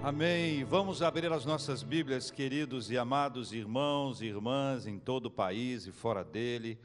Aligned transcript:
Amém. 0.00 0.62
Vamos 0.62 1.02
abrir 1.02 1.30
as 1.32 1.44
nossas 1.44 1.82
Bíblias, 1.82 2.30
queridos 2.30 2.88
e 2.88 2.96
amados 2.96 3.52
irmãos 3.52 4.22
e 4.22 4.26
irmãs 4.26 4.86
em 4.86 4.96
todo 4.96 5.26
o 5.26 5.30
país 5.30 5.88
e 5.88 5.92
fora 5.92 6.22
dele. 6.22 6.78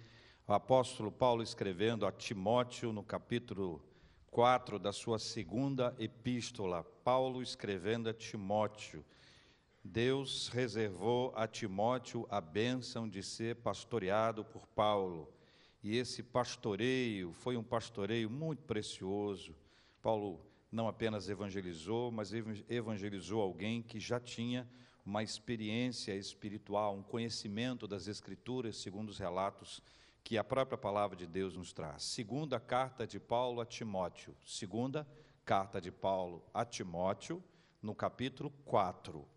O 0.48 0.52
apóstolo 0.52 1.12
Paulo 1.12 1.44
escrevendo 1.44 2.08
a 2.08 2.12
Timóteo 2.12 2.92
no 2.92 3.04
capítulo 3.04 3.80
4 4.32 4.80
da 4.80 4.92
sua 4.92 5.20
segunda 5.20 5.96
epístola. 6.00 6.84
Paulo 7.04 7.44
escrevendo 7.44 8.10
a 8.10 8.14
Timóteo. 8.14 9.06
Deus 9.84 10.48
reservou 10.48 11.32
a 11.36 11.48
Timóteo 11.48 12.26
a 12.32 12.42
bênção 12.42 13.08
de 13.08 13.22
ser 13.22 13.58
pastoreado 13.58 14.44
por 14.44 14.66
Paulo. 14.66 15.32
E 15.84 15.98
esse 15.98 16.24
pastoreio 16.24 17.32
foi 17.32 17.58
um 17.58 17.64
pastoreio 17.64 18.28
muito 18.28 18.64
precioso. 18.64 19.56
Paulo 20.02 20.42
não 20.74 20.88
apenas 20.88 21.30
evangelizou, 21.30 22.12
mas 22.12 22.32
evangelizou 22.68 23.40
alguém 23.40 23.84
que 23.84 24.00
já 24.00 24.20
tinha 24.20 24.68
uma 25.06 25.22
experiência 25.22 26.16
espiritual, 26.16 26.96
um 26.96 27.04
conhecimento 27.04 27.88
das 27.88 28.08
Escrituras, 28.08 28.78
segundo 28.78 29.10
os 29.10 29.20
relatos 29.20 29.84
que 30.24 30.36
a 30.36 30.44
própria 30.44 30.78
palavra 30.78 31.16
de 31.16 31.28
Deus 31.28 31.56
nos 31.56 31.72
traz. 31.74 32.02
Segunda 32.04 32.60
carta 32.60 33.06
de 33.06 33.20
Paulo 33.20 33.62
a 33.62 33.66
Timóteo. 33.68 34.36
Segunda 34.44 35.08
carta 35.46 35.80
de 35.80 35.92
Paulo 35.92 36.44
a 36.52 36.66
Timóteo, 36.66 37.44
no 37.80 37.94
capítulo 37.94 38.50
4, 38.66 39.28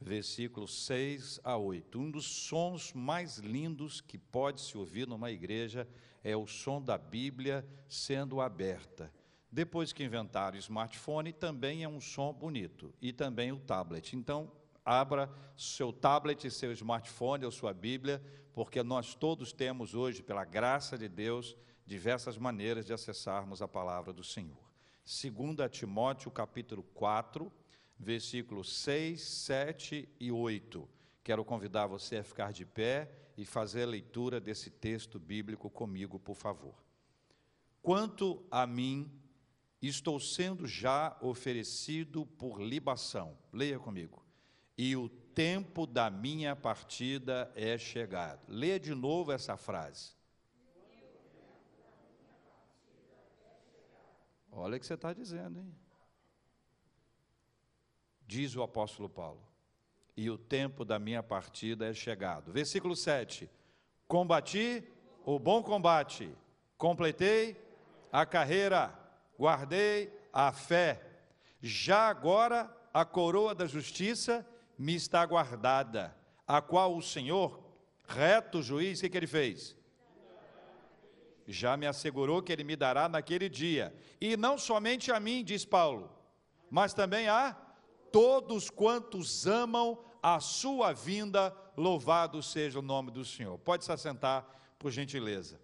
versículos 0.00 0.86
6 0.86 1.40
a 1.42 1.56
8. 1.56 1.98
Um 1.98 2.12
dos 2.12 2.26
sons 2.26 2.92
mais 2.92 3.38
lindos 3.38 4.00
que 4.00 4.18
pode 4.18 4.60
se 4.60 4.78
ouvir 4.78 5.08
numa 5.08 5.32
igreja 5.32 5.88
é 6.22 6.36
o 6.36 6.46
som 6.46 6.80
da 6.80 6.96
Bíblia 6.96 7.66
sendo 7.88 8.40
aberta. 8.40 9.12
Depois 9.56 9.90
que 9.90 10.04
inventaram 10.04 10.54
o 10.54 10.58
smartphone, 10.58 11.32
também 11.32 11.82
é 11.82 11.88
um 11.88 11.98
som 11.98 12.30
bonito, 12.30 12.92
e 13.00 13.10
também 13.10 13.52
o 13.52 13.58
tablet. 13.58 14.14
Então, 14.14 14.52
abra 14.84 15.32
seu 15.56 15.94
tablet, 15.94 16.50
seu 16.50 16.72
smartphone 16.72 17.42
ou 17.42 17.50
sua 17.50 17.72
Bíblia, 17.72 18.22
porque 18.52 18.82
nós 18.82 19.14
todos 19.14 19.54
temos 19.54 19.94
hoje, 19.94 20.22
pela 20.22 20.44
graça 20.44 20.98
de 20.98 21.08
Deus, 21.08 21.56
diversas 21.86 22.36
maneiras 22.36 22.84
de 22.84 22.92
acessarmos 22.92 23.62
a 23.62 23.66
palavra 23.66 24.12
do 24.12 24.22
Senhor. 24.22 24.58
2 25.06 25.70
Timóteo, 25.70 26.30
capítulo 26.30 26.82
4, 26.92 27.50
versículos 27.98 28.70
6, 28.70 29.22
7 29.22 30.06
e 30.20 30.30
8. 30.30 30.86
Quero 31.24 31.42
convidar 31.46 31.86
você 31.86 32.18
a 32.18 32.22
ficar 32.22 32.52
de 32.52 32.66
pé 32.66 33.10
e 33.38 33.46
fazer 33.46 33.84
a 33.84 33.86
leitura 33.86 34.38
desse 34.38 34.68
texto 34.68 35.18
bíblico 35.18 35.70
comigo, 35.70 36.18
por 36.18 36.36
favor. 36.36 36.74
Quanto 37.80 38.44
a 38.50 38.66
mim, 38.66 39.10
estou 39.86 40.18
sendo 40.20 40.66
já 40.66 41.16
oferecido 41.20 42.24
por 42.24 42.60
libação. 42.60 43.36
Leia 43.52 43.78
comigo. 43.78 44.24
E 44.76 44.96
o 44.96 45.08
tempo 45.08 45.86
da 45.86 46.10
minha 46.10 46.54
partida 46.54 47.50
é 47.54 47.76
chegado. 47.76 48.40
Leia 48.48 48.78
de 48.80 48.94
novo 48.94 49.32
essa 49.32 49.56
frase. 49.56 50.14
Olha 54.50 54.76
o 54.76 54.80
que 54.80 54.86
você 54.86 54.94
está 54.94 55.12
dizendo, 55.12 55.60
hein? 55.60 55.74
Diz 58.26 58.56
o 58.56 58.62
apóstolo 58.62 59.08
Paulo. 59.08 59.42
E 60.16 60.30
o 60.30 60.38
tempo 60.38 60.84
da 60.84 60.98
minha 60.98 61.22
partida 61.22 61.86
é 61.86 61.92
chegado. 61.92 62.52
Versículo 62.52 62.96
7. 62.96 63.50
Combati 64.08 64.82
o 65.26 65.38
bom 65.38 65.62
combate, 65.62 66.32
completei 66.78 67.60
a 68.12 68.24
carreira 68.24 68.96
guardei 69.38 70.12
a 70.32 70.52
fé. 70.52 71.02
Já 71.60 72.08
agora 72.08 72.74
a 72.92 73.04
coroa 73.04 73.54
da 73.54 73.66
justiça 73.66 74.46
me 74.78 74.94
está 74.94 75.24
guardada, 75.24 76.16
a 76.46 76.60
qual 76.60 76.96
o 76.96 77.02
Senhor, 77.02 77.62
reto 78.06 78.62
juiz, 78.62 78.98
o 78.98 79.02
que, 79.02 79.08
que 79.10 79.16
ele 79.16 79.26
fez? 79.26 79.76
Já 81.46 81.76
me 81.76 81.86
assegurou 81.86 82.42
que 82.42 82.52
ele 82.52 82.64
me 82.64 82.76
dará 82.76 83.08
naquele 83.08 83.48
dia. 83.48 83.94
E 84.20 84.36
não 84.36 84.58
somente 84.58 85.12
a 85.12 85.20
mim, 85.20 85.44
diz 85.44 85.64
Paulo, 85.64 86.10
mas 86.70 86.92
também 86.92 87.28
a 87.28 87.56
todos 88.10 88.70
quantos 88.70 89.46
amam 89.46 89.98
a 90.22 90.40
sua 90.40 90.92
vinda, 90.92 91.54
louvado 91.76 92.42
seja 92.42 92.78
o 92.78 92.82
nome 92.82 93.10
do 93.10 93.24
Senhor. 93.24 93.58
Pode 93.58 93.84
se 93.84 93.92
assentar, 93.92 94.44
por 94.78 94.90
gentileza. 94.90 95.60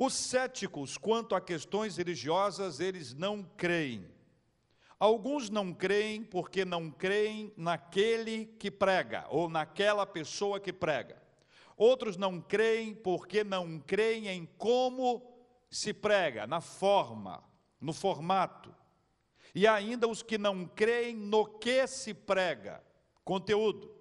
Os 0.00 0.14
céticos, 0.14 0.96
quanto 0.96 1.34
a 1.34 1.40
questões 1.40 1.96
religiosas, 1.96 2.78
eles 2.78 3.14
não 3.14 3.42
creem. 3.42 4.08
Alguns 4.96 5.50
não 5.50 5.74
creem 5.74 6.22
porque 6.22 6.64
não 6.64 6.88
creem 6.88 7.52
naquele 7.56 8.46
que 8.46 8.70
prega, 8.70 9.26
ou 9.28 9.48
naquela 9.48 10.06
pessoa 10.06 10.60
que 10.60 10.72
prega. 10.72 11.20
Outros 11.76 12.16
não 12.16 12.40
creem 12.40 12.94
porque 12.94 13.42
não 13.42 13.80
creem 13.80 14.28
em 14.28 14.46
como 14.56 15.20
se 15.68 15.92
prega, 15.92 16.46
na 16.46 16.60
forma, 16.60 17.42
no 17.80 17.92
formato. 17.92 18.72
E 19.52 19.66
ainda 19.66 20.06
os 20.06 20.22
que 20.22 20.38
não 20.38 20.64
creem 20.64 21.16
no 21.16 21.44
que 21.44 21.84
se 21.88 22.14
prega, 22.14 22.80
conteúdo. 23.24 23.92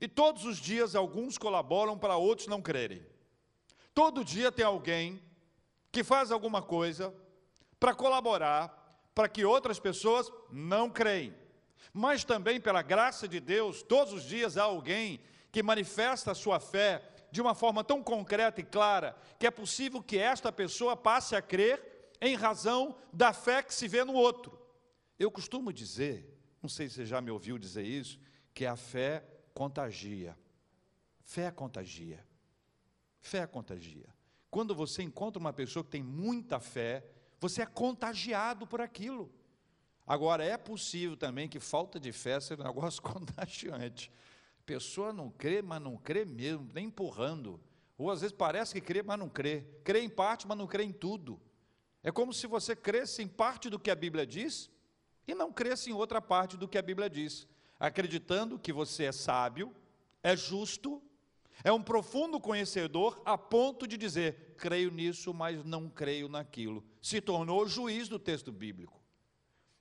E 0.00 0.08
todos 0.08 0.46
os 0.46 0.56
dias 0.56 0.94
alguns 0.94 1.36
colaboram 1.36 1.98
para 1.98 2.16
outros 2.16 2.48
não 2.48 2.62
crerem. 2.62 3.04
Todo 3.92 4.24
dia 4.24 4.50
tem 4.50 4.64
alguém 4.64 5.25
que 5.96 6.04
faz 6.04 6.30
alguma 6.30 6.60
coisa 6.60 7.14
para 7.80 7.94
colaborar 7.94 9.08
para 9.14 9.30
que 9.30 9.46
outras 9.46 9.80
pessoas 9.80 10.30
não 10.52 10.90
creem. 10.90 11.34
Mas 11.90 12.22
também, 12.22 12.60
pela 12.60 12.82
graça 12.82 13.26
de 13.26 13.40
Deus, 13.40 13.82
todos 13.82 14.12
os 14.12 14.22
dias 14.24 14.58
há 14.58 14.64
alguém 14.64 15.18
que 15.50 15.62
manifesta 15.62 16.32
a 16.32 16.34
sua 16.34 16.60
fé 16.60 17.02
de 17.30 17.40
uma 17.40 17.54
forma 17.54 17.82
tão 17.82 18.02
concreta 18.02 18.60
e 18.60 18.64
clara 18.64 19.16
que 19.38 19.46
é 19.46 19.50
possível 19.50 20.02
que 20.02 20.18
esta 20.18 20.52
pessoa 20.52 20.94
passe 20.94 21.34
a 21.34 21.40
crer 21.40 22.10
em 22.20 22.34
razão 22.34 22.94
da 23.10 23.32
fé 23.32 23.62
que 23.62 23.74
se 23.74 23.88
vê 23.88 24.04
no 24.04 24.12
outro. 24.12 24.60
Eu 25.18 25.30
costumo 25.30 25.72
dizer, 25.72 26.38
não 26.62 26.68
sei 26.68 26.90
se 26.90 26.96
você 26.96 27.06
já 27.06 27.22
me 27.22 27.30
ouviu 27.30 27.56
dizer 27.56 27.86
isso, 27.86 28.20
que 28.52 28.66
a 28.66 28.76
fé 28.76 29.26
contagia. 29.54 30.36
Fé 31.24 31.50
contagia. 31.50 32.22
Fé 33.22 33.46
contagia. 33.46 34.14
Quando 34.50 34.74
você 34.74 35.02
encontra 35.02 35.38
uma 35.38 35.52
pessoa 35.52 35.84
que 35.84 35.90
tem 35.90 36.02
muita 36.02 36.60
fé, 36.60 37.04
você 37.40 37.62
é 37.62 37.66
contagiado 37.66 38.66
por 38.66 38.80
aquilo. 38.80 39.30
Agora, 40.06 40.44
é 40.44 40.56
possível 40.56 41.16
também 41.16 41.48
que 41.48 41.58
falta 41.58 41.98
de 41.98 42.12
fé 42.12 42.38
seja 42.38 42.62
um 42.62 42.66
negócio 42.66 43.02
contagiante. 43.02 44.10
A 44.60 44.62
pessoa 44.64 45.12
não 45.12 45.30
crê, 45.30 45.60
mas 45.62 45.80
não 45.80 45.96
crê 45.96 46.24
mesmo, 46.24 46.68
nem 46.72 46.86
empurrando. 46.86 47.60
Ou 47.98 48.10
às 48.10 48.20
vezes 48.20 48.36
parece 48.36 48.74
que 48.74 48.80
crê, 48.80 49.02
mas 49.02 49.18
não 49.18 49.28
crê. 49.28 49.66
Crê 49.82 50.00
em 50.00 50.08
parte, 50.08 50.46
mas 50.46 50.56
não 50.56 50.66
crê 50.66 50.84
em 50.84 50.92
tudo. 50.92 51.40
É 52.02 52.12
como 52.12 52.32
se 52.32 52.46
você 52.46 52.76
cresce 52.76 53.22
em 53.22 53.28
parte 53.28 53.68
do 53.68 53.80
que 53.80 53.90
a 53.90 53.94
Bíblia 53.94 54.24
diz 54.24 54.70
e 55.26 55.34
não 55.34 55.52
cresce 55.52 55.90
em 55.90 55.92
outra 55.92 56.22
parte 56.22 56.56
do 56.56 56.68
que 56.68 56.78
a 56.78 56.82
Bíblia 56.82 57.10
diz, 57.10 57.48
acreditando 57.80 58.58
que 58.58 58.72
você 58.72 59.04
é 59.04 59.12
sábio, 59.12 59.74
é 60.22 60.36
justo 60.36 61.02
é 61.64 61.72
um 61.72 61.82
profundo 61.82 62.40
conhecedor 62.40 63.20
a 63.24 63.36
ponto 63.36 63.86
de 63.86 63.96
dizer: 63.96 64.54
creio 64.56 64.90
nisso, 64.90 65.32
mas 65.32 65.64
não 65.64 65.88
creio 65.88 66.28
naquilo. 66.28 66.84
Se 67.00 67.20
tornou 67.20 67.66
juiz 67.66 68.08
do 68.08 68.18
texto 68.18 68.52
bíblico. 68.52 69.00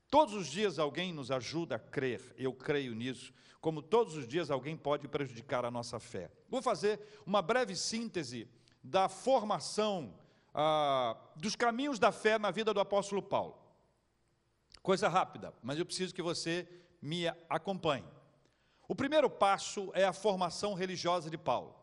Todos 0.09 0.33
os 0.33 0.47
dias 0.47 0.79
alguém 0.79 1.11
nos 1.11 1.31
ajuda 1.31 1.75
a 1.75 1.79
crer, 1.79 2.33
eu 2.37 2.53
creio 2.53 2.93
nisso, 2.93 3.33
como 3.59 3.81
todos 3.81 4.15
os 4.15 4.27
dias 4.27 4.51
alguém 4.51 4.77
pode 4.77 5.07
prejudicar 5.07 5.65
a 5.65 5.71
nossa 5.71 5.99
fé. 5.99 6.31
Vou 6.47 6.61
fazer 6.61 6.99
uma 7.25 7.41
breve 7.41 7.75
síntese 7.75 8.47
da 8.83 9.09
formação 9.09 10.17
ah, 10.53 11.17
dos 11.35 11.55
caminhos 11.55 11.99
da 11.99 12.11
fé 12.11 12.37
na 12.39 12.51
vida 12.51 12.73
do 12.73 12.79
apóstolo 12.79 13.21
Paulo. 13.21 13.57
Coisa 14.81 15.09
rápida, 15.09 15.53
mas 15.63 15.79
eu 15.79 15.85
preciso 15.85 16.13
que 16.13 16.21
você 16.21 16.67
me 17.01 17.27
acompanhe. 17.49 18.05
O 18.87 18.95
primeiro 18.95 19.29
passo 19.29 19.91
é 19.93 20.03
a 20.03 20.13
formação 20.13 20.73
religiosa 20.73 21.29
de 21.29 21.37
Paulo. 21.37 21.75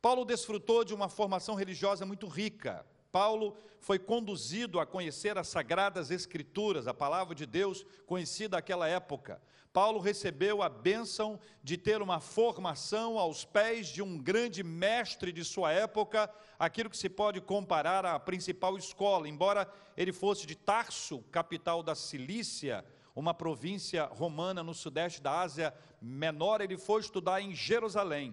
Paulo 0.00 0.24
desfrutou 0.24 0.84
de 0.84 0.94
uma 0.94 1.08
formação 1.08 1.56
religiosa 1.56 2.06
muito 2.06 2.28
rica. 2.28 2.86
Paulo 3.10 3.56
foi 3.80 3.98
conduzido 3.98 4.78
a 4.78 4.86
conhecer 4.86 5.36
as 5.36 5.48
sagradas 5.48 6.10
escrituras, 6.10 6.86
a 6.86 6.94
palavra 6.94 7.34
de 7.34 7.44
Deus 7.44 7.84
conhecida 8.06 8.56
naquela 8.56 8.86
época. 8.86 9.40
Paulo 9.72 9.98
recebeu 9.98 10.62
a 10.62 10.68
bênção 10.68 11.38
de 11.62 11.76
ter 11.76 12.00
uma 12.00 12.20
formação 12.20 13.18
aos 13.18 13.44
pés 13.44 13.88
de 13.88 14.02
um 14.02 14.18
grande 14.18 14.62
mestre 14.62 15.32
de 15.32 15.44
sua 15.44 15.72
época, 15.72 16.30
aquilo 16.58 16.90
que 16.90 16.96
se 16.96 17.08
pode 17.08 17.40
comparar 17.40 18.04
à 18.06 18.18
principal 18.18 18.76
escola, 18.76 19.28
embora 19.28 19.70
ele 19.96 20.12
fosse 20.12 20.46
de 20.46 20.56
Tarso, 20.56 21.22
capital 21.30 21.82
da 21.82 21.94
Cilícia, 21.94 22.84
uma 23.18 23.34
província 23.34 24.04
romana 24.04 24.62
no 24.62 24.72
sudeste 24.72 25.20
da 25.20 25.40
Ásia 25.40 25.74
Menor, 26.00 26.60
ele 26.60 26.78
foi 26.78 27.00
estudar 27.00 27.40
em 27.40 27.52
Jerusalém. 27.52 28.32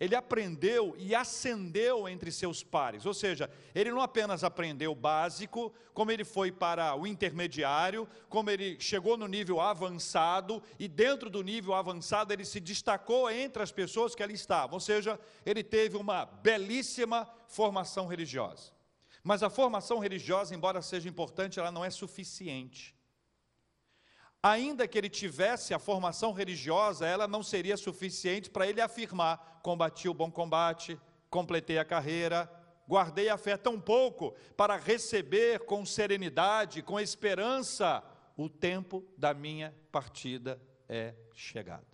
ele 0.00 0.16
aprendeu 0.16 0.96
e 0.96 1.14
ascendeu 1.14 2.08
entre 2.08 2.32
seus 2.32 2.64
pares. 2.64 3.04
Ou 3.04 3.12
seja, 3.12 3.50
ele 3.74 3.90
não 3.90 4.00
apenas 4.00 4.42
aprendeu 4.42 4.92
o 4.92 4.94
básico, 4.94 5.74
como 5.92 6.10
ele 6.10 6.24
foi 6.24 6.50
para 6.50 6.96
o 6.96 7.06
intermediário, 7.06 8.08
como 8.26 8.48
ele 8.48 8.80
chegou 8.80 9.18
no 9.18 9.26
nível 9.28 9.60
avançado, 9.60 10.62
e 10.78 10.88
dentro 10.88 11.28
do 11.28 11.42
nível 11.42 11.74
avançado 11.74 12.32
ele 12.32 12.46
se 12.46 12.58
destacou 12.58 13.30
entre 13.30 13.62
as 13.62 13.70
pessoas 13.70 14.14
que 14.14 14.22
ali 14.22 14.32
estavam. 14.32 14.74
Ou 14.74 14.80
seja, 14.80 15.20
ele 15.44 15.62
teve 15.62 15.98
uma 15.98 16.24
belíssima 16.24 17.28
formação 17.46 18.06
religiosa. 18.06 18.72
Mas 19.22 19.42
a 19.42 19.50
formação 19.50 19.98
religiosa, 19.98 20.54
embora 20.54 20.80
seja 20.80 21.10
importante, 21.10 21.60
ela 21.60 21.70
não 21.70 21.84
é 21.84 21.90
suficiente. 21.90 22.96
Ainda 24.42 24.88
que 24.88 24.96
ele 24.96 25.10
tivesse 25.10 25.74
a 25.74 25.78
formação 25.78 26.32
religiosa, 26.32 27.06
ela 27.06 27.28
não 27.28 27.42
seria 27.42 27.76
suficiente 27.76 28.48
para 28.48 28.66
ele 28.66 28.80
afirmar: 28.80 29.60
combati 29.62 30.08
o 30.08 30.14
bom 30.14 30.30
combate, 30.30 30.98
completei 31.28 31.78
a 31.78 31.84
carreira, 31.84 32.50
guardei 32.88 33.28
a 33.28 33.36
fé 33.36 33.56
tão 33.56 33.78
pouco 33.78 34.34
para 34.56 34.76
receber 34.76 35.60
com 35.60 35.84
serenidade, 35.84 36.82
com 36.82 36.98
esperança, 36.98 38.02
o 38.36 38.48
tempo 38.48 39.04
da 39.16 39.34
minha 39.34 39.76
partida 39.92 40.60
é 40.88 41.14
chegado. 41.34 41.86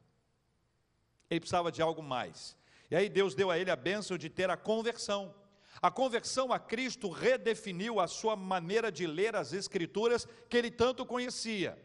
Ele 1.28 1.40
precisava 1.40 1.72
de 1.72 1.82
algo 1.82 2.02
mais. 2.02 2.56
E 2.88 2.94
aí 2.94 3.08
Deus 3.08 3.34
deu 3.34 3.50
a 3.50 3.58
ele 3.58 3.70
a 3.70 3.76
bênção 3.76 4.16
de 4.16 4.30
ter 4.30 4.48
a 4.48 4.56
conversão. 4.56 5.34
A 5.82 5.90
conversão 5.90 6.52
a 6.52 6.58
Cristo 6.58 7.10
redefiniu 7.10 7.98
a 7.98 8.06
sua 8.06 8.36
maneira 8.36 8.90
de 8.90 9.06
ler 9.06 9.34
as 9.34 9.52
Escrituras 9.52 10.26
que 10.48 10.56
ele 10.56 10.70
tanto 10.70 11.04
conhecia. 11.04 11.76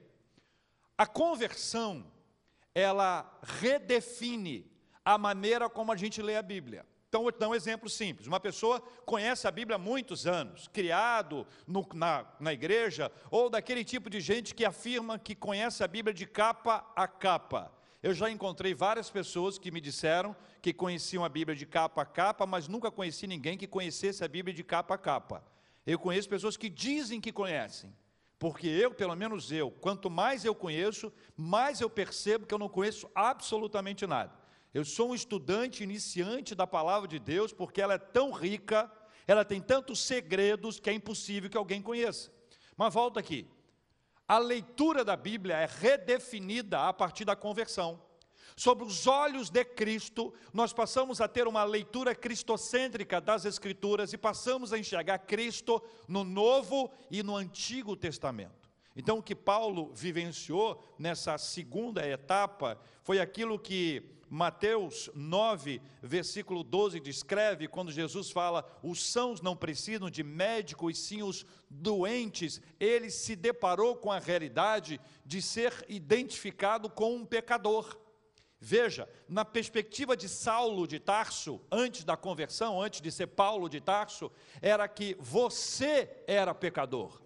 A 1.01 1.07
conversão, 1.07 2.05
ela 2.75 3.39
redefine 3.41 4.71
a 5.03 5.17
maneira 5.17 5.67
como 5.67 5.91
a 5.91 5.95
gente 5.95 6.21
lê 6.21 6.35
a 6.35 6.43
Bíblia. 6.43 6.85
Então, 7.09 7.23
vou 7.23 7.31
te 7.31 7.39
dar 7.39 7.49
um 7.49 7.55
exemplo 7.55 7.89
simples. 7.89 8.27
Uma 8.27 8.39
pessoa 8.39 8.79
conhece 9.03 9.47
a 9.47 9.51
Bíblia 9.51 9.77
há 9.77 9.79
muitos 9.79 10.27
anos, 10.27 10.67
criado 10.67 11.47
no, 11.65 11.83
na, 11.95 12.31
na 12.39 12.53
igreja, 12.53 13.11
ou 13.31 13.49
daquele 13.49 13.83
tipo 13.83 14.11
de 14.11 14.21
gente 14.21 14.53
que 14.53 14.63
afirma 14.63 15.17
que 15.17 15.33
conhece 15.33 15.83
a 15.83 15.87
Bíblia 15.87 16.13
de 16.13 16.27
capa 16.27 16.85
a 16.95 17.07
capa. 17.07 17.71
Eu 18.03 18.13
já 18.13 18.29
encontrei 18.29 18.75
várias 18.75 19.09
pessoas 19.09 19.57
que 19.57 19.71
me 19.71 19.81
disseram 19.81 20.35
que 20.61 20.71
conheciam 20.71 21.25
a 21.25 21.29
Bíblia 21.29 21.55
de 21.55 21.65
capa 21.65 22.03
a 22.03 22.05
capa, 22.05 22.45
mas 22.45 22.67
nunca 22.67 22.91
conheci 22.91 23.25
ninguém 23.25 23.57
que 23.57 23.65
conhecesse 23.65 24.23
a 24.23 24.27
Bíblia 24.27 24.53
de 24.53 24.63
capa 24.63 24.93
a 24.93 24.99
capa. 24.99 25.43
Eu 25.83 25.97
conheço 25.97 26.29
pessoas 26.29 26.55
que 26.55 26.69
dizem 26.69 27.19
que 27.19 27.31
conhecem, 27.31 27.91
porque 28.41 28.65
eu, 28.67 28.89
pelo 28.89 29.15
menos 29.15 29.51
eu, 29.51 29.69
quanto 29.69 30.09
mais 30.09 30.43
eu 30.43 30.55
conheço, 30.55 31.13
mais 31.37 31.79
eu 31.79 31.87
percebo 31.87 32.47
que 32.47 32.51
eu 32.51 32.57
não 32.57 32.67
conheço 32.67 33.07
absolutamente 33.13 34.07
nada. 34.07 34.33
Eu 34.73 34.83
sou 34.83 35.11
um 35.11 35.13
estudante 35.13 35.83
iniciante 35.83 36.55
da 36.55 36.65
palavra 36.65 37.07
de 37.07 37.19
Deus, 37.19 37.53
porque 37.53 37.79
ela 37.79 37.93
é 37.93 37.99
tão 37.99 38.31
rica, 38.31 38.91
ela 39.27 39.45
tem 39.45 39.61
tantos 39.61 39.99
segredos 39.99 40.79
que 40.79 40.89
é 40.89 40.93
impossível 40.93 41.51
que 41.51 41.57
alguém 41.57 41.83
conheça. 41.83 42.33
Mas 42.75 42.91
volta 42.91 43.19
aqui. 43.19 43.47
A 44.27 44.39
leitura 44.39 45.05
da 45.05 45.15
Bíblia 45.15 45.57
é 45.57 45.67
redefinida 45.67 46.87
a 46.87 46.91
partir 46.91 47.25
da 47.25 47.35
conversão. 47.35 48.01
Sob 48.55 48.83
os 48.83 49.07
olhos 49.07 49.49
de 49.49 49.63
Cristo, 49.63 50.33
nós 50.53 50.73
passamos 50.73 51.21
a 51.21 51.27
ter 51.27 51.47
uma 51.47 51.63
leitura 51.63 52.13
cristocêntrica 52.13 53.21
das 53.21 53.45
Escrituras 53.45 54.13
e 54.13 54.17
passamos 54.17 54.73
a 54.73 54.77
enxergar 54.77 55.19
Cristo 55.19 55.81
no 56.07 56.23
Novo 56.23 56.91
e 57.09 57.23
no 57.23 57.35
Antigo 57.35 57.95
Testamento. 57.95 58.69
Então, 58.95 59.19
o 59.19 59.23
que 59.23 59.35
Paulo 59.35 59.91
vivenciou 59.93 60.83
nessa 60.99 61.37
segunda 61.37 62.05
etapa 62.05 62.77
foi 63.03 63.19
aquilo 63.19 63.57
que 63.57 64.03
Mateus 64.29 65.09
9, 65.13 65.81
versículo 66.01 66.63
12 66.63 66.99
descreve, 66.99 67.67
quando 67.67 67.91
Jesus 67.91 68.31
fala: 68.31 68.65
os 68.81 69.03
sãos 69.03 69.41
não 69.41 69.55
precisam 69.55 70.09
de 70.09 70.23
médico 70.23 70.89
e 70.89 70.95
sim 70.95 71.21
os 71.21 71.45
doentes. 71.69 72.61
Ele 72.79 73.09
se 73.09 73.35
deparou 73.35 73.95
com 73.95 74.11
a 74.11 74.19
realidade 74.19 75.01
de 75.25 75.41
ser 75.41 75.85
identificado 75.89 76.89
com 76.89 77.15
um 77.15 77.25
pecador. 77.25 77.97
Veja, 78.63 79.09
na 79.27 79.43
perspectiva 79.43 80.15
de 80.15 80.29
Saulo 80.29 80.85
de 80.85 80.99
Tarso, 80.99 81.59
antes 81.71 82.03
da 82.03 82.15
conversão, 82.15 82.79
antes 82.79 83.01
de 83.01 83.11
ser 83.11 83.25
Paulo 83.25 83.67
de 83.67 83.81
Tarso, 83.81 84.31
era 84.61 84.87
que 84.87 85.17
você 85.19 86.23
era 86.27 86.53
pecador. 86.53 87.19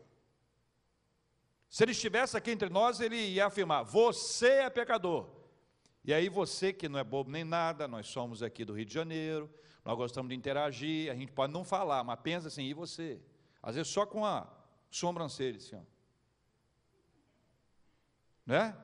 Se 1.70 1.84
ele 1.84 1.92
estivesse 1.92 2.38
aqui 2.38 2.52
entre 2.52 2.70
nós, 2.70 3.02
ele 3.02 3.18
ia 3.18 3.48
afirmar: 3.48 3.84
você 3.84 4.48
é 4.48 4.70
pecador. 4.70 5.30
E 6.06 6.14
aí 6.14 6.30
você 6.30 6.72
que 6.72 6.88
não 6.88 6.98
é 6.98 7.04
bobo 7.04 7.30
nem 7.30 7.44
nada, 7.44 7.86
nós 7.86 8.08
somos 8.08 8.42
aqui 8.42 8.64
do 8.64 8.72
Rio 8.72 8.86
de 8.86 8.94
Janeiro, 8.94 9.54
nós 9.84 9.98
gostamos 9.98 10.30
de 10.30 10.36
interagir, 10.36 11.12
a 11.12 11.16
gente 11.16 11.34
pode 11.34 11.52
não 11.52 11.66
falar, 11.66 12.02
mas 12.06 12.18
pensa 12.22 12.48
assim, 12.48 12.64
e 12.64 12.74
você? 12.74 13.20
Às 13.62 13.76
vezes 13.76 13.92
só 13.92 14.06
com 14.06 14.26
a 14.26 14.48
sobrancelha, 14.90 15.58
assim, 15.58 15.76
ó. 15.76 15.82
Né? 18.46 18.78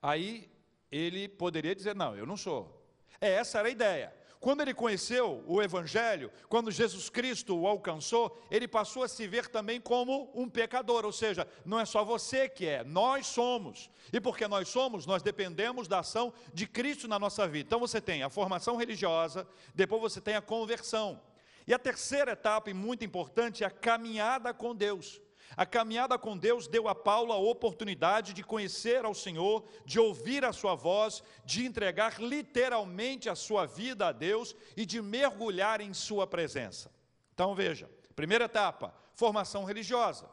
Aí 0.00 0.48
ele 0.90 1.28
poderia 1.28 1.74
dizer: 1.74 1.94
Não, 1.94 2.16
eu 2.16 2.26
não 2.26 2.36
sou. 2.36 2.78
É, 3.20 3.32
essa 3.32 3.58
era 3.58 3.68
a 3.68 3.70
ideia. 3.70 4.14
Quando 4.40 4.60
ele 4.60 4.72
conheceu 4.72 5.42
o 5.48 5.60
Evangelho, 5.60 6.30
quando 6.48 6.70
Jesus 6.70 7.10
Cristo 7.10 7.58
o 7.58 7.66
alcançou, 7.66 8.40
ele 8.50 8.68
passou 8.68 9.02
a 9.02 9.08
se 9.08 9.26
ver 9.26 9.48
também 9.48 9.80
como 9.80 10.30
um 10.32 10.48
pecador, 10.48 11.04
ou 11.04 11.10
seja, 11.10 11.46
não 11.64 11.80
é 11.80 11.84
só 11.84 12.04
você 12.04 12.48
que 12.48 12.64
é, 12.64 12.84
nós 12.84 13.26
somos. 13.26 13.90
E 14.12 14.20
porque 14.20 14.46
nós 14.46 14.68
somos, 14.68 15.06
nós 15.06 15.22
dependemos 15.24 15.88
da 15.88 16.00
ação 16.00 16.32
de 16.54 16.68
Cristo 16.68 17.08
na 17.08 17.18
nossa 17.18 17.48
vida. 17.48 17.66
Então 17.66 17.80
você 17.80 18.00
tem 18.00 18.22
a 18.22 18.30
formação 18.30 18.76
religiosa, 18.76 19.46
depois 19.74 20.00
você 20.00 20.20
tem 20.20 20.36
a 20.36 20.42
conversão. 20.42 21.20
E 21.66 21.74
a 21.74 21.78
terceira 21.78 22.32
etapa, 22.32 22.70
e 22.70 22.74
muito 22.74 23.04
importante, 23.04 23.64
é 23.64 23.66
a 23.66 23.70
caminhada 23.70 24.54
com 24.54 24.74
Deus. 24.74 25.20
A 25.56 25.66
caminhada 25.66 26.18
com 26.18 26.36
Deus 26.36 26.68
deu 26.68 26.88
a 26.88 26.94
Paulo 26.94 27.32
a 27.32 27.36
oportunidade 27.36 28.32
de 28.32 28.42
conhecer 28.42 29.04
ao 29.04 29.14
Senhor, 29.14 29.64
de 29.84 29.98
ouvir 29.98 30.44
a 30.44 30.52
sua 30.52 30.74
voz, 30.74 31.22
de 31.44 31.66
entregar 31.66 32.20
literalmente 32.20 33.28
a 33.28 33.34
sua 33.34 33.66
vida 33.66 34.08
a 34.08 34.12
Deus 34.12 34.54
e 34.76 34.84
de 34.84 35.00
mergulhar 35.00 35.80
em 35.80 35.92
sua 35.94 36.26
presença. 36.26 36.90
Então 37.34 37.54
veja, 37.54 37.90
primeira 38.14 38.44
etapa, 38.44 38.94
formação 39.14 39.64
religiosa. 39.64 40.28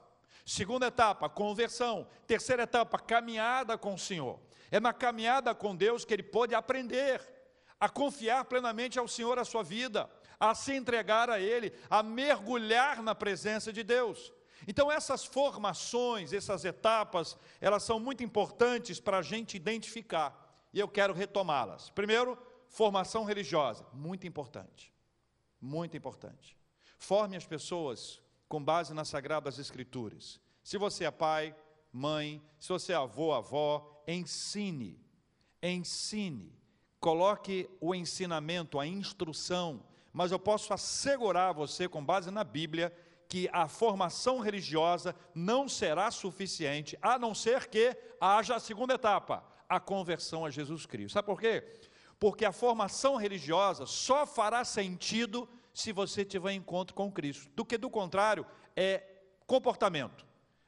Segunda 0.46 0.88
etapa, 0.88 1.28
conversão. 1.28 2.08
Terceira 2.28 2.64
etapa, 2.64 3.00
caminhada 3.00 3.78
com 3.78 3.96
o 3.96 4.00
Senhor. 4.00 4.40
É 4.70 4.80
na 4.80 4.94
caminhada 4.94 5.56
com 5.56 5.76
Deus 5.76 6.06
que 6.06 6.14
ele 6.14 6.24
pode 6.24 6.54
aprender 6.54 7.22
a 7.80 7.90
confiar 7.90 8.46
plenamente 8.46 9.00
ao 9.00 9.08
Senhor 9.08 9.38
a 9.40 9.46
sua 9.46 9.64
vida, 9.64 10.10
a 10.40 10.54
se 10.54 10.74
entregar 10.74 11.30
a 11.30 11.40
Ele, 11.40 11.74
a 11.90 12.02
mergulhar 12.04 13.02
na 13.02 13.14
presença 13.16 13.72
de 13.72 13.84
Deus. 13.84 14.34
Então, 14.68 14.92
essas 14.92 15.26
formações, 15.26 16.34
essas 16.34 16.66
etapas, 16.66 17.38
elas 17.62 17.84
são 17.84 18.00
muito 18.00 18.24
importantes 18.24 19.00
para 19.00 19.20
a 19.20 19.22
gente 19.22 19.56
identificar, 19.56 20.68
e 20.74 20.80
eu 20.80 20.88
quero 20.88 21.14
retomá-las. 21.14 21.90
Primeiro, 21.92 22.38
formação 22.68 23.24
religiosa, 23.24 23.86
muito 23.94 24.28
importante, 24.28 24.92
muito 25.62 25.96
importante. 25.96 26.58
Forme 26.98 27.38
as 27.38 27.46
pessoas 27.46 28.22
com 28.48 28.64
base 28.64 28.94
nas 28.94 29.08
Sagradas 29.08 29.60
Escrituras. 29.60 30.40
Se 30.64 30.78
você 30.78 31.06
é 31.06 31.12
pai, 31.12 31.56
mãe, 31.92 32.42
se 32.60 32.70
você 32.70 32.94
é 32.94 32.96
avô, 32.96 33.34
avó, 33.34 34.04
ensine, 34.08 35.00
ensine, 35.62 36.54
coloque 37.00 37.70
o 37.80 37.94
ensinamento, 37.94 38.80
a 38.80 38.88
instrução, 38.88 39.86
mas 40.12 40.32
eu 40.32 40.40
posso 40.40 40.74
assegurar 40.74 41.50
a 41.50 41.54
você, 41.54 41.88
com 41.88 42.04
base 42.04 42.32
na 42.32 42.44
Bíblia, 42.44 42.92
que 43.28 43.50
a 43.52 43.68
formação 43.68 44.40
religiosa 44.40 45.16
não 45.34 45.68
será 45.68 46.12
suficiente, 46.12 46.98
a 47.02 47.18
não 47.18 47.34
ser 47.34 47.68
que 47.68 47.96
haja 48.20 48.56
a 48.56 48.60
segunda 48.60 48.94
etapa, 48.94 49.44
a 49.68 49.80
conversão 49.80 50.46
a 50.46 50.50
Jesus 50.50 50.86
Cristo. 50.86 51.14
Sabe 51.14 51.26
por 51.26 51.40
quê? 51.40 51.64
Porque 52.20 52.46
a 52.46 52.52
formação 52.52 53.16
religiosa 53.16 53.86
só 53.86 54.26
fará 54.26 54.64
sentido 54.64 55.50
se 55.74 55.92
você 55.92 56.24
tiver 56.24 56.54
encontro 56.54 56.96
com 56.96 57.12
Cristo. 57.12 57.50
Do 57.56 57.66
que 57.66 57.78
do 57.78 57.90
contrário, 57.90 58.46
é 58.76 59.04
comportamento. 59.46 60.26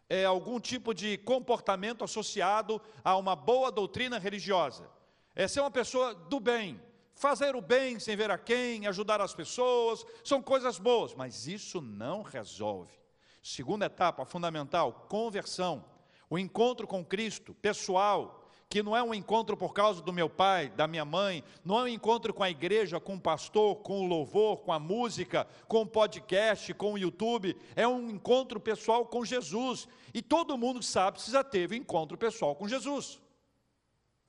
É 0.10 0.26
algum 0.26 0.60
tipo 0.60 0.94
de 0.94 1.18
comportamento 1.18 2.04
associado 2.04 2.82
a 3.04 3.16
uma 3.16 3.36
boa 3.36 3.72
doutrina 3.72 4.18
religiosa. 4.18 4.90
É 5.36 5.48
ser 5.48 5.62
uma 5.62 5.72
pessoa 5.72 6.14
do 6.14 6.40
bem, 6.40 6.82
Fazer 7.18 7.56
o 7.56 7.62
bem 7.62 8.00
sem 8.00 8.16
ver 8.16 8.30
a 8.30 8.38
quem, 8.38 8.86
ajudar 8.86 9.20
as 9.20 9.34
pessoas, 9.34 10.06
são 10.24 10.40
coisas 10.40 10.78
boas, 10.78 11.16
mas 11.16 11.48
isso 11.48 11.82
não 11.82 12.22
resolve. 12.22 12.94
Segunda 13.42 13.88
etapa, 13.88 14.24
fundamental, 14.24 15.08
conversão. 15.10 15.84
O 16.30 16.38
encontro 16.38 16.86
com 16.86 17.04
Cristo, 17.04 17.56
pessoal, 17.56 18.48
que 18.70 18.84
não 18.84 18.96
é 18.96 19.02
um 19.02 19.16
encontro 19.16 19.58
por 19.58 19.74
causa 19.74 20.00
do 20.00 20.14
meu 20.14 20.30
pai, 20.30 20.70
da 20.70 20.86
minha 20.86 21.04
mãe, 21.04 21.44
não 21.66 21.80
é 21.80 21.84
um 21.84 21.88
encontro 21.88 22.32
com 22.36 22.44
a 22.44 22.52
igreja, 22.52 23.00
com 23.00 23.16
o 23.16 23.20
pastor, 23.20 23.78
com 23.78 24.02
o 24.02 24.08
louvor, 24.08 24.60
com 24.60 24.72
a 24.72 24.78
música, 24.78 25.48
com 25.68 25.82
o 25.82 25.88
podcast, 25.88 26.72
com 26.76 26.94
o 26.94 27.00
YouTube, 27.00 27.58
é 27.76 27.88
um 27.88 28.12
encontro 28.12 28.60
pessoal 28.60 29.08
com 29.08 29.26
Jesus. 29.26 29.88
E 30.14 30.22
todo 30.22 30.56
mundo 30.56 30.84
sabe 30.84 31.20
se 31.20 31.32
já 31.32 31.44
teve 31.44 31.76
encontro 31.76 32.16
pessoal 32.16 32.56
com 32.56 32.68
Jesus. 32.68 33.20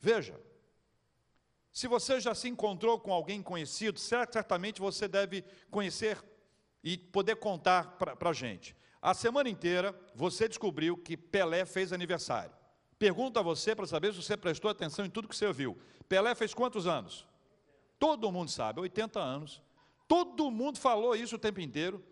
Veja, 0.00 0.40
Se 1.72 1.86
você 1.86 2.20
já 2.20 2.34
se 2.34 2.48
encontrou 2.48 2.98
com 2.98 3.12
alguém 3.12 3.42
conhecido, 3.42 3.98
certamente 3.98 4.80
você 4.80 5.06
deve 5.06 5.44
conhecer 5.70 6.18
e 6.82 6.96
poder 6.96 7.36
contar 7.36 7.96
para 7.98 8.30
a 8.30 8.32
gente. 8.32 8.76
A 9.00 9.14
semana 9.14 9.48
inteira 9.48 9.98
você 10.14 10.48
descobriu 10.48 10.96
que 10.96 11.16
Pelé 11.16 11.64
fez 11.64 11.92
aniversário. 11.92 12.52
Pergunto 12.98 13.38
a 13.38 13.42
você 13.42 13.74
para 13.74 13.86
saber 13.86 14.12
se 14.12 14.22
você 14.22 14.36
prestou 14.36 14.70
atenção 14.70 15.04
em 15.04 15.10
tudo 15.10 15.28
que 15.28 15.36
você 15.36 15.46
ouviu. 15.46 15.78
Pelé 16.08 16.34
fez 16.34 16.52
quantos 16.52 16.86
anos? 16.86 17.26
Todo 17.98 18.32
mundo 18.32 18.50
sabe, 18.50 18.80
80 18.80 19.20
anos. 19.20 19.62
Todo 20.08 20.50
mundo 20.50 20.78
falou 20.78 21.14
isso 21.14 21.36
o 21.36 21.38
tempo 21.38 21.60
inteiro. 21.60 22.02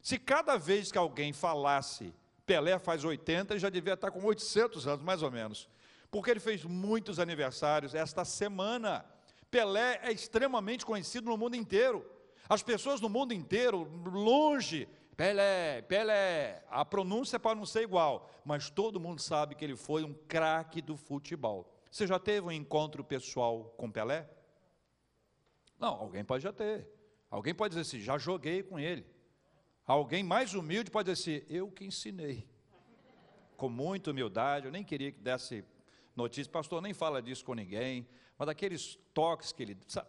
Se 0.00 0.18
cada 0.18 0.56
vez 0.56 0.92
que 0.92 0.98
alguém 0.98 1.32
falasse 1.32 2.14
Pelé 2.46 2.78
faz 2.78 3.04
80, 3.04 3.52
ele 3.54 3.60
já 3.60 3.70
devia 3.70 3.94
estar 3.94 4.10
com 4.10 4.24
800 4.24 4.86
anos, 4.86 5.04
mais 5.04 5.22
ou 5.22 5.30
menos. 5.30 5.68
Porque 6.10 6.30
ele 6.30 6.40
fez 6.40 6.64
muitos 6.64 7.18
aniversários 7.18 7.94
esta 7.94 8.24
semana. 8.24 9.04
Pelé 9.50 10.00
é 10.02 10.12
extremamente 10.12 10.84
conhecido 10.84 11.30
no 11.30 11.36
mundo 11.36 11.56
inteiro. 11.56 12.04
As 12.48 12.62
pessoas 12.62 13.00
no 13.00 13.08
mundo 13.08 13.32
inteiro, 13.32 13.82
longe, 14.04 14.88
Pelé, 15.16 15.82
Pelé, 15.82 16.64
a 16.70 16.84
pronúncia 16.84 17.38
pode 17.38 17.58
não 17.60 17.66
ser 17.66 17.82
igual, 17.82 18.30
mas 18.44 18.70
todo 18.70 18.98
mundo 18.98 19.20
sabe 19.20 19.54
que 19.54 19.64
ele 19.64 19.76
foi 19.76 20.02
um 20.02 20.14
craque 20.14 20.80
do 20.80 20.96
futebol. 20.96 21.70
Você 21.90 22.06
já 22.06 22.18
teve 22.18 22.46
um 22.46 22.50
encontro 22.52 23.04
pessoal 23.04 23.74
com 23.76 23.90
Pelé? 23.90 24.28
Não, 25.78 25.94
alguém 25.94 26.24
pode 26.24 26.42
já 26.42 26.52
ter. 26.52 26.88
Alguém 27.30 27.54
pode 27.54 27.74
dizer 27.74 27.82
assim, 27.82 28.00
já 28.00 28.18
joguei 28.18 28.62
com 28.62 28.78
ele. 28.78 29.06
Alguém 29.86 30.22
mais 30.22 30.54
humilde 30.54 30.90
pode 30.90 31.12
dizer 31.12 31.42
assim, 31.42 31.46
eu 31.48 31.70
que 31.70 31.84
ensinei. 31.84 32.48
Com 33.56 33.68
muita 33.68 34.10
humildade, 34.10 34.66
eu 34.66 34.72
nem 34.72 34.82
queria 34.82 35.12
que 35.12 35.20
desse 35.20 35.64
notícia, 36.20 36.50
pastor, 36.50 36.80
nem 36.82 36.94
fala 36.94 37.20
disso 37.22 37.44
com 37.44 37.54
ninguém, 37.54 38.06
mas 38.38 38.46
daqueles 38.46 38.98
toques 39.12 39.52
que 39.52 39.62
ele. 39.62 39.78
Sabe, 39.86 40.08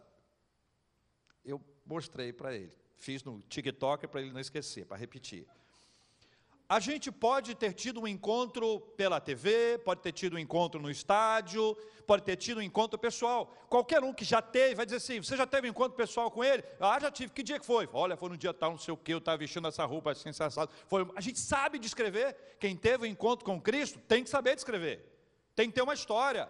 eu 1.44 1.60
mostrei 1.84 2.32
para 2.32 2.54
ele. 2.54 2.72
Fiz 2.96 3.24
no 3.24 3.40
TikTok 3.42 4.06
para 4.06 4.20
ele 4.20 4.32
não 4.32 4.40
esquecer, 4.40 4.86
para 4.86 4.96
repetir. 4.96 5.46
A 6.68 6.80
gente 6.80 7.12
pode 7.12 7.54
ter 7.54 7.74
tido 7.74 8.00
um 8.00 8.08
encontro 8.08 8.80
pela 8.96 9.20
TV, 9.20 9.76
pode 9.84 10.00
ter 10.00 10.10
tido 10.12 10.36
um 10.36 10.38
encontro 10.38 10.80
no 10.80 10.90
estádio, 10.90 11.76
pode 12.06 12.22
ter 12.22 12.34
tido 12.36 12.58
um 12.58 12.62
encontro 12.62 12.98
pessoal. 12.98 13.52
Qualquer 13.68 14.02
um 14.02 14.10
que 14.10 14.24
já 14.24 14.40
teve, 14.40 14.76
vai 14.76 14.86
dizer 14.86 14.96
assim: 14.96 15.22
você 15.22 15.36
já 15.36 15.46
teve 15.46 15.66
um 15.66 15.70
encontro 15.70 15.94
pessoal 15.94 16.30
com 16.30 16.42
ele? 16.42 16.64
Ah, 16.80 16.98
já 16.98 17.10
tive. 17.10 17.30
Que 17.30 17.42
dia 17.42 17.60
que 17.60 17.66
foi? 17.66 17.86
Olha, 17.92 18.16
foi 18.16 18.30
no 18.30 18.38
dia 18.38 18.54
tal, 18.54 18.70
não 18.70 18.78
sei 18.78 18.94
o 18.94 18.96
que, 18.96 19.12
eu 19.12 19.18
estava 19.18 19.36
vestindo 19.36 19.68
essa 19.68 19.84
roupa 19.84 20.12
assim, 20.12 20.22
sensacional. 20.22 20.72
Foi. 20.86 21.06
A 21.14 21.20
gente 21.20 21.38
sabe 21.38 21.78
descrever. 21.78 22.34
Quem 22.58 22.74
teve 22.74 23.02
um 23.02 23.06
encontro 23.06 23.44
com 23.44 23.60
Cristo 23.60 23.98
tem 24.08 24.24
que 24.24 24.30
saber 24.30 24.54
descrever. 24.54 25.11
Tem 25.54 25.68
que 25.68 25.74
ter 25.74 25.82
uma 25.82 25.94
história. 25.94 26.48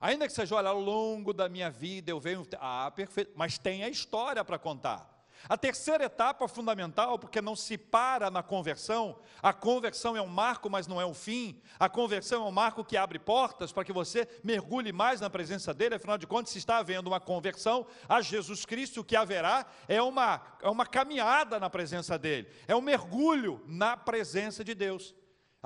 Ainda 0.00 0.26
que 0.26 0.32
seja, 0.32 0.54
olha, 0.54 0.68
ao 0.68 0.80
longo 0.80 1.32
da 1.32 1.48
minha 1.48 1.70
vida 1.70 2.10
eu 2.10 2.20
venho. 2.20 2.46
Ah, 2.58 2.90
perfeito. 2.94 3.32
Mas 3.34 3.58
tem 3.58 3.82
a 3.84 3.88
história 3.88 4.44
para 4.44 4.58
contar. 4.58 5.16
A 5.48 5.56
terceira 5.56 6.04
etapa 6.04 6.48
fundamental, 6.48 7.18
porque 7.18 7.40
não 7.40 7.54
se 7.54 7.78
para 7.78 8.30
na 8.30 8.42
conversão, 8.42 9.18
a 9.42 9.52
conversão 9.52 10.16
é 10.16 10.22
um 10.22 10.26
marco, 10.26 10.68
mas 10.68 10.86
não 10.86 11.00
é 11.00 11.06
um 11.06 11.14
fim. 11.14 11.60
A 11.78 11.88
conversão 11.88 12.44
é 12.44 12.48
um 12.48 12.52
marco 12.52 12.84
que 12.84 12.96
abre 12.96 13.18
portas 13.18 13.70
para 13.70 13.84
que 13.84 13.92
você 13.92 14.28
mergulhe 14.42 14.92
mais 14.92 15.20
na 15.20 15.30
presença 15.30 15.72
dele, 15.72 15.94
afinal 15.96 16.18
de 16.18 16.26
contas, 16.26 16.52
se 16.52 16.58
está 16.58 16.78
havendo 16.78 17.08
uma 17.08 17.20
conversão 17.20 17.86
a 18.08 18.20
Jesus 18.20 18.64
Cristo, 18.64 19.00
o 19.00 19.04
que 19.04 19.14
haverá 19.14 19.66
é 19.86 20.02
uma, 20.02 20.40
é 20.60 20.68
uma 20.68 20.86
caminhada 20.86 21.60
na 21.60 21.70
presença 21.70 22.18
dele, 22.18 22.48
é 22.66 22.74
um 22.74 22.80
mergulho 22.80 23.62
na 23.66 23.96
presença 23.96 24.64
de 24.64 24.74
Deus. 24.74 25.14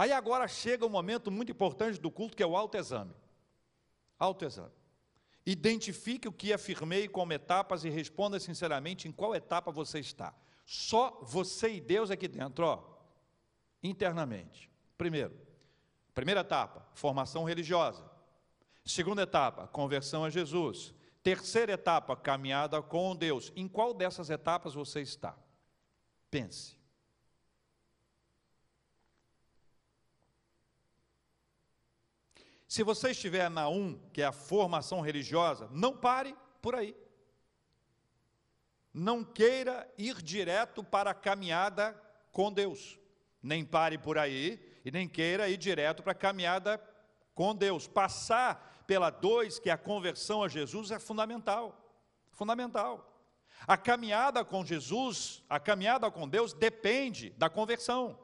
Aí 0.00 0.12
agora 0.12 0.48
chega 0.48 0.86
um 0.86 0.88
momento 0.88 1.30
muito 1.30 1.52
importante 1.52 2.00
do 2.00 2.10
culto, 2.10 2.34
que 2.34 2.42
é 2.42 2.46
o 2.46 2.56
autoexame. 2.56 3.12
Autoexame. 4.18 4.72
Identifique 5.44 6.26
o 6.26 6.32
que 6.32 6.54
afirmei 6.54 7.06
como 7.06 7.34
etapas 7.34 7.84
e 7.84 7.90
responda 7.90 8.40
sinceramente 8.40 9.06
em 9.06 9.12
qual 9.12 9.34
etapa 9.34 9.70
você 9.70 10.00
está. 10.00 10.32
Só 10.64 11.20
você 11.20 11.74
e 11.74 11.82
Deus 11.82 12.10
aqui 12.10 12.26
dentro, 12.28 12.64
ó, 12.64 12.82
internamente. 13.82 14.70
Primeiro, 14.96 15.38
primeira 16.14 16.40
etapa, 16.40 16.88
formação 16.94 17.44
religiosa. 17.44 18.10
Segunda 18.82 19.24
etapa, 19.24 19.68
conversão 19.68 20.24
a 20.24 20.30
Jesus. 20.30 20.94
Terceira 21.22 21.72
etapa, 21.72 22.16
caminhada 22.16 22.80
com 22.80 23.14
Deus. 23.14 23.52
Em 23.54 23.68
qual 23.68 23.92
dessas 23.92 24.30
etapas 24.30 24.72
você 24.72 25.02
está? 25.02 25.36
Pense. 26.30 26.79
Se 32.70 32.84
você 32.84 33.10
estiver 33.10 33.50
na 33.50 33.68
1, 33.68 33.98
que 34.12 34.22
é 34.22 34.26
a 34.26 34.30
formação 34.30 35.00
religiosa, 35.00 35.68
não 35.72 35.92
pare 35.92 36.36
por 36.62 36.76
aí. 36.76 36.96
Não 38.94 39.24
queira 39.24 39.92
ir 39.98 40.22
direto 40.22 40.84
para 40.84 41.10
a 41.10 41.14
caminhada 41.14 42.00
com 42.30 42.52
Deus. 42.52 42.96
Nem 43.42 43.64
pare 43.64 43.98
por 43.98 44.16
aí 44.16 44.64
e 44.84 44.90
nem 44.92 45.08
queira 45.08 45.48
ir 45.48 45.56
direto 45.56 46.00
para 46.00 46.12
a 46.12 46.14
caminhada 46.14 46.80
com 47.34 47.56
Deus. 47.56 47.88
Passar 47.88 48.84
pela 48.86 49.10
2, 49.10 49.58
que 49.58 49.68
é 49.68 49.72
a 49.72 49.76
conversão 49.76 50.44
a 50.44 50.48
Jesus, 50.48 50.92
é 50.92 51.00
fundamental. 51.00 51.76
Fundamental. 52.30 53.20
A 53.66 53.76
caminhada 53.76 54.44
com 54.44 54.64
Jesus, 54.64 55.42
a 55.50 55.58
caminhada 55.58 56.08
com 56.08 56.28
Deus 56.28 56.52
depende 56.52 57.30
da 57.30 57.50
conversão. 57.50 58.16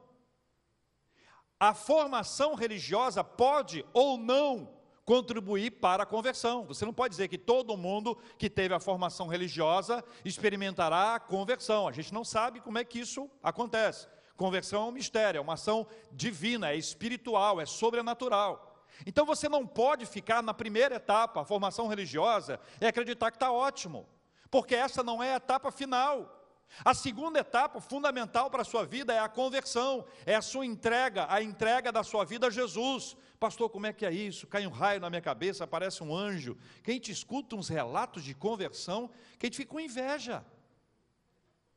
A 1.58 1.72
formação 1.72 2.54
religiosa 2.54 3.24
pode 3.24 3.84
ou 3.92 4.18
não 4.18 4.76
contribuir 5.06 5.70
para 5.70 6.02
a 6.02 6.06
conversão. 6.06 6.66
Você 6.66 6.84
não 6.84 6.92
pode 6.92 7.12
dizer 7.12 7.28
que 7.28 7.38
todo 7.38 7.76
mundo 7.76 8.18
que 8.36 8.50
teve 8.50 8.74
a 8.74 8.80
formação 8.80 9.28
religiosa 9.28 10.04
experimentará 10.24 11.14
a 11.14 11.20
conversão. 11.20 11.88
A 11.88 11.92
gente 11.92 12.12
não 12.12 12.24
sabe 12.24 12.60
como 12.60 12.76
é 12.76 12.84
que 12.84 12.98
isso 12.98 13.30
acontece. 13.42 14.08
Conversão 14.36 14.82
é 14.82 14.86
um 14.86 14.92
mistério, 14.92 15.38
é 15.38 15.40
uma 15.40 15.54
ação 15.54 15.86
divina, 16.12 16.72
é 16.72 16.76
espiritual, 16.76 17.60
é 17.60 17.64
sobrenatural. 17.64 18.84
Então 19.06 19.24
você 19.24 19.48
não 19.48 19.66
pode 19.66 20.04
ficar 20.04 20.42
na 20.42 20.52
primeira 20.52 20.96
etapa, 20.96 21.40
a 21.40 21.44
formação 21.44 21.86
religiosa, 21.86 22.60
e 22.80 22.86
acreditar 22.86 23.30
que 23.30 23.36
está 23.36 23.50
ótimo, 23.50 24.06
porque 24.50 24.74
essa 24.74 25.02
não 25.02 25.22
é 25.22 25.32
a 25.34 25.36
etapa 25.36 25.70
final. 25.70 26.35
A 26.84 26.94
segunda 26.94 27.38
etapa 27.38 27.80
fundamental 27.80 28.50
para 28.50 28.62
a 28.62 28.64
sua 28.64 28.84
vida 28.84 29.12
é 29.12 29.18
a 29.18 29.28
conversão, 29.28 30.04
é 30.24 30.34
a 30.34 30.42
sua 30.42 30.66
entrega, 30.66 31.26
a 31.28 31.42
entrega 31.42 31.90
da 31.90 32.02
sua 32.02 32.24
vida 32.24 32.48
a 32.48 32.50
Jesus. 32.50 33.16
Pastor, 33.40 33.70
como 33.70 33.86
é 33.86 33.92
que 33.92 34.04
é 34.04 34.12
isso? 34.12 34.46
Cai 34.46 34.66
um 34.66 34.70
raio 34.70 35.00
na 35.00 35.08
minha 35.08 35.22
cabeça, 35.22 35.64
aparece 35.64 36.02
um 36.02 36.14
anjo. 36.14 36.56
Quem 36.82 36.98
te 36.98 37.10
escuta 37.10 37.56
uns 37.56 37.68
relatos 37.68 38.22
de 38.22 38.34
conversão, 38.34 39.10
quem 39.38 39.50
te 39.50 39.56
fica 39.56 39.72
com 39.72 39.80
inveja. 39.80 40.44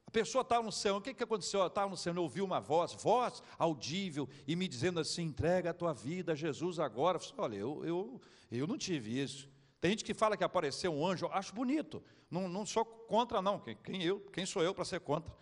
A 0.06 0.12
pessoa 0.12 0.42
estava 0.42 0.64
no 0.64 0.72
céu, 0.72 0.96
o 0.96 1.02
que, 1.02 1.14
que 1.14 1.24
aconteceu? 1.24 1.66
Estava 1.68 1.88
no 1.88 1.96
céu, 1.96 2.16
ouviu 2.18 2.44
uma 2.44 2.60
voz, 2.60 2.94
voz 2.94 3.44
audível, 3.60 4.28
e 4.48 4.56
me 4.56 4.68
dizendo 4.68 5.00
assim: 5.00 5.22
entrega 5.22 5.70
a 5.70 5.74
tua 5.74 5.94
vida 5.94 6.32
a 6.32 6.36
Jesus 6.36 6.80
agora. 6.80 7.18
Eu 7.18 7.22
falei, 7.22 7.38
Olha, 7.38 7.56
eu, 7.58 7.86
eu, 7.86 8.22
eu 8.52 8.66
não 8.66 8.76
tive 8.76 9.22
isso. 9.22 9.48
Tem 9.80 9.92
gente 9.92 10.04
que 10.04 10.16
fala 10.16 10.36
que 10.36 10.44
apareceu 10.44 10.92
um 10.92 11.06
anjo, 11.06 11.28
acho 11.32 11.54
bonito. 11.54 12.04
Não, 12.30 12.48
não 12.48 12.66
sou 12.66 12.86
contra, 12.86 13.42
não. 13.42 13.60
Quem, 13.60 13.76
quem, 13.76 14.04
eu, 14.04 14.20
quem 14.32 14.46
sou 14.46 14.64
eu 14.64 14.74
para 14.74 14.86
ser 14.86 15.00
contra? 15.00 15.34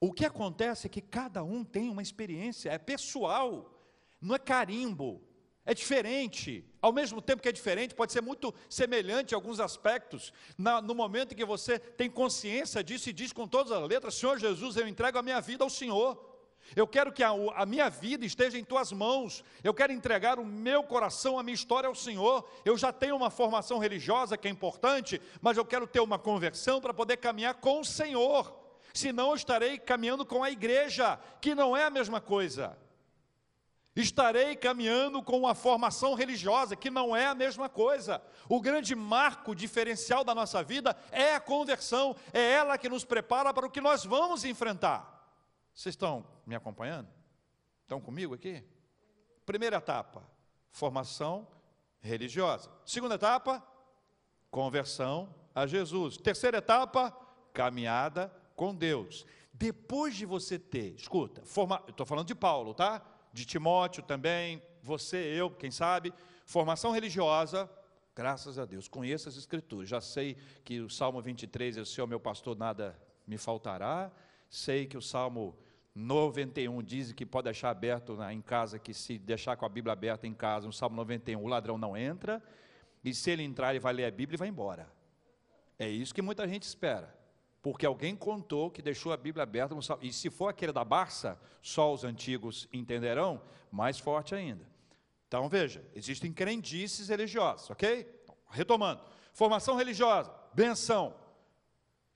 O 0.00 0.12
que 0.12 0.24
acontece 0.24 0.86
é 0.86 0.90
que 0.90 1.00
cada 1.00 1.42
um 1.44 1.64
tem 1.64 1.88
uma 1.88 2.02
experiência, 2.02 2.70
é 2.70 2.78
pessoal, 2.78 3.72
não 4.20 4.34
é 4.34 4.38
carimbo, 4.38 5.22
é 5.64 5.72
diferente. 5.72 6.64
Ao 6.80 6.92
mesmo 6.92 7.22
tempo 7.22 7.40
que 7.40 7.48
é 7.48 7.52
diferente, 7.52 7.94
pode 7.94 8.12
ser 8.12 8.20
muito 8.20 8.52
semelhante 8.68 9.32
em 9.32 9.34
alguns 9.36 9.60
aspectos. 9.60 10.32
Na, 10.58 10.82
no 10.82 10.94
momento 10.94 11.32
em 11.32 11.36
que 11.36 11.44
você 11.44 11.78
tem 11.78 12.10
consciência 12.10 12.82
disso 12.82 13.08
e 13.10 13.12
diz 13.12 13.32
com 13.32 13.46
todas 13.46 13.70
as 13.70 13.88
letras: 13.88 14.14
Senhor 14.14 14.38
Jesus, 14.38 14.76
eu 14.76 14.88
entrego 14.88 15.18
a 15.18 15.22
minha 15.22 15.40
vida 15.40 15.62
ao 15.62 15.70
Senhor. 15.70 16.31
Eu 16.74 16.86
quero 16.86 17.12
que 17.12 17.22
a, 17.22 17.30
a, 17.54 17.66
minha 17.66 17.90
vida 17.90 18.24
esteja 18.24 18.58
em 18.58 18.64
tuas 18.64 18.92
mãos. 18.92 19.44
Eu 19.62 19.74
quero 19.74 19.92
entregar 19.92 20.38
o 20.38 20.44
meu 20.44 20.82
coração, 20.82 21.38
a 21.38 21.42
minha 21.42 21.54
história 21.54 21.88
ao 21.88 21.94
Senhor. 21.94 22.48
Eu 22.64 22.76
já 22.78 22.92
tenho 22.92 23.16
uma 23.16 23.30
formação 23.30 23.78
religiosa 23.78 24.36
que 24.36 24.48
é 24.48 24.50
importante, 24.50 25.20
mas 25.40 25.56
eu 25.56 25.64
quero 25.64 25.86
ter 25.86 26.00
uma 26.00 26.18
conversão 26.18 26.80
para 26.80 26.94
poder 26.94 27.18
caminhar 27.18 27.54
com 27.54 27.80
o 27.80 27.84
Senhor. 27.84 28.56
Senão 28.94 29.30
eu 29.30 29.36
estarei 29.36 29.78
caminhando 29.78 30.24
com 30.24 30.42
a 30.42 30.50
igreja, 30.50 31.18
que 31.40 31.54
não 31.54 31.76
é 31.76 31.84
a 31.84 31.90
mesma 31.90 32.20
coisa. 32.20 32.76
Estarei 33.94 34.56
caminhando 34.56 35.22
com 35.22 35.38
uma 35.38 35.54
formação 35.54 36.14
religiosa, 36.14 36.74
que 36.74 36.90
não 36.90 37.14
é 37.14 37.26
a 37.26 37.34
mesma 37.34 37.68
coisa. 37.68 38.22
O 38.48 38.60
grande 38.60 38.94
marco 38.94 39.54
diferencial 39.54 40.24
da 40.24 40.34
nossa 40.34 40.62
vida 40.62 40.96
é 41.10 41.34
a 41.34 41.40
conversão, 41.40 42.16
é 42.32 42.52
ela 42.52 42.78
que 42.78 42.88
nos 42.88 43.04
prepara 43.04 43.52
para 43.52 43.66
o 43.66 43.70
que 43.70 43.82
nós 43.82 44.02
vamos 44.04 44.44
enfrentar. 44.44 45.11
Vocês 45.74 45.94
estão 45.94 46.26
me 46.46 46.54
acompanhando? 46.54 47.08
Estão 47.82 48.00
comigo 48.00 48.34
aqui? 48.34 48.62
Primeira 49.44 49.76
etapa, 49.76 50.22
formação 50.70 51.46
religiosa. 52.00 52.70
Segunda 52.84 53.14
etapa, 53.16 53.66
conversão 54.50 55.34
a 55.54 55.66
Jesus. 55.66 56.16
Terceira 56.16 56.58
etapa, 56.58 57.10
caminhada 57.52 58.32
com 58.54 58.74
Deus. 58.74 59.26
Depois 59.52 60.14
de 60.14 60.24
você 60.24 60.58
ter, 60.58 60.94
escuta, 60.94 61.44
forma, 61.44 61.82
estou 61.88 62.06
falando 62.06 62.26
de 62.26 62.34
Paulo, 62.34 62.74
tá? 62.74 63.02
De 63.32 63.44
Timóteo 63.44 64.02
também, 64.02 64.62
você, 64.82 65.16
eu, 65.16 65.50
quem 65.50 65.70
sabe, 65.70 66.12
formação 66.44 66.92
religiosa, 66.92 67.68
Graças 68.14 68.58
a 68.58 68.66
Deus. 68.66 68.88
Conheço 68.88 69.28
as 69.28 69.38
Escrituras. 69.38 69.88
Já 69.88 70.00
sei 70.00 70.36
que 70.64 70.80
o 70.80 70.90
Salmo 70.90 71.20
23 71.22 71.78
é 71.78 71.80
o 71.80 71.86
Senhor 71.86 72.06
meu 72.06 72.20
pastor, 72.20 72.56
nada 72.56 72.94
me 73.26 73.38
faltará. 73.38 74.12
Sei 74.50 74.86
que 74.86 74.98
o 74.98 75.02
Salmo 75.02 75.56
91 75.94 76.82
diz 76.82 77.12
que 77.12 77.26
pode 77.26 77.44
deixar 77.44 77.70
aberto 77.70 78.16
em 78.30 78.40
casa, 78.40 78.78
que 78.78 78.94
se 78.94 79.18
deixar 79.18 79.56
com 79.56 79.66
a 79.66 79.68
Bíblia 79.68 79.92
aberta 79.92 80.26
em 80.26 80.32
casa, 80.32 80.66
no 80.66 80.72
Salmo 80.72 80.96
91, 80.96 81.42
o 81.42 81.46
ladrão 81.46 81.76
não 81.76 81.96
entra. 81.96 82.42
E 83.04 83.12
se 83.12 83.30
ele 83.30 83.42
entrar, 83.42 83.70
ele 83.70 83.80
vai 83.80 83.92
ler 83.92 84.06
a 84.06 84.10
Bíblia 84.10 84.36
e 84.36 84.38
vai 84.38 84.48
embora. 84.48 84.90
É 85.78 85.88
isso 85.88 86.14
que 86.14 86.22
muita 86.22 86.48
gente 86.48 86.62
espera. 86.62 87.14
Porque 87.60 87.84
alguém 87.84 88.16
contou 88.16 88.70
que 88.70 88.80
deixou 88.80 89.12
a 89.12 89.16
Bíblia 89.16 89.42
aberta 89.42 89.74
no 89.74 89.82
Salmo. 89.82 90.02
E 90.02 90.12
se 90.12 90.30
for 90.30 90.48
aquele 90.48 90.72
da 90.72 90.84
Barça, 90.84 91.38
só 91.60 91.92
os 91.92 92.04
antigos 92.04 92.68
entenderão, 92.72 93.42
mais 93.70 93.98
forte 93.98 94.34
ainda. 94.34 94.66
Então 95.28 95.48
veja, 95.48 95.84
existem 95.94 96.32
crendices 96.32 97.08
religiosas, 97.08 97.70
ok? 97.70 98.06
Retomando. 98.50 99.02
Formação 99.32 99.76
religiosa, 99.76 100.32
benção. 100.52 101.14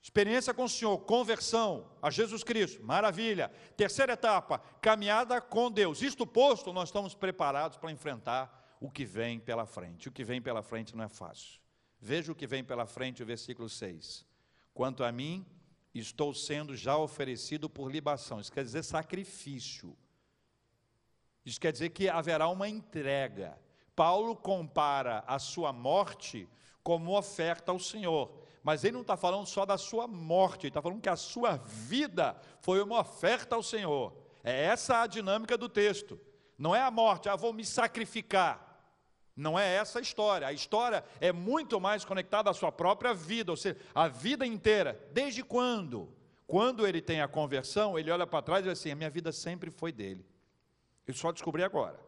Experiência 0.06 0.54
com 0.54 0.62
o 0.62 0.68
Senhor, 0.68 0.96
conversão 0.98 1.90
a 2.00 2.12
Jesus 2.12 2.44
Cristo, 2.44 2.80
maravilha. 2.80 3.50
Terceira 3.76 4.12
etapa, 4.12 4.60
caminhada 4.80 5.40
com 5.40 5.68
Deus. 5.68 6.00
Isto 6.00 6.24
posto, 6.24 6.72
nós 6.72 6.90
estamos 6.90 7.12
preparados 7.12 7.76
para 7.76 7.90
enfrentar 7.90 8.76
o 8.80 8.88
que 8.88 9.04
vem 9.04 9.40
pela 9.40 9.66
frente. 9.66 10.08
O 10.08 10.12
que 10.12 10.22
vem 10.22 10.40
pela 10.40 10.62
frente 10.62 10.94
não 10.94 11.02
é 11.02 11.08
fácil. 11.08 11.60
Veja 11.98 12.30
o 12.30 12.36
que 12.36 12.46
vem 12.46 12.62
pela 12.62 12.86
frente, 12.86 13.20
o 13.20 13.26
versículo 13.26 13.68
6. 13.68 14.24
Quanto 14.72 15.02
a 15.02 15.10
mim, 15.10 15.44
estou 15.92 16.32
sendo 16.32 16.76
já 16.76 16.96
oferecido 16.96 17.68
por 17.68 17.90
libação. 17.90 18.40
Isso 18.40 18.52
quer 18.52 18.62
dizer 18.62 18.84
sacrifício. 18.84 19.98
Isso 21.44 21.60
quer 21.60 21.72
dizer 21.72 21.88
que 21.90 22.08
haverá 22.08 22.46
uma 22.48 22.68
entrega. 22.68 23.58
Paulo 23.96 24.36
compara 24.36 25.24
a 25.26 25.40
sua 25.40 25.72
morte 25.72 26.48
como 26.80 27.18
oferta 27.18 27.72
ao 27.72 27.80
Senhor. 27.80 28.45
Mas 28.66 28.82
ele 28.82 28.94
não 28.94 29.02
está 29.02 29.16
falando 29.16 29.46
só 29.46 29.64
da 29.64 29.78
sua 29.78 30.08
morte, 30.08 30.62
ele 30.62 30.70
está 30.70 30.82
falando 30.82 31.00
que 31.00 31.08
a 31.08 31.14
sua 31.14 31.56
vida 31.56 32.36
foi 32.60 32.82
uma 32.82 32.98
oferta 32.98 33.54
ao 33.54 33.62
Senhor. 33.62 34.12
É 34.42 34.64
essa 34.64 35.02
a 35.02 35.06
dinâmica 35.06 35.56
do 35.56 35.68
texto. 35.68 36.20
Não 36.58 36.74
é 36.74 36.82
a 36.82 36.90
morte, 36.90 37.28
ah, 37.28 37.36
vou 37.36 37.52
me 37.52 37.64
sacrificar. 37.64 38.82
Não 39.36 39.56
é 39.56 39.76
essa 39.76 40.00
a 40.00 40.02
história. 40.02 40.48
A 40.48 40.52
história 40.52 41.04
é 41.20 41.30
muito 41.30 41.80
mais 41.80 42.04
conectada 42.04 42.50
à 42.50 42.52
sua 42.52 42.72
própria 42.72 43.14
vida, 43.14 43.52
ou 43.52 43.56
seja, 43.56 43.78
a 43.94 44.08
vida 44.08 44.44
inteira. 44.44 45.00
Desde 45.12 45.44
quando? 45.44 46.12
Quando 46.44 46.84
ele 46.88 47.00
tem 47.00 47.20
a 47.20 47.28
conversão, 47.28 47.96
ele 47.96 48.10
olha 48.10 48.26
para 48.26 48.42
trás 48.42 48.66
e 48.66 48.68
diz 48.68 48.80
assim: 48.80 48.90
a 48.90 48.96
minha 48.96 49.10
vida 49.10 49.30
sempre 49.30 49.70
foi 49.70 49.92
dele. 49.92 50.26
Eu 51.06 51.14
só 51.14 51.30
descobri 51.30 51.62
agora. 51.62 52.00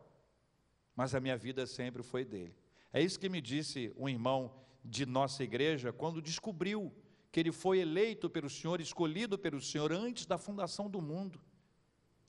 Mas 0.96 1.14
a 1.14 1.20
minha 1.20 1.36
vida 1.36 1.64
sempre 1.66 2.02
foi 2.02 2.24
dele. 2.24 2.56
É 2.92 3.00
isso 3.00 3.16
que 3.20 3.28
me 3.28 3.40
disse 3.40 3.94
um 3.96 4.08
irmão 4.08 4.52
de 4.84 5.04
nossa 5.04 5.42
igreja 5.42 5.92
quando 5.92 6.22
descobriu 6.22 6.92
que 7.30 7.40
ele 7.40 7.52
foi 7.52 7.78
eleito 7.78 8.30
pelo 8.30 8.48
Senhor, 8.48 8.80
escolhido 8.80 9.38
pelo 9.38 9.60
Senhor 9.60 9.92
antes 9.92 10.26
da 10.26 10.38
fundação 10.38 10.88
do 10.88 11.00
mundo. 11.00 11.40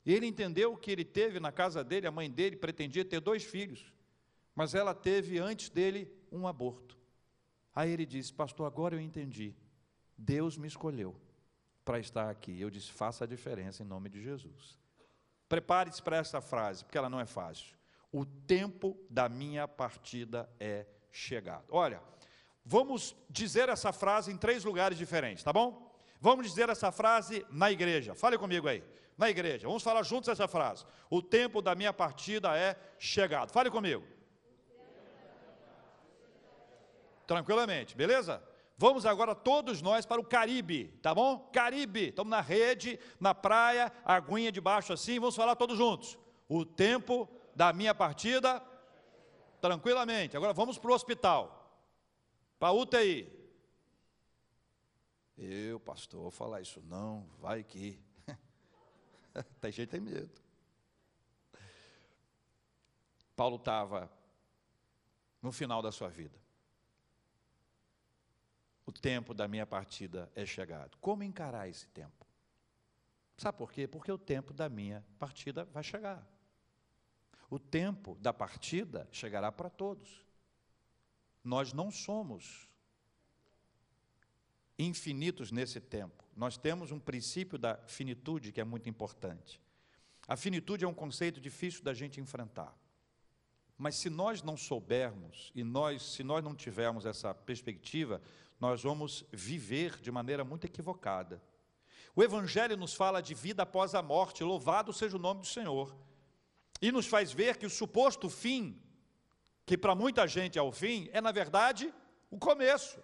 Ele 0.04 0.26
entendeu 0.26 0.76
que 0.76 0.90
ele 0.90 1.04
teve 1.04 1.40
na 1.40 1.52
casa 1.52 1.82
dele, 1.84 2.06
a 2.06 2.10
mãe 2.10 2.30
dele 2.30 2.56
pretendia 2.56 3.04
ter 3.04 3.20
dois 3.20 3.44
filhos 3.44 3.92
mas 4.54 4.74
ela 4.74 4.94
teve 4.94 5.38
antes 5.38 5.70
dele 5.70 6.12
um 6.30 6.46
aborto. 6.46 6.98
Aí 7.74 7.90
ele 7.90 8.04
disse: 8.04 8.32
Pastor, 8.32 8.66
agora 8.66 8.94
eu 8.94 9.00
entendi. 9.00 9.54
Deus 10.18 10.58
me 10.58 10.68
escolheu 10.68 11.16
para 11.84 11.98
estar 11.98 12.28
aqui. 12.28 12.60
Eu 12.60 12.70
disse: 12.70 12.92
Faça 12.92 13.24
a 13.24 13.26
diferença 13.26 13.82
em 13.82 13.86
nome 13.86 14.08
de 14.10 14.22
Jesus. 14.22 14.78
Prepare-se 15.48 16.02
para 16.02 16.18
essa 16.18 16.40
frase, 16.40 16.84
porque 16.84 16.98
ela 16.98 17.08
não 17.08 17.20
é 17.20 17.26
fácil. 17.26 17.74
O 18.12 18.26
tempo 18.26 18.98
da 19.08 19.28
minha 19.28 19.66
partida 19.66 20.46
é 20.60 20.86
chegado. 21.10 21.64
Olha, 21.70 22.02
vamos 22.70 23.16
dizer 23.28 23.68
essa 23.68 23.92
frase 23.92 24.30
em 24.30 24.36
três 24.36 24.62
lugares 24.62 24.96
diferentes, 24.96 25.42
tá 25.42 25.52
bom? 25.52 25.92
Vamos 26.20 26.46
dizer 26.46 26.68
essa 26.68 26.92
frase 26.92 27.44
na 27.50 27.68
igreja. 27.68 28.14
Fale 28.14 28.38
comigo 28.38 28.68
aí. 28.68 28.84
Na 29.18 29.28
igreja. 29.28 29.66
Vamos 29.66 29.82
falar 29.82 30.04
juntos 30.04 30.28
essa 30.28 30.46
frase. 30.46 30.86
O 31.10 31.20
tempo 31.20 31.60
da 31.60 31.74
minha 31.74 31.92
partida 31.92 32.56
é 32.56 32.76
chegado. 32.96 33.50
Fale 33.50 33.70
comigo. 33.70 34.04
Tranquilamente, 37.26 37.96
beleza? 37.96 38.40
Vamos 38.78 39.04
agora 39.04 39.34
todos 39.34 39.82
nós 39.82 40.06
para 40.06 40.20
o 40.20 40.24
Caribe, 40.24 40.96
tá 41.02 41.12
bom? 41.12 41.50
Caribe, 41.52 42.08
estamos 42.08 42.30
na 42.30 42.40
rede, 42.40 43.00
na 43.18 43.34
praia, 43.34 43.92
aguinha 44.04 44.50
debaixo 44.50 44.92
assim, 44.92 45.18
vamos 45.18 45.36
falar 45.36 45.56
todos 45.56 45.76
juntos. 45.76 46.16
O 46.48 46.64
tempo 46.64 47.28
da 47.54 47.72
minha 47.72 47.94
partida, 47.94 48.62
tranquilamente. 49.60 50.36
Agora 50.36 50.52
vamos 50.52 50.78
para 50.78 50.90
o 50.90 50.94
hospital, 50.94 51.59
para 52.60 52.72
UTI. 52.72 53.28
Eu, 55.36 55.80
pastor, 55.80 56.20
vou 56.20 56.30
falar 56.30 56.60
isso 56.60 56.80
não, 56.82 57.26
vai 57.40 57.64
que. 57.64 57.98
tem 59.60 59.72
gente 59.72 59.88
tem 59.88 60.00
medo. 60.00 60.40
Paulo 63.34 63.56
estava 63.56 64.08
no 65.42 65.50
final 65.50 65.82
da 65.82 65.90
sua 65.90 66.08
vida 66.08 66.40
o 68.90 68.92
tempo 68.92 69.32
da 69.32 69.46
minha 69.46 69.64
partida 69.64 70.28
é 70.34 70.44
chegado. 70.44 70.98
Como 71.00 71.22
encarar 71.22 71.68
esse 71.68 71.86
tempo? 71.88 72.26
Sabe 73.36 73.56
por 73.56 73.70
quê? 73.70 73.86
Porque 73.86 74.10
o 74.10 74.18
tempo 74.18 74.52
da 74.52 74.68
minha 74.68 75.06
partida 75.16 75.64
vai 75.66 75.84
chegar. 75.84 76.26
O 77.48 77.56
tempo 77.56 78.16
da 78.16 78.32
partida 78.32 79.08
chegará 79.12 79.52
para 79.52 79.70
todos. 79.70 80.26
Nós 81.42 81.72
não 81.72 81.90
somos 81.90 82.68
infinitos 84.78 85.50
nesse 85.50 85.80
tempo. 85.80 86.24
Nós 86.36 86.56
temos 86.56 86.90
um 86.90 86.98
princípio 86.98 87.58
da 87.58 87.76
finitude 87.86 88.52
que 88.52 88.60
é 88.60 88.64
muito 88.64 88.88
importante. 88.88 89.60
A 90.26 90.36
finitude 90.36 90.84
é 90.84 90.88
um 90.88 90.94
conceito 90.94 91.40
difícil 91.40 91.82
da 91.82 91.92
gente 91.92 92.20
enfrentar. 92.20 92.74
Mas 93.76 93.96
se 93.96 94.10
nós 94.10 94.42
não 94.42 94.56
soubermos 94.56 95.50
e 95.54 95.64
nós, 95.64 96.02
se 96.02 96.22
nós 96.22 96.44
não 96.44 96.54
tivermos 96.54 97.06
essa 97.06 97.34
perspectiva, 97.34 98.20
nós 98.60 98.82
vamos 98.82 99.24
viver 99.32 99.98
de 100.00 100.10
maneira 100.10 100.44
muito 100.44 100.66
equivocada. 100.66 101.42
O 102.14 102.22
Evangelho 102.22 102.76
nos 102.76 102.92
fala 102.92 103.22
de 103.22 103.34
vida 103.34 103.62
após 103.62 103.94
a 103.94 104.02
morte, 104.02 104.44
louvado 104.44 104.92
seja 104.92 105.16
o 105.16 105.20
nome 105.20 105.40
do 105.40 105.46
Senhor, 105.46 105.96
e 106.82 106.92
nos 106.92 107.06
faz 107.06 107.32
ver 107.32 107.56
que 107.56 107.66
o 107.66 107.70
suposto 107.70 108.28
fim, 108.28 108.80
que 109.70 109.78
para 109.78 109.94
muita 109.94 110.26
gente 110.26 110.58
é 110.58 110.62
o 110.62 110.72
fim, 110.72 111.08
é 111.12 111.20
na 111.20 111.30
verdade 111.30 111.94
o 112.28 112.36
começo, 112.36 112.98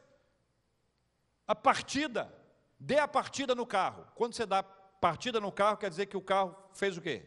a 1.46 1.54
partida. 1.54 2.34
Dê 2.76 2.98
a 2.98 3.06
partida 3.06 3.54
no 3.54 3.64
carro. 3.64 4.04
Quando 4.16 4.34
você 4.34 4.44
dá 4.44 4.64
partida 4.64 5.38
no 5.38 5.52
carro, 5.52 5.76
quer 5.76 5.88
dizer 5.88 6.06
que 6.06 6.16
o 6.16 6.20
carro 6.20 6.56
fez 6.72 6.96
o 6.96 7.00
quê? 7.00 7.22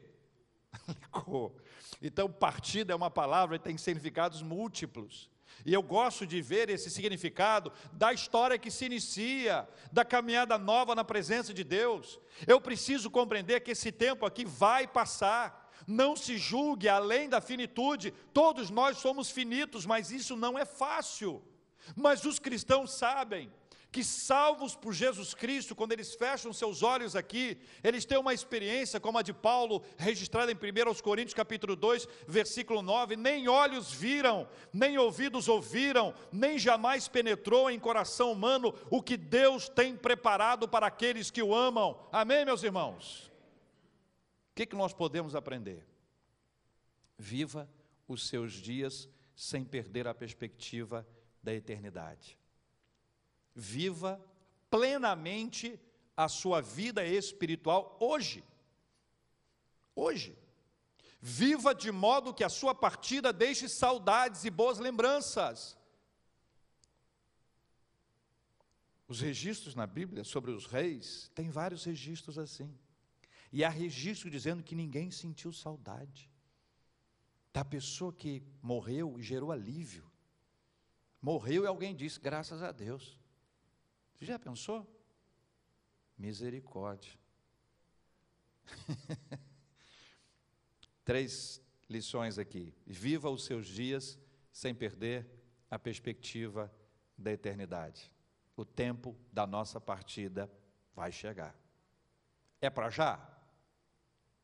Então, 2.02 2.30
partida 2.30 2.94
é 2.94 2.96
uma 2.96 3.10
palavra 3.10 3.58
que 3.58 3.64
tem 3.64 3.78
significados 3.78 4.42
múltiplos. 4.42 5.30
E 5.66 5.74
eu 5.74 5.82
gosto 5.82 6.26
de 6.26 6.42
ver 6.42 6.70
esse 6.70 6.90
significado 6.90 7.72
da 7.92 8.14
história 8.14 8.58
que 8.58 8.72
se 8.72 8.86
inicia, 8.86 9.68
da 9.92 10.06
caminhada 10.06 10.58
nova 10.58 10.96
na 10.96 11.04
presença 11.04 11.54
de 11.54 11.64
Deus. 11.64 12.20
Eu 12.46 12.62
preciso 12.62 13.10
compreender 13.10 13.62
que 13.62 13.72
esse 13.72 13.92
tempo 13.92 14.26
aqui 14.26 14.46
vai 14.46 14.88
passar. 14.88 15.59
Não 15.90 16.16
se 16.16 16.38
julgue 16.38 16.88
além 16.88 17.28
da 17.28 17.42
finitude. 17.42 18.14
Todos 18.32 18.70
nós 18.70 19.00
somos 19.00 19.32
finitos, 19.32 19.88
mas 19.88 20.12
isso 20.12 20.38
não 20.38 20.56
é 20.56 20.64
fácil. 20.64 21.42
Mas 21.96 22.24
os 22.26 22.38
cristãos 22.38 22.94
sabem 22.94 23.52
que 23.92 24.04
salvos 24.04 24.76
por 24.76 24.94
Jesus 24.94 25.34
Cristo, 25.34 25.76
quando 25.76 25.94
eles 25.94 26.14
fecham 26.14 26.54
seus 26.54 26.84
olhos 26.84 27.16
aqui, 27.16 27.58
eles 27.84 28.06
têm 28.06 28.20
uma 28.20 28.36
experiência 28.36 29.00
como 29.00 29.18
a 29.18 29.24
de 29.24 29.34
Paulo, 29.34 29.84
registrada 29.98 30.52
em 30.52 30.56
1 30.56 31.02
Coríntios 31.02 31.34
capítulo 31.34 31.76
2, 31.76 32.08
versículo 32.28 32.84
9, 32.84 33.16
nem 33.16 33.48
olhos 33.48 33.92
viram, 33.92 34.48
nem 34.72 35.00
ouvidos 35.00 35.48
ouviram, 35.48 36.14
nem 36.32 36.60
jamais 36.60 37.08
penetrou 37.08 37.68
em 37.68 37.80
coração 37.80 38.32
humano 38.32 38.76
o 38.92 39.02
que 39.02 39.18
Deus 39.18 39.68
tem 39.68 39.96
preparado 39.96 40.68
para 40.68 40.86
aqueles 40.86 41.32
que 41.32 41.42
o 41.42 41.56
amam. 41.56 42.00
Amém, 42.12 42.46
meus 42.46 42.62
irmãos? 42.62 43.29
Que, 44.60 44.66
que 44.66 44.76
nós 44.76 44.92
podemos 44.92 45.36
aprender? 45.36 45.88
Viva 47.18 47.70
os 48.06 48.28
seus 48.28 48.52
dias 48.52 49.08
sem 49.34 49.64
perder 49.64 50.06
a 50.06 50.14
perspectiva 50.14 51.08
da 51.42 51.54
eternidade 51.54 52.38
viva 53.60 54.20
plenamente 54.70 55.80
a 56.16 56.28
sua 56.28 56.62
vida 56.62 57.06
espiritual 57.06 57.98
hoje. 58.00 58.44
Hoje. 59.96 60.38
Viva 61.22 61.76
de 61.76 61.92
modo 61.92 62.34
que 62.34 62.44
a 62.44 62.50
sua 62.50 62.74
partida 62.74 63.34
deixe 63.34 63.68
saudades 63.68 64.46
e 64.46 64.50
boas 64.50 64.80
lembranças. 64.80 65.78
Os 69.08 69.20
registros 69.20 69.76
na 69.76 69.88
Bíblia 69.88 70.24
sobre 70.24 70.52
os 70.52 70.66
reis, 70.66 71.30
tem 71.36 71.50
vários 71.50 71.84
registros 71.84 72.38
assim. 72.38 72.74
E 73.52 73.64
há 73.64 73.70
registro 73.70 74.30
dizendo 74.30 74.64
que 74.64 74.76
ninguém 74.76 75.10
sentiu 75.10 75.52
saudade 75.52 76.30
da 77.52 77.66
pessoa 77.66 78.14
que 78.14 78.44
morreu 78.62 79.20
e 79.20 79.24
gerou 79.24 79.52
alívio. 79.52 80.10
Morreu 81.22 81.64
e 81.64 81.68
alguém 81.68 81.96
disse: 81.96 82.20
graças 82.20 82.62
a 82.62 82.72
Deus. 82.72 83.20
Você 84.14 84.26
já 84.26 84.38
pensou? 84.38 84.88
Misericórdia. 86.18 87.18
Três 91.04 91.62
lições 91.90 92.38
aqui. 92.38 92.74
Viva 92.86 93.30
os 93.30 93.46
seus 93.46 93.66
dias 93.68 94.20
sem 94.52 94.76
perder 94.76 95.28
a 95.70 95.80
perspectiva 95.80 96.72
da 97.18 97.32
eternidade. 97.32 98.12
O 98.56 98.64
tempo 98.64 99.18
da 99.32 99.48
nossa 99.48 99.80
partida 99.80 100.52
vai 100.94 101.12
chegar. 101.12 101.56
É 102.62 102.70
para 102.70 102.90
já? 102.90 103.29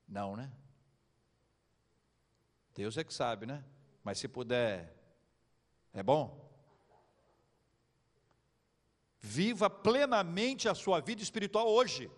Não, 0.07 0.35
né? 0.35 0.51
Deus 2.73 2.97
é 2.97 3.03
que 3.03 3.13
sabe, 3.13 3.45
né? 3.45 3.63
Mas 4.03 4.19
se 4.19 4.27
puder, 4.27 4.93
é 5.93 6.03
bom. 6.03 6.43
Viva 9.19 9.69
plenamente 9.69 10.69
a 10.69 10.75
sua 10.75 10.99
vida 10.99 11.23
espiritual 11.23 11.67
hoje. 11.67 12.11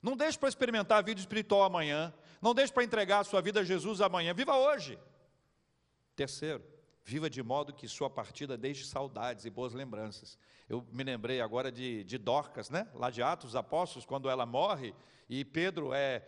Não 0.00 0.16
deixe 0.16 0.38
para 0.38 0.48
experimentar 0.48 0.98
a 0.98 1.02
vida 1.02 1.20
espiritual 1.20 1.64
amanhã. 1.64 2.14
Não 2.40 2.54
deixe 2.54 2.72
para 2.72 2.84
entregar 2.84 3.18
a 3.18 3.24
sua 3.24 3.42
vida 3.42 3.60
a 3.60 3.64
Jesus 3.64 4.00
amanhã. 4.00 4.32
Viva 4.32 4.56
hoje. 4.56 4.98
Terceiro, 6.14 6.64
viva 7.08 7.30
de 7.30 7.42
modo 7.42 7.72
que 7.72 7.88
sua 7.88 8.10
partida 8.10 8.54
deixe 8.54 8.84
saudades 8.84 9.46
e 9.46 9.50
boas 9.50 9.72
lembranças. 9.72 10.36
Eu 10.68 10.86
me 10.92 11.02
lembrei 11.02 11.40
agora 11.40 11.72
de, 11.72 12.04
de 12.04 12.18
Dorcas, 12.18 12.68
né? 12.68 12.86
lá 12.92 13.08
de 13.08 13.22
Atos 13.22 13.56
Apóstolos, 13.56 14.04
quando 14.04 14.28
ela 14.28 14.44
morre 14.44 14.94
e 15.26 15.42
Pedro 15.42 15.94
é 15.94 16.22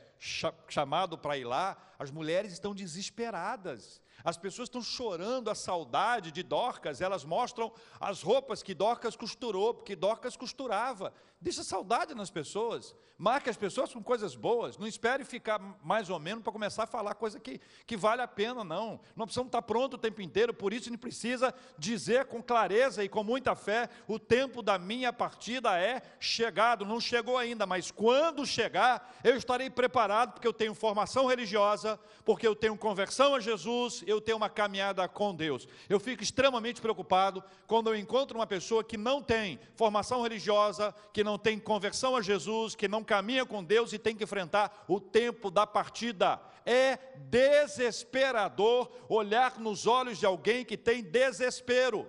chamado 0.66 1.18
para 1.18 1.36
ir 1.36 1.44
lá, 1.44 1.76
as 1.98 2.10
mulheres 2.10 2.54
estão 2.54 2.74
desesperadas. 2.74 4.00
As 4.24 4.38
pessoas 4.38 4.68
estão 4.68 4.82
chorando 4.82 5.50
a 5.50 5.54
saudade 5.54 6.32
de 6.32 6.42
Dorcas, 6.42 7.02
elas 7.02 7.26
mostram 7.26 7.70
as 8.00 8.22
roupas 8.22 8.62
que 8.62 8.72
Dorcas 8.72 9.14
costurou, 9.14 9.74
porque 9.74 9.94
Dorcas 9.94 10.34
costurava. 10.34 11.12
Deixa 11.42 11.64
saudade 11.64 12.14
nas 12.14 12.28
pessoas, 12.28 12.94
marque 13.16 13.48
as 13.48 13.56
pessoas 13.56 13.92
com 13.92 14.02
coisas 14.02 14.34
boas, 14.34 14.76
não 14.76 14.86
espere 14.86 15.24
ficar 15.24 15.58
mais 15.82 16.10
ou 16.10 16.18
menos 16.18 16.42
para 16.42 16.52
começar 16.52 16.84
a 16.84 16.86
falar 16.86 17.14
coisa 17.14 17.40
que, 17.40 17.58
que 17.86 17.96
vale 17.96 18.20
a 18.20 18.28
pena, 18.28 18.62
não. 18.62 19.00
Não 19.16 19.24
precisamos 19.24 19.48
estar 19.48 19.62
pronto 19.62 19.94
o 19.94 19.98
tempo 19.98 20.20
inteiro, 20.20 20.52
por 20.52 20.72
isso 20.72 20.88
a 20.88 20.92
gente 20.92 21.00
precisa 21.00 21.54
dizer 21.78 22.26
com 22.26 22.42
clareza 22.42 23.02
e 23.02 23.08
com 23.08 23.24
muita 23.24 23.54
fé: 23.54 23.88
o 24.06 24.18
tempo 24.18 24.62
da 24.62 24.78
minha 24.78 25.14
partida 25.14 25.78
é 25.78 26.02
chegado, 26.18 26.84
não 26.84 27.00
chegou 27.00 27.38
ainda, 27.38 27.66
mas 27.66 27.90
quando 27.90 28.44
chegar, 28.44 29.18
eu 29.24 29.34
estarei 29.34 29.70
preparado, 29.70 30.32
porque 30.32 30.48
eu 30.48 30.52
tenho 30.52 30.74
formação 30.74 31.26
religiosa, 31.26 31.98
porque 32.22 32.46
eu 32.46 32.54
tenho 32.54 32.76
conversão 32.76 33.34
a 33.34 33.40
Jesus, 33.40 34.04
eu 34.06 34.20
tenho 34.20 34.36
uma 34.36 34.48
caminhada 34.48 35.06
com 35.08 35.34
Deus. 35.34 35.66
Eu 35.88 35.98
fico 35.98 36.22
extremamente 36.22 36.82
preocupado 36.82 37.42
quando 37.66 37.88
eu 37.88 37.96
encontro 37.96 38.38
uma 38.38 38.46
pessoa 38.46 38.84
que 38.84 38.96
não 38.96 39.22
tem 39.22 39.58
formação 39.74 40.22
religiosa, 40.22 40.94
que 41.12 41.22
não 41.22 41.29
tem 41.38 41.58
conversão 41.58 42.16
a 42.16 42.22
Jesus, 42.22 42.74
que 42.74 42.88
não 42.88 43.04
caminha 43.04 43.44
com 43.44 43.62
Deus 43.62 43.92
e 43.92 43.98
tem 43.98 44.14
que 44.14 44.24
enfrentar 44.24 44.84
o 44.88 45.00
tempo 45.00 45.50
da 45.50 45.66
partida. 45.66 46.40
É 46.64 46.98
desesperador 47.16 48.90
olhar 49.08 49.58
nos 49.58 49.86
olhos 49.86 50.18
de 50.18 50.26
alguém 50.26 50.64
que 50.64 50.76
tem 50.76 51.02
desespero, 51.02 52.08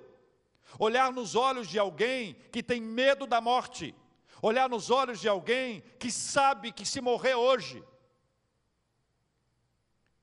olhar 0.78 1.12
nos 1.12 1.36
olhos 1.36 1.68
de 1.68 1.80
alguém 1.80 2.36
que 2.52 2.62
tem 2.62 2.82
medo 2.82 3.26
da 3.26 3.42
morte, 3.42 3.96
olhar 4.42 4.70
nos 4.70 4.90
olhos 4.90 5.20
de 5.20 5.28
alguém 5.28 5.84
que 6.00 6.12
sabe 6.12 6.72
que 6.72 6.86
se 6.86 7.02
morrer 7.02 7.36
hoje, 7.36 7.84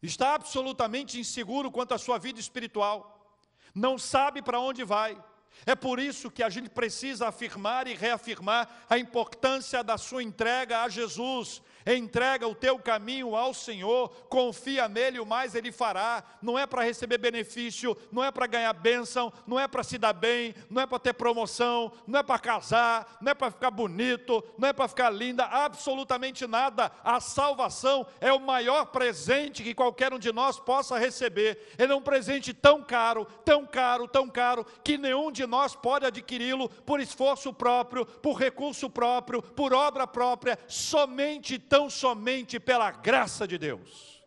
está 0.03 0.35
absolutamente 0.35 1.19
inseguro 1.19 1.71
quanto 1.71 1.95
à 1.95 1.99
sua 1.99 2.19
vida 2.19 2.39
espiritual, 2.39 3.37
não 3.75 3.99
sabe 3.99 4.43
para 4.43 4.61
onde 4.61 4.85
vai. 4.85 5.23
É 5.67 5.75
por 5.75 5.99
isso 5.99 6.31
que 6.31 6.43
a 6.43 6.49
gente 6.49 6.69
precisa 6.71 7.29
afirmar 7.29 7.87
e 7.87 7.95
reafirmar 7.95 8.85
a 8.89 8.99
importância 8.99 9.83
da 9.83 9.99
sua 9.99 10.23
entrega 10.23 10.83
a 10.83 10.89
Jesus, 10.89 11.63
entrega 11.87 12.47
o 12.47 12.55
teu 12.55 12.79
caminho 12.79 13.35
ao 13.35 13.55
Senhor, 13.55 14.11
confia 14.29 14.89
nele, 14.89 15.21
o 15.21 15.27
mais 15.27 15.55
ele 15.55 15.73
fará. 15.73 16.23
Não 16.43 16.59
é 16.59 16.67
para 16.67 16.83
receber 16.83 17.19
benefício, 17.19 17.97
não 18.13 18.23
é 18.25 18.31
para 18.31 18.47
ganhar 18.47 18.73
bênção, 18.73 19.33
não 19.47 19.59
é 19.59 19.67
para 19.69 19.83
se 19.83 19.99
dar 19.99 20.13
bem, 20.13 20.55
não 20.69 20.83
é 20.83 20.87
para 20.87 20.99
ter 20.99 21.13
promoção, 21.15 21.93
não 22.07 22.21
é 22.21 22.23
para 22.23 22.39
casar, 22.39 23.19
não 23.21 23.31
é 23.31 23.35
para 23.35 23.51
ficar 23.51 23.71
bonito, 23.71 24.43
não 24.59 24.69
é 24.69 24.73
para 24.73 24.89
ficar 24.89 25.11
linda, 25.11 25.45
absolutamente 25.45 26.47
nada. 26.47 26.91
A 27.05 27.21
salvação 27.21 28.07
é 28.21 28.33
o 28.33 28.41
maior 28.41 28.87
presente 28.87 29.63
que 29.63 29.75
qualquer 29.75 30.13
um 30.13 30.19
de 30.19 30.33
nós 30.33 30.59
possa 30.59 30.99
receber. 30.99 31.59
Ele 31.79 31.93
é 31.93 31.97
um 31.97 32.03
presente 32.03 32.53
tão 32.53 32.83
caro, 32.83 33.25
tão 33.45 33.67
caro, 33.67 34.09
tão 34.09 34.29
caro, 34.29 34.67
que 34.83 34.99
nenhum 34.99 35.31
de 35.31 35.47
nós 35.47 35.75
pode 35.75 36.07
adquiri-lo 36.07 36.69
por 36.69 37.01
esforço 37.01 37.53
próprio, 37.53 38.05
por 38.05 38.35
recurso 38.35 38.91
próprio, 38.91 39.43
por 39.43 39.73
obra 39.73 40.07
própria, 40.07 40.59
somente 40.67 41.59
tão 41.59 41.78
tão 41.79 41.89
somente 41.89 42.59
pela 42.59 42.91
graça 42.91 43.47
de 43.47 43.57
Deus. 43.57 44.21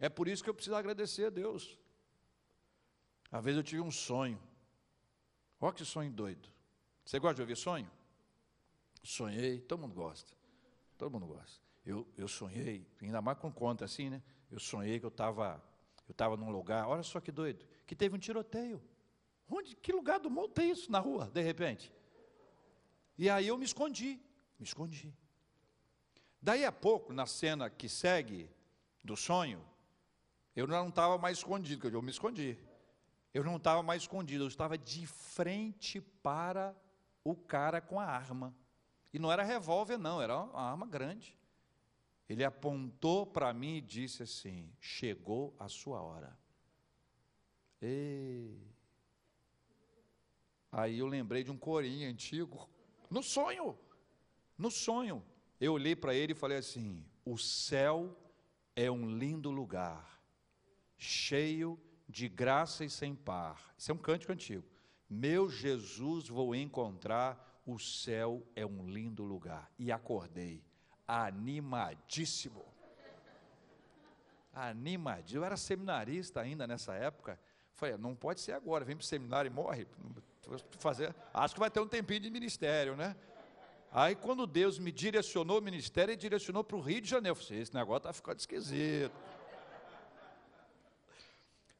É 0.00 0.08
por 0.08 0.26
isso 0.26 0.42
que 0.42 0.50
eu 0.50 0.54
preciso 0.54 0.74
agradecer 0.74 1.26
a 1.26 1.30
Deus. 1.30 1.78
Às 3.30 3.44
vezes 3.44 3.58
eu 3.58 3.62
tive 3.62 3.80
um 3.80 3.92
sonho. 3.92 4.42
Olha 5.60 5.72
que 5.72 5.84
sonho 5.84 6.10
doido. 6.10 6.48
Você 7.04 7.20
gosta 7.20 7.36
de 7.36 7.42
ouvir 7.42 7.56
sonho? 7.56 7.88
Sonhei, 9.04 9.60
todo 9.60 9.82
mundo 9.82 9.94
gosta. 9.94 10.32
Todo 10.98 11.12
mundo 11.12 11.26
gosta. 11.26 11.62
Eu, 11.86 12.08
eu 12.16 12.26
sonhei, 12.26 12.84
ainda 13.00 13.22
mais 13.22 13.38
com 13.38 13.52
conta 13.52 13.84
assim, 13.84 14.10
né? 14.10 14.20
Eu 14.50 14.58
sonhei 14.58 14.98
que 14.98 15.06
eu 15.06 15.10
estava 15.10 15.62
eu 16.08 16.12
estava 16.12 16.36
num 16.36 16.50
lugar, 16.50 16.88
olha 16.88 17.04
só 17.04 17.20
que 17.20 17.30
doido, 17.30 17.64
que 17.86 17.94
teve 17.94 18.16
um 18.16 18.18
tiroteio. 18.18 18.82
Onde, 19.48 19.76
que 19.76 19.92
lugar 19.92 20.18
do 20.18 20.28
mundo 20.28 20.48
tem 20.48 20.72
isso 20.72 20.90
na 20.90 20.98
rua, 20.98 21.30
de 21.32 21.40
repente? 21.40 21.92
E 23.16 23.30
aí 23.30 23.46
eu 23.46 23.56
me 23.56 23.64
escondi, 23.64 24.20
me 24.58 24.66
escondi. 24.66 25.14
Daí 26.44 26.62
a 26.62 26.70
pouco, 26.70 27.10
na 27.14 27.24
cena 27.24 27.70
que 27.70 27.88
segue 27.88 28.50
do 29.02 29.16
sonho, 29.16 29.64
eu 30.54 30.66
não 30.66 30.90
estava 30.90 31.16
mais 31.16 31.38
escondido, 31.38 31.80
porque 31.80 31.96
eu 31.96 32.02
me 32.02 32.10
escondi. 32.10 32.58
Eu 33.32 33.42
não 33.42 33.56
estava 33.56 33.82
mais 33.82 34.02
escondido, 34.02 34.44
eu 34.44 34.48
estava 34.48 34.76
de 34.76 35.06
frente 35.06 36.02
para 36.02 36.76
o 37.24 37.34
cara 37.34 37.80
com 37.80 37.98
a 37.98 38.04
arma. 38.04 38.54
E 39.10 39.18
não 39.18 39.32
era 39.32 39.42
revólver, 39.42 39.96
não, 39.96 40.20
era 40.20 40.38
uma 40.38 40.60
arma 40.60 40.86
grande. 40.86 41.34
Ele 42.28 42.44
apontou 42.44 43.24
para 43.26 43.50
mim 43.54 43.78
e 43.78 43.80
disse 43.80 44.22
assim: 44.22 44.70
Chegou 44.78 45.56
a 45.58 45.66
sua 45.66 46.02
hora. 46.02 46.38
E... 47.80 48.54
Aí 50.70 50.98
eu 50.98 51.06
lembrei 51.06 51.42
de 51.42 51.50
um 51.50 51.56
corinho 51.56 52.06
antigo, 52.06 52.68
no 53.08 53.22
sonho, 53.22 53.78
no 54.58 54.70
sonho. 54.70 55.24
Eu 55.60 55.72
olhei 55.72 55.94
para 55.94 56.14
ele 56.14 56.32
e 56.32 56.36
falei 56.36 56.58
assim: 56.58 57.04
o 57.24 57.38
céu 57.38 58.16
é 58.76 58.90
um 58.90 59.16
lindo 59.16 59.50
lugar, 59.50 60.20
cheio 60.96 61.78
de 62.08 62.28
graça 62.28 62.84
e 62.84 62.90
sem 62.90 63.14
par. 63.14 63.74
Isso 63.76 63.90
é 63.90 63.94
um 63.94 63.98
cântico 63.98 64.32
antigo. 64.32 64.64
Meu 65.08 65.48
Jesus, 65.48 66.28
vou 66.28 66.54
encontrar, 66.54 67.62
o 67.66 67.78
céu 67.78 68.46
é 68.54 68.64
um 68.66 68.88
lindo 68.88 69.24
lugar. 69.24 69.70
E 69.78 69.92
acordei, 69.92 70.62
animadíssimo. 71.06 72.64
Animadíssimo. 74.52 75.40
Eu 75.40 75.44
era 75.44 75.56
seminarista 75.56 76.40
ainda 76.40 76.66
nessa 76.66 76.94
época. 76.94 77.38
Falei, 77.74 77.96
não 77.96 78.14
pode 78.14 78.40
ser 78.40 78.52
agora, 78.52 78.84
vem 78.84 78.96
para 78.96 79.02
o 79.02 79.06
seminário 79.06 79.48
e 79.48 79.52
morre. 79.52 79.86
Fazer, 80.78 81.14
acho 81.32 81.54
que 81.54 81.60
vai 81.60 81.70
ter 81.70 81.80
um 81.80 81.88
tempinho 81.88 82.20
de 82.20 82.30
ministério, 82.30 82.96
né? 82.96 83.16
Aí, 83.96 84.16
quando 84.16 84.44
Deus 84.44 84.76
me 84.76 84.90
direcionou 84.90 85.60
o 85.60 85.62
ministério, 85.62 86.10
Ele 86.10 86.20
direcionou 86.20 86.64
para 86.64 86.76
o 86.76 86.80
Rio 86.80 87.00
de 87.00 87.08
Janeiro. 87.08 87.38
Eu 87.38 87.40
falei, 87.40 87.62
esse 87.62 87.72
negócio 87.72 87.98
está 87.98 88.12
ficando 88.12 88.40
esquisito. 88.40 89.14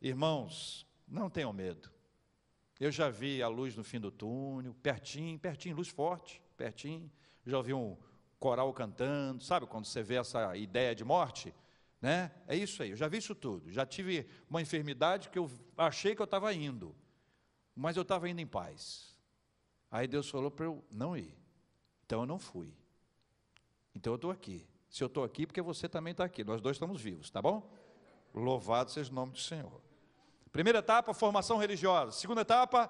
Irmãos, 0.00 0.86
não 1.08 1.28
tenham 1.28 1.52
medo. 1.52 1.90
Eu 2.78 2.92
já 2.92 3.10
vi 3.10 3.42
a 3.42 3.48
luz 3.48 3.74
no 3.74 3.82
fim 3.82 3.98
do 3.98 4.12
túnel, 4.12 4.72
pertinho, 4.80 5.36
pertinho, 5.40 5.74
luz 5.74 5.88
forte, 5.88 6.40
pertinho. 6.56 7.10
Já 7.44 7.56
ouvi 7.56 7.74
um 7.74 7.96
coral 8.38 8.72
cantando, 8.72 9.42
sabe 9.42 9.66
quando 9.66 9.86
você 9.86 10.00
vê 10.00 10.14
essa 10.14 10.56
ideia 10.56 10.94
de 10.94 11.02
morte? 11.02 11.52
Né? 12.00 12.30
É 12.46 12.54
isso 12.54 12.80
aí, 12.80 12.90
eu 12.90 12.96
já 12.96 13.08
vi 13.08 13.18
isso 13.18 13.34
tudo. 13.34 13.72
Já 13.72 13.84
tive 13.84 14.28
uma 14.48 14.62
enfermidade 14.62 15.30
que 15.30 15.38
eu 15.38 15.50
achei 15.76 16.14
que 16.14 16.22
eu 16.22 16.26
estava 16.26 16.54
indo, 16.54 16.94
mas 17.74 17.96
eu 17.96 18.02
estava 18.02 18.28
indo 18.28 18.40
em 18.40 18.46
paz. 18.46 19.18
Aí 19.90 20.06
Deus 20.06 20.30
falou 20.30 20.50
para 20.50 20.66
eu 20.66 20.84
não 20.92 21.16
ir. 21.16 21.43
Então 22.14 22.22
eu 22.22 22.26
não 22.28 22.38
fui. 22.38 22.72
Então 23.92 24.12
eu 24.12 24.14
estou 24.14 24.30
aqui. 24.30 24.64
Se 24.88 25.02
eu 25.02 25.08
estou 25.08 25.24
aqui, 25.24 25.48
porque 25.48 25.60
você 25.60 25.88
também 25.88 26.12
está 26.12 26.22
aqui. 26.22 26.44
Nós 26.44 26.60
dois 26.60 26.76
estamos 26.76 27.00
vivos, 27.02 27.28
tá 27.28 27.42
bom? 27.42 27.68
Louvado 28.32 28.92
seja 28.92 29.10
o 29.10 29.14
nome 29.14 29.32
do 29.32 29.40
Senhor. 29.40 29.82
Primeira 30.52 30.78
etapa, 30.78 31.12
formação 31.12 31.56
religiosa. 31.56 32.12
Segunda 32.12 32.42
etapa, 32.42 32.88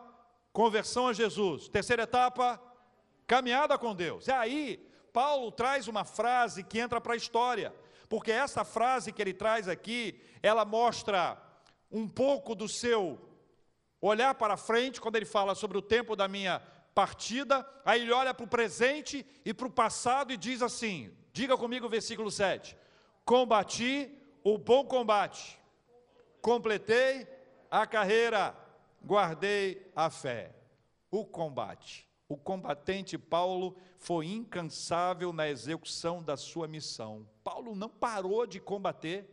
conversão 0.53 1.09
a 1.09 1.15
Jesus. 1.15 1.69
Terceira 1.69 2.03
etapa, 2.03 2.61
caminhada 3.27 3.79
com 3.79 3.95
Deus. 3.95 4.27
E 4.27 4.31
aí, 4.31 4.87
Paulo 5.11 5.51
traz 5.51 5.89
uma 5.89 6.05
frase 6.05 6.63
que 6.63 6.79
entra 6.79 7.01
para 7.01 7.15
a 7.15 7.17
história. 7.17 7.75
Porque 8.11 8.31
essa 8.31 8.63
frase 8.63 9.11
que 9.11 9.23
ele 9.23 9.33
traz 9.33 9.69
aqui, 9.69 10.21
ela 10.43 10.67
mostra 10.67 11.43
um 11.91 12.07
pouco 12.07 12.55
do 12.55 12.69
seu 12.69 13.19
olhar 14.03 14.35
para 14.35 14.59
frente, 14.59 15.01
quando 15.01 15.17
ele 15.17 15.25
fala 15.25 15.55
sobre 15.55 15.79
o 15.79 15.83
tempo 15.83 16.15
da 16.15 16.29
minha 16.29 16.61
partida, 16.95 17.69
aí 17.85 18.03
ele 18.03 18.13
olha 18.13 18.33
para 18.33 18.45
o 18.45 18.49
presente 18.49 19.27
e 19.45 19.53
para 19.53 19.67
o 19.67 19.71
passado 19.71 20.33
e 20.33 20.37
diz 20.37 20.63
assim: 20.63 21.13
diga 21.33 21.57
comigo 21.57 21.87
o 21.87 21.91
versículo 21.91 22.31
7: 22.31 22.77
Combati 23.25 24.11
o 24.43 24.57
bom 24.57 24.85
combate, 24.85 25.59
completei 26.41 27.27
a 27.71 27.87
carreira, 27.87 28.55
guardei 29.03 29.91
a 29.97 30.09
fé. 30.09 30.55
O 31.11 31.25
combate. 31.25 32.09
O 32.29 32.37
combatente 32.37 33.17
Paulo 33.19 33.77
foi 33.99 34.27
incansável 34.27 35.33
na 35.33 35.49
execução 35.49 36.23
da 36.23 36.37
sua 36.37 36.67
missão. 36.67 37.29
Paulo 37.43 37.75
não 37.75 37.89
parou 37.89 38.47
de 38.47 38.59
combater, 38.59 39.29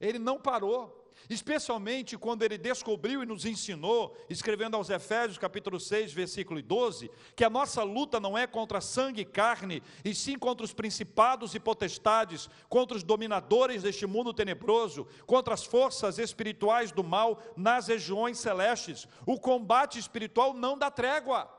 ele 0.00 0.18
não 0.18 0.40
parou 0.40 0.95
especialmente 1.28 2.16
quando 2.16 2.42
ele 2.42 2.58
descobriu 2.58 3.22
e 3.22 3.26
nos 3.26 3.44
ensinou, 3.44 4.16
escrevendo 4.28 4.76
aos 4.76 4.90
Efésios 4.90 5.38
capítulo 5.38 5.80
6, 5.80 6.12
versículo 6.12 6.62
12, 6.62 7.10
que 7.34 7.44
a 7.44 7.50
nossa 7.50 7.82
luta 7.82 8.20
não 8.20 8.36
é 8.36 8.46
contra 8.46 8.80
sangue 8.80 9.22
e 9.22 9.24
carne, 9.24 9.82
e 10.04 10.14
sim 10.14 10.38
contra 10.38 10.64
os 10.64 10.72
principados 10.72 11.54
e 11.54 11.60
potestades, 11.60 12.48
contra 12.68 12.96
os 12.96 13.02
dominadores 13.02 13.82
deste 13.82 14.06
mundo 14.06 14.32
tenebroso, 14.32 15.06
contra 15.26 15.54
as 15.54 15.64
forças 15.64 16.18
espirituais 16.18 16.92
do 16.92 17.02
mal 17.02 17.40
nas 17.56 17.88
regiões 17.88 18.38
celestes. 18.38 19.08
O 19.24 19.38
combate 19.38 19.98
espiritual 19.98 20.54
não 20.54 20.78
dá 20.78 20.90
trégua. 20.90 21.50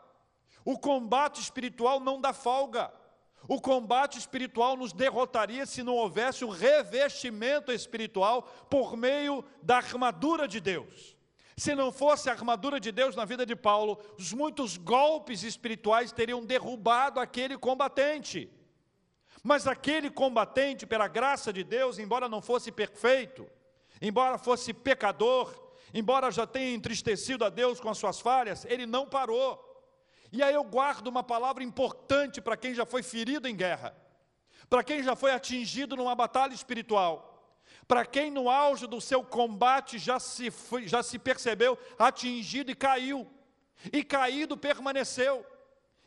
O 0.64 0.78
combate 0.78 1.40
espiritual 1.40 2.00
não 2.00 2.20
dá 2.20 2.34
folga. 2.34 2.92
O 3.48 3.62
combate 3.62 4.18
espiritual 4.18 4.76
nos 4.76 4.92
derrotaria 4.92 5.66
se 5.66 5.82
não 5.82 5.96
houvesse 5.96 6.44
o 6.44 6.50
revestimento 6.50 7.72
espiritual 7.72 8.44
por 8.70 8.98
meio 8.98 9.44
da 9.64 9.78
armadura 9.78 10.48
de 10.48 10.60
Deus. 10.60 11.16
Se 11.56 11.74
não 11.74 11.92
fosse 11.92 12.30
a 12.30 12.34
armadura 12.34 12.80
de 12.80 12.92
Deus 12.92 13.16
na 13.16 13.26
vida 13.26 13.46
de 13.46 13.56
Paulo, 13.56 14.00
os 14.20 14.34
muitos 14.34 14.78
golpes 14.78 15.44
espirituais 15.44 16.12
teriam 16.12 16.46
derrubado 16.46 17.20
aquele 17.20 17.58
combatente. 17.58 18.50
Mas 19.42 19.66
aquele 19.66 20.10
combatente, 20.10 20.86
pela 20.86 21.08
graça 21.08 21.54
de 21.54 21.64
Deus, 21.64 21.98
embora 21.98 22.28
não 22.28 22.42
fosse 22.42 22.72
perfeito, 22.72 23.50
embora 24.02 24.38
fosse 24.38 24.74
pecador, 24.74 25.72
embora 25.94 26.30
já 26.30 26.46
tenha 26.46 26.76
entristecido 26.76 27.46
a 27.46 27.50
Deus 27.50 27.80
com 27.80 27.90
as 27.90 27.98
suas 27.98 28.20
falhas, 28.20 28.66
ele 28.66 28.86
não 28.86 29.08
parou. 29.08 29.67
E 30.32 30.44
aí 30.44 30.54
eu 30.54 30.64
guardo 30.64 31.08
uma 31.08 31.24
palavra 31.24 31.64
importante 31.64 32.42
para 32.42 32.58
quem 32.58 32.74
já 32.74 32.86
foi 32.86 33.02
ferido 33.02 33.48
em 33.48 33.56
guerra, 33.56 33.96
para 34.70 34.84
quem 34.84 35.02
já 35.02 35.16
foi 35.16 35.32
atingido 35.32 35.96
numa 35.96 36.16
batalha 36.16 36.54
espiritual, 36.54 37.56
para 37.88 38.06
quem 38.06 38.30
no 38.30 38.50
auge 38.50 38.86
do 38.86 39.00
seu 39.00 39.24
combate 39.24 39.98
já 39.98 40.20
se, 40.20 40.52
já 40.86 41.02
se 41.02 41.18
percebeu 41.18 41.78
atingido 41.98 42.72
e 42.72 42.76
caiu, 42.76 43.30
e 43.92 44.04
caído 44.04 44.58
permaneceu. 44.58 45.46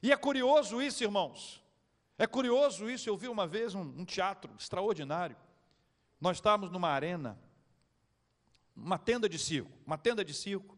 E 0.02 0.12
é 0.12 0.16
curioso 0.16 0.82
isso, 0.82 1.02
irmãos. 1.02 1.62
É 2.18 2.26
curioso 2.26 2.90
isso. 2.90 3.08
Eu 3.08 3.16
vi 3.16 3.28
uma 3.28 3.46
vez 3.46 3.74
um, 3.74 3.80
um 3.80 4.04
teatro 4.04 4.52
extraordinário. 4.58 5.36
Nós 6.20 6.36
estávamos 6.36 6.70
numa 6.70 6.88
arena, 6.88 7.38
uma 8.76 8.98
tenda 8.98 9.28
de 9.28 9.38
circo, 9.38 9.70
uma 9.86 9.96
tenda 9.96 10.22
de 10.22 10.34
circo, 10.34 10.76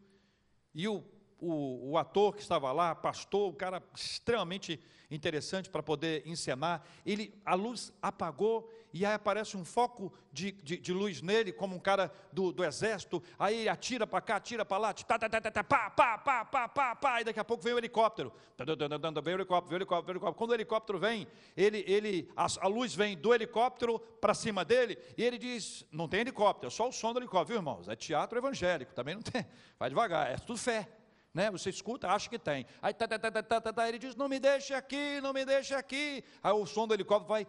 e 0.73 0.87
o 0.87 1.03
o, 1.43 1.91
o 1.91 1.97
ator 1.97 2.35
que 2.35 2.41
estava 2.41 2.71
lá, 2.71 2.95
pastor, 2.95 3.49
um 3.49 3.55
cara 3.55 3.83
extremamente 3.95 4.79
interessante 5.11 5.69
para 5.69 5.83
poder 5.83 6.23
encenar, 6.25 6.83
ele, 7.05 7.33
a 7.45 7.53
luz 7.53 7.93
apagou 8.01 8.69
e 8.93 9.05
aí 9.05 9.13
aparece 9.13 9.57
um 9.57 9.65
foco 9.65 10.13
de, 10.31 10.51
de, 10.51 10.77
de 10.77 10.93
luz 10.93 11.21
nele, 11.21 11.51
como 11.51 11.75
um 11.75 11.79
cara 11.79 12.11
do, 12.31 12.51
do 12.51 12.63
exército, 12.63 13.23
aí 13.39 13.61
ele 13.61 13.69
atira 13.69 14.05
para 14.05 14.21
cá, 14.21 14.35
atira 14.35 14.63
para 14.63 14.77
lá, 14.77 14.93
tá, 14.93 15.17
tá, 15.17 15.27
tá, 15.27 15.41
tá, 15.41 15.51
tá, 15.51 15.63
pá, 15.63 15.89
pá, 15.89 16.17
pá, 16.17 16.45
pá, 16.45 16.67
pá, 16.69 16.95
pá, 16.95 17.21
e 17.21 17.23
daqui 17.23 17.39
a 17.39 17.43
pouco 17.43 17.63
vem 17.63 17.73
o 17.73 17.77
helicóptero, 17.79 18.31
vem 18.55 18.67
o 18.67 18.71
helicóptero, 18.71 19.23
vem 19.23 19.33
o 19.33 19.37
helicóptero, 19.37 19.69
vem 19.69 19.77
o 19.77 19.81
helicóptero, 19.81 20.33
quando 20.35 20.51
o 20.51 20.53
helicóptero 20.53 20.99
vem, 20.99 21.27
ele, 21.57 21.83
ele, 21.87 22.31
a, 22.35 22.45
a 22.61 22.67
luz 22.67 22.93
vem 22.93 23.17
do 23.17 23.33
helicóptero 23.33 23.97
para 23.99 24.35
cima 24.35 24.63
dele, 24.63 24.97
e 25.17 25.23
ele 25.23 25.39
diz, 25.39 25.83
não 25.91 26.07
tem 26.07 26.21
helicóptero, 26.21 26.67
é 26.67 26.71
só 26.71 26.87
o 26.87 26.91
som 26.91 27.13
do 27.13 27.19
helicóptero, 27.19 27.47
viu 27.47 27.57
irmãos, 27.57 27.89
é 27.89 27.95
teatro 27.95 28.37
evangélico, 28.37 28.93
também 28.93 29.15
não 29.15 29.23
tem, 29.23 29.43
vai 29.79 29.89
devagar, 29.89 30.31
é 30.31 30.37
tudo 30.37 30.59
fé, 30.59 30.87
né? 31.33 31.49
Você 31.49 31.69
escuta, 31.69 32.09
acha 32.09 32.29
que 32.29 32.37
tem. 32.37 32.65
Aí 32.81 32.93
tá, 32.93 33.07
tá, 33.07 33.17
tá, 33.17 33.31
tá, 33.31 33.61
tá, 33.61 33.73
tá, 33.73 33.89
ele 33.89 33.97
diz: 33.97 34.15
Não 34.15 34.29
me 34.29 34.39
deixe 34.39 34.73
aqui, 34.73 35.19
não 35.21 35.33
me 35.33 35.43
deixe 35.43 35.73
aqui. 35.73 36.23
Aí 36.43 36.53
o 36.53 36.65
som 36.65 36.87
do 36.87 36.93
helicóptero 36.93 37.27
vai, 37.27 37.47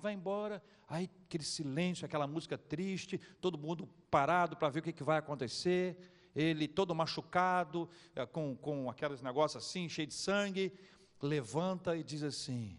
vai 0.00 0.12
embora. 0.12 0.62
Aí 0.88 1.10
aquele 1.26 1.42
silêncio, 1.42 2.06
aquela 2.06 2.26
música 2.26 2.56
triste, 2.56 3.18
todo 3.40 3.58
mundo 3.58 3.88
parado 4.08 4.56
para 4.56 4.68
ver 4.68 4.80
o 4.80 4.82
que, 4.82 4.92
que 4.92 5.02
vai 5.02 5.18
acontecer. 5.18 5.98
Ele 6.34 6.68
todo 6.68 6.94
machucado, 6.94 7.88
com, 8.30 8.54
com 8.56 8.90
aqueles 8.90 9.22
negócios 9.22 9.64
assim, 9.64 9.88
cheio 9.88 10.06
de 10.06 10.14
sangue, 10.14 10.72
levanta 11.20 11.96
e 11.96 12.04
diz 12.04 12.22
assim: 12.22 12.78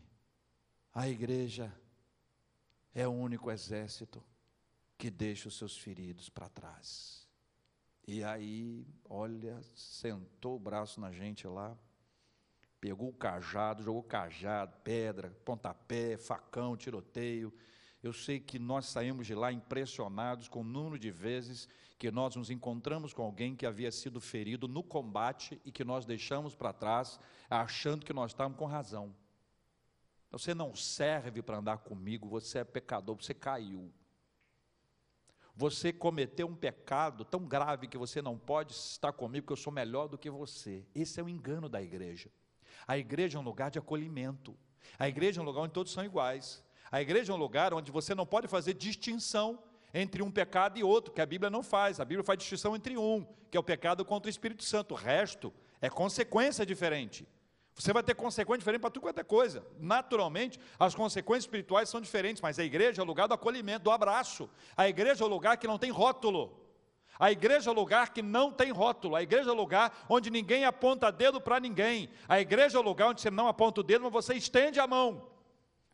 A 0.94 1.10
igreja 1.10 1.74
é 2.94 3.06
o 3.06 3.12
único 3.12 3.52
exército 3.52 4.24
que 4.98 5.10
deixa 5.10 5.50
os 5.50 5.58
seus 5.58 5.78
feridos 5.78 6.30
para 6.30 6.48
trás. 6.48 7.27
E 8.08 8.24
aí, 8.24 8.88
olha, 9.10 9.62
sentou 9.76 10.56
o 10.56 10.60
braço 10.60 11.02
na 11.02 11.12
gente 11.12 11.46
lá, 11.46 11.78
pegou 12.80 13.10
o 13.10 13.14
cajado, 13.14 13.84
jogou 13.84 14.02
cajado, 14.02 14.78
pedra, 14.82 15.30
pontapé, 15.44 16.16
facão, 16.16 16.78
tiroteio. 16.78 17.54
Eu 18.02 18.14
sei 18.14 18.40
que 18.40 18.58
nós 18.58 18.86
saímos 18.86 19.28
de 19.28 19.36
lá 19.36 19.52
impressionados 19.52 20.48
com 20.48 20.62
o 20.62 20.64
número 20.64 20.98
de 20.98 21.12
vezes 21.12 21.68
que 22.00 22.10
nós 22.10 22.34
nos 22.38 22.50
encontramos 22.50 23.12
com 23.12 23.24
alguém 23.24 23.58
que 23.58 23.66
havia 23.66 23.92
sido 23.92 24.22
ferido 24.22 24.70
no 24.70 24.84
combate 24.84 25.60
e 25.66 25.72
que 25.72 25.84
nós 25.84 26.06
deixamos 26.06 26.56
para 26.56 26.72
trás, 26.72 27.20
achando 27.50 28.06
que 28.06 28.14
nós 28.14 28.32
estávamos 28.32 28.58
com 28.58 28.66
razão. 28.66 29.14
Você 30.32 30.54
não 30.54 30.74
serve 30.74 31.42
para 31.42 31.58
andar 31.58 31.80
comigo, 31.80 32.30
você 32.30 32.60
é 32.60 32.64
pecador, 32.64 33.18
você 33.18 33.34
caiu. 33.34 33.92
Você 35.58 35.92
cometeu 35.92 36.46
um 36.46 36.56
pecado 36.56 37.26
tão 37.26 37.44
grave 37.44 37.88
que 37.88 37.98
você 37.98 38.22
não 38.22 38.38
pode 38.38 38.74
estar 38.74 39.12
comigo, 39.12 39.48
que 39.48 39.54
eu 39.54 39.58
sou 39.58 39.74
melhor 39.74 40.08
do 40.08 40.16
que 40.16 40.30
você. 40.30 40.86
Esse 40.94 41.20
é 41.20 41.24
o 41.24 41.28
engano 41.28 41.68
da 41.68 41.82
igreja. 41.82 42.30
A 42.88 42.96
igreja 42.96 43.40
é 43.40 43.42
um 43.42 43.44
lugar 43.44 43.72
de 43.72 43.80
acolhimento. 43.80 44.56
A 45.00 45.10
igreja 45.10 45.42
é 45.42 45.44
um 45.44 45.46
lugar 45.46 45.62
onde 45.62 45.74
todos 45.74 45.92
são 45.92 46.06
iguais. 46.06 46.64
A 46.92 47.02
igreja 47.02 47.34
é 47.34 47.36
um 47.36 47.40
lugar 47.40 47.74
onde 47.74 47.92
você 47.92 48.14
não 48.14 48.24
pode 48.24 48.48
fazer 48.48 48.76
distinção 48.76 49.64
entre 49.92 50.22
um 50.22 50.30
pecado 50.30 50.78
e 50.78 50.84
outro, 50.84 51.12
que 51.12 51.22
a 51.22 51.26
Bíblia 51.26 51.50
não 51.50 51.64
faz. 51.64 52.00
A 52.00 52.06
Bíblia 52.06 52.24
faz 52.24 52.38
distinção 52.38 52.76
entre 52.76 52.96
um, 52.96 53.26
que 53.50 53.58
é 53.58 53.60
o 53.60 53.64
pecado 53.64 54.06
contra 54.06 54.28
o 54.28 54.30
Espírito 54.30 54.64
Santo. 54.64 54.94
O 54.94 54.98
resto 54.98 55.52
é 55.82 55.90
consequência 55.90 56.68
diferente. 56.68 57.28
Você 57.78 57.94
vai 57.94 58.02
ter 58.02 58.16
consequências 58.16 58.60
diferentes 58.60 58.82
para 58.82 58.90
tudo 58.90 59.04
quanto 59.04 59.20
é 59.20 59.24
coisa. 59.24 59.64
Naturalmente, 59.80 60.60
as 60.80 60.96
consequências 60.96 61.44
espirituais 61.44 61.88
são 61.88 62.02
diferentes, 62.02 62.42
mas 62.42 62.58
a 62.58 62.64
igreja 62.64 63.02
é 63.02 63.04
o 63.04 63.06
lugar 63.06 63.28
do 63.28 63.36
acolhimento, 63.36 63.84
do 63.84 63.92
abraço. 63.92 64.50
A 64.76 64.90
igreja 64.90 65.24
é 65.24 65.28
o 65.28 65.30
lugar 65.30 65.58
que 65.58 65.68
não 65.68 65.78
tem 65.78 65.92
rótulo. 65.92 66.60
A 67.20 67.32
igreja 67.32 67.70
é 67.70 67.72
o 67.72 67.76
lugar 67.76 68.12
que 68.12 68.24
não 68.24 68.52
tem 68.52 68.72
rótulo. 68.72 69.16
A 69.16 69.22
igreja 69.22 69.50
é 69.50 69.54
o 69.54 69.56
lugar 69.56 70.06
onde 70.10 70.32
ninguém 70.32 70.66
aponta 70.66 71.12
dedo 71.12 71.40
para 71.40 71.60
ninguém. 71.60 72.10
A 72.28 72.40
igreja 72.40 72.80
é 72.80 72.82
o 72.82 72.84
lugar 72.84 73.10
onde 73.10 73.22
você 73.22 73.30
não 73.30 73.48
aponta 73.48 73.82
o 73.82 73.84
dedo, 73.84 74.06
mas 74.06 74.12
você 74.12 74.34
estende 74.34 74.80
a 74.80 74.88
mão. 74.88 75.30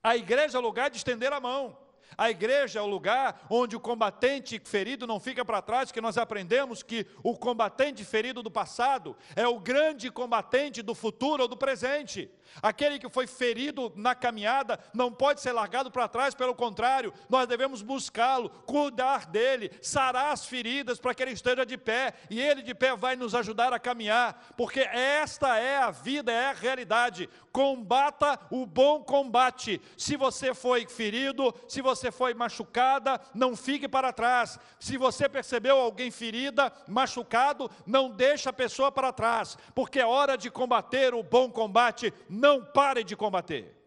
A 0.01 0.15
igreja 0.15 0.57
é 0.57 0.59
o 0.59 0.63
lugar 0.63 0.89
de 0.89 0.95
estender 0.95 1.33
a 1.33 1.39
mão. 1.41 1.77
A 2.17 2.29
igreja 2.29 2.79
é 2.79 2.81
o 2.81 2.87
lugar 2.87 3.45
onde 3.49 3.75
o 3.75 3.79
combatente 3.79 4.61
ferido 4.63 5.07
não 5.07 5.19
fica 5.19 5.43
para 5.43 5.61
trás, 5.61 5.91
que 5.91 6.01
nós 6.01 6.17
aprendemos 6.17 6.83
que 6.83 7.05
o 7.23 7.37
combatente 7.37 8.03
ferido 8.03 8.43
do 8.43 8.51
passado 8.51 9.15
é 9.35 9.47
o 9.47 9.59
grande 9.59 10.09
combatente 10.11 10.81
do 10.81 10.95
futuro 10.95 11.43
ou 11.43 11.47
do 11.47 11.57
presente. 11.57 12.29
Aquele 12.61 12.99
que 12.99 13.09
foi 13.09 13.25
ferido 13.25 13.91
na 13.95 14.13
caminhada 14.13 14.79
não 14.93 15.11
pode 15.11 15.41
ser 15.41 15.51
largado 15.51 15.89
para 15.89 16.07
trás, 16.07 16.35
pelo 16.35 16.53
contrário, 16.53 17.13
nós 17.29 17.47
devemos 17.47 17.81
buscá-lo, 17.81 18.49
cuidar 18.49 19.25
dele, 19.25 19.71
sarar 19.81 20.31
as 20.31 20.45
feridas 20.45 20.99
para 20.99 21.13
que 21.13 21.23
ele 21.23 21.31
esteja 21.31 21.65
de 21.65 21.77
pé, 21.77 22.13
e 22.29 22.39
ele 22.39 22.61
de 22.61 22.75
pé 22.75 22.95
vai 22.95 23.15
nos 23.15 23.33
ajudar 23.33 23.73
a 23.73 23.79
caminhar, 23.79 24.53
porque 24.55 24.81
esta 24.81 25.57
é 25.57 25.77
a 25.77 25.91
vida, 25.91 26.31
é 26.31 26.47
a 26.47 26.53
realidade. 26.53 27.29
Combata 27.51 28.39
o 28.49 28.65
bom 28.65 29.03
combate. 29.03 29.81
Se 29.97 30.15
você 30.15 30.53
foi 30.53 30.85
ferido, 30.87 31.53
se 31.67 31.81
você 31.81 32.02
foi 32.11 32.33
machucada, 32.33 33.19
não 33.33 33.55
fique 33.55 33.87
para 33.87 34.13
trás. 34.13 34.59
Se 34.79 34.97
você 34.97 35.27
percebeu 35.27 35.77
alguém 35.77 36.11
ferida, 36.11 36.71
machucado, 36.87 37.69
não 37.85 38.09
deixe 38.09 38.47
a 38.47 38.53
pessoa 38.53 38.91
para 38.91 39.13
trás, 39.13 39.57
porque 39.73 39.99
é 39.99 40.05
hora 40.05 40.37
de 40.37 40.49
combater 40.49 41.13
o 41.13 41.23
bom 41.23 41.51
combate 41.51 42.13
não 42.29 42.63
pare 42.63 43.03
de 43.03 43.15
combater. 43.15 43.79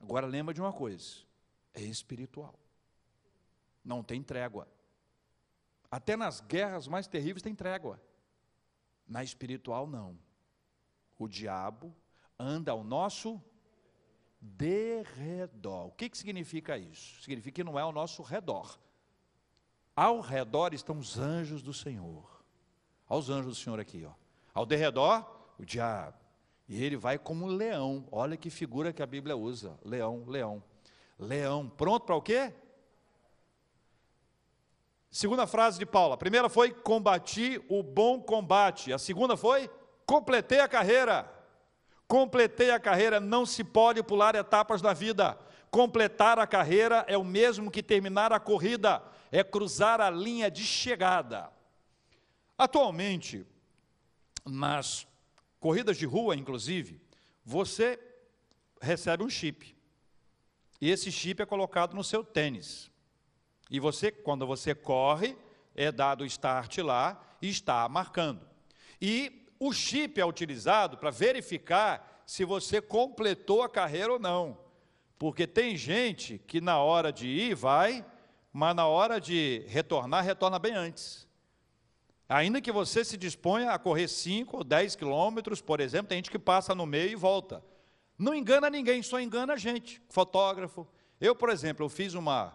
Agora 0.00 0.26
lembra 0.26 0.54
de 0.54 0.60
uma 0.60 0.72
coisa: 0.72 1.22
é 1.74 1.82
espiritual. 1.82 2.58
Não 3.84 4.02
tem 4.02 4.22
trégua. 4.22 4.68
Até 5.90 6.16
nas 6.16 6.40
guerras 6.40 6.88
mais 6.88 7.06
terríveis 7.06 7.42
tem 7.42 7.54
trégua. 7.54 8.00
Na 9.06 9.22
espiritual, 9.22 9.86
não. 9.86 10.18
O 11.18 11.28
diabo 11.28 11.94
anda 12.38 12.72
ao 12.72 12.82
nosso 12.82 13.40
derredor. 14.56 15.86
O 15.86 15.90
que, 15.90 16.08
que 16.08 16.16
significa 16.16 16.78
isso? 16.78 17.22
Significa 17.22 17.56
que 17.56 17.64
não 17.64 17.78
é 17.78 17.82
ao 17.82 17.92
nosso 17.92 18.22
redor. 18.22 18.78
Ao 19.94 20.20
redor 20.20 20.74
estão 20.74 20.98
os 20.98 21.18
anjos 21.18 21.62
do 21.62 21.72
Senhor. 21.72 22.24
Olha 23.08 23.18
os 23.18 23.30
anjos 23.30 23.46
do 23.46 23.54
Senhor 23.54 23.80
aqui, 23.80 24.04
ó. 24.04 24.12
Ao 24.54 24.66
derredor, 24.66 25.24
o 25.58 25.64
diabo. 25.64 26.18
E 26.68 26.82
ele 26.82 26.96
vai 26.96 27.18
como 27.18 27.44
um 27.46 27.48
leão. 27.48 28.06
Olha 28.10 28.36
que 28.36 28.50
figura 28.50 28.92
que 28.92 29.02
a 29.02 29.06
Bíblia 29.06 29.36
usa. 29.36 29.78
Leão, 29.84 30.24
leão. 30.26 30.62
Leão. 31.18 31.68
Pronto 31.68 32.04
para 32.04 32.16
o 32.16 32.22
quê? 32.22 32.52
Segunda 35.10 35.46
frase 35.46 35.78
de 35.78 35.86
Paulo. 35.86 36.12
A 36.12 36.18
primeira 36.18 36.48
foi 36.48 36.72
combati 36.72 37.62
o 37.68 37.82
bom 37.82 38.20
combate. 38.20 38.92
A 38.92 38.98
segunda 38.98 39.36
foi 39.36 39.70
completei 40.04 40.60
a 40.60 40.68
carreira. 40.68 41.35
Completei 42.08 42.70
a 42.70 42.80
carreira. 42.80 43.20
Não 43.20 43.44
se 43.44 43.64
pode 43.64 44.02
pular 44.02 44.34
etapas 44.34 44.80
da 44.80 44.92
vida. 44.92 45.38
Completar 45.70 46.38
a 46.38 46.46
carreira 46.46 47.04
é 47.08 47.18
o 47.18 47.24
mesmo 47.24 47.70
que 47.70 47.82
terminar 47.82 48.32
a 48.32 48.40
corrida, 48.40 49.02
é 49.30 49.42
cruzar 49.44 50.00
a 50.00 50.08
linha 50.08 50.50
de 50.50 50.62
chegada. 50.62 51.50
Atualmente, 52.56 53.44
nas 54.44 55.06
corridas 55.60 55.96
de 55.98 56.06
rua, 56.06 56.34
inclusive, 56.36 57.00
você 57.44 57.98
recebe 58.80 59.22
um 59.22 59.28
chip. 59.28 59.76
E 60.80 60.90
esse 60.90 61.10
chip 61.10 61.42
é 61.42 61.46
colocado 61.46 61.94
no 61.94 62.04
seu 62.04 62.24
tênis. 62.24 62.90
E 63.70 63.80
você, 63.80 64.10
quando 64.10 64.46
você 64.46 64.74
corre, 64.74 65.36
é 65.74 65.90
dado 65.90 66.22
o 66.22 66.26
start 66.26 66.78
lá 66.78 67.20
e 67.42 67.48
está 67.48 67.88
marcando. 67.88 68.48
E 69.00 69.45
o 69.58 69.72
chip 69.72 70.20
é 70.20 70.24
utilizado 70.24 70.96
para 70.96 71.10
verificar 71.10 72.22
se 72.26 72.44
você 72.44 72.80
completou 72.80 73.62
a 73.62 73.68
carreira 73.68 74.12
ou 74.12 74.18
não. 74.18 74.58
Porque 75.18 75.46
tem 75.46 75.76
gente 75.76 76.38
que 76.46 76.60
na 76.60 76.78
hora 76.78 77.12
de 77.12 77.26
ir 77.26 77.54
vai, 77.54 78.04
mas 78.52 78.74
na 78.74 78.86
hora 78.86 79.20
de 79.20 79.64
retornar, 79.68 80.24
retorna 80.24 80.58
bem 80.58 80.74
antes. 80.74 81.26
Ainda 82.28 82.60
que 82.60 82.72
você 82.72 83.04
se 83.04 83.16
disponha 83.16 83.70
a 83.70 83.78
correr 83.78 84.08
5 84.08 84.56
ou 84.56 84.64
10 84.64 84.96
quilômetros, 84.96 85.60
por 85.60 85.80
exemplo, 85.80 86.08
tem 86.08 86.18
gente 86.18 86.30
que 86.30 86.38
passa 86.38 86.74
no 86.74 86.84
meio 86.84 87.10
e 87.10 87.16
volta. 87.16 87.62
Não 88.18 88.34
engana 88.34 88.68
ninguém, 88.68 89.02
só 89.02 89.20
engana 89.20 89.52
a 89.52 89.56
gente, 89.56 90.02
fotógrafo. 90.08 90.86
Eu, 91.20 91.36
por 91.36 91.50
exemplo, 91.50 91.84
eu 91.84 91.88
fiz 91.88 92.14
uma 92.14 92.52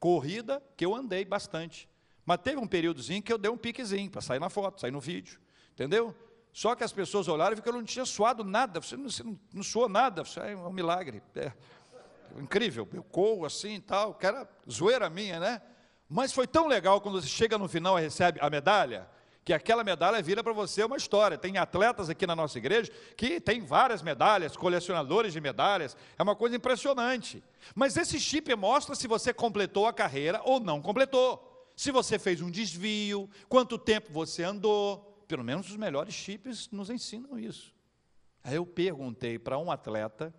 corrida 0.00 0.62
que 0.76 0.84
eu 0.84 0.94
andei 0.94 1.24
bastante. 1.24 1.88
Mas 2.26 2.38
teve 2.38 2.58
um 2.58 2.66
períodozinho 2.66 3.22
que 3.22 3.32
eu 3.32 3.38
dei 3.38 3.50
um 3.50 3.56
piquezinho 3.56 4.10
para 4.10 4.20
sair 4.20 4.40
na 4.40 4.50
foto, 4.50 4.80
sair 4.80 4.90
no 4.90 5.00
vídeo. 5.00 5.40
Entendeu? 5.72 6.14
Só 6.52 6.74
que 6.74 6.84
as 6.84 6.92
pessoas 6.92 7.28
olharam 7.28 7.52
e 7.52 7.54
viram 7.54 7.62
que 7.62 7.68
eu 7.68 7.72
não 7.72 7.84
tinha 7.84 8.04
suado 8.04 8.44
nada. 8.44 8.80
Você 8.80 8.96
não, 8.96 9.08
você 9.08 9.22
não, 9.22 9.38
não 9.52 9.62
suou 9.62 9.88
nada, 9.88 10.22
isso 10.22 10.38
é 10.38 10.54
um 10.54 10.72
milagre. 10.72 11.22
É 11.34 11.52
incrível, 12.38 12.86
eu 12.92 13.02
corro 13.02 13.46
assim 13.46 13.76
e 13.76 13.80
tal, 13.80 14.14
que 14.14 14.26
era 14.26 14.48
zoeira 14.70 15.08
minha, 15.08 15.40
né? 15.40 15.62
Mas 16.08 16.32
foi 16.32 16.46
tão 16.46 16.66
legal 16.66 17.00
quando 17.00 17.20
você 17.20 17.28
chega 17.28 17.56
no 17.56 17.68
final 17.68 17.98
e 17.98 18.02
recebe 18.02 18.38
a 18.42 18.50
medalha, 18.50 19.08
que 19.44 19.52
aquela 19.52 19.82
medalha 19.82 20.22
vira 20.22 20.44
para 20.44 20.52
você 20.52 20.84
uma 20.84 20.96
história. 20.96 21.38
Tem 21.38 21.56
atletas 21.56 22.10
aqui 22.10 22.26
na 22.26 22.36
nossa 22.36 22.58
igreja 22.58 22.92
que 23.16 23.40
tem 23.40 23.62
várias 23.62 24.02
medalhas, 24.02 24.54
colecionadores 24.54 25.32
de 25.32 25.40
medalhas, 25.40 25.96
é 26.18 26.22
uma 26.22 26.36
coisa 26.36 26.54
impressionante. 26.54 27.42
Mas 27.74 27.96
esse 27.96 28.20
chip 28.20 28.54
mostra 28.54 28.94
se 28.94 29.08
você 29.08 29.32
completou 29.32 29.86
a 29.86 29.92
carreira 29.92 30.42
ou 30.44 30.60
não 30.60 30.82
completou. 30.82 31.48
Se 31.74 31.90
você 31.90 32.18
fez 32.18 32.42
um 32.42 32.50
desvio, 32.50 33.28
quanto 33.48 33.78
tempo 33.78 34.12
você 34.12 34.44
andou. 34.44 35.11
Pelo 35.26 35.44
menos 35.44 35.70
os 35.70 35.76
melhores 35.76 36.14
chips 36.14 36.70
nos 36.70 36.90
ensinam 36.90 37.38
isso. 37.38 37.74
Aí 38.44 38.56
eu 38.56 38.66
perguntei 38.66 39.38
para 39.38 39.58
um 39.58 39.70
atleta 39.70 40.34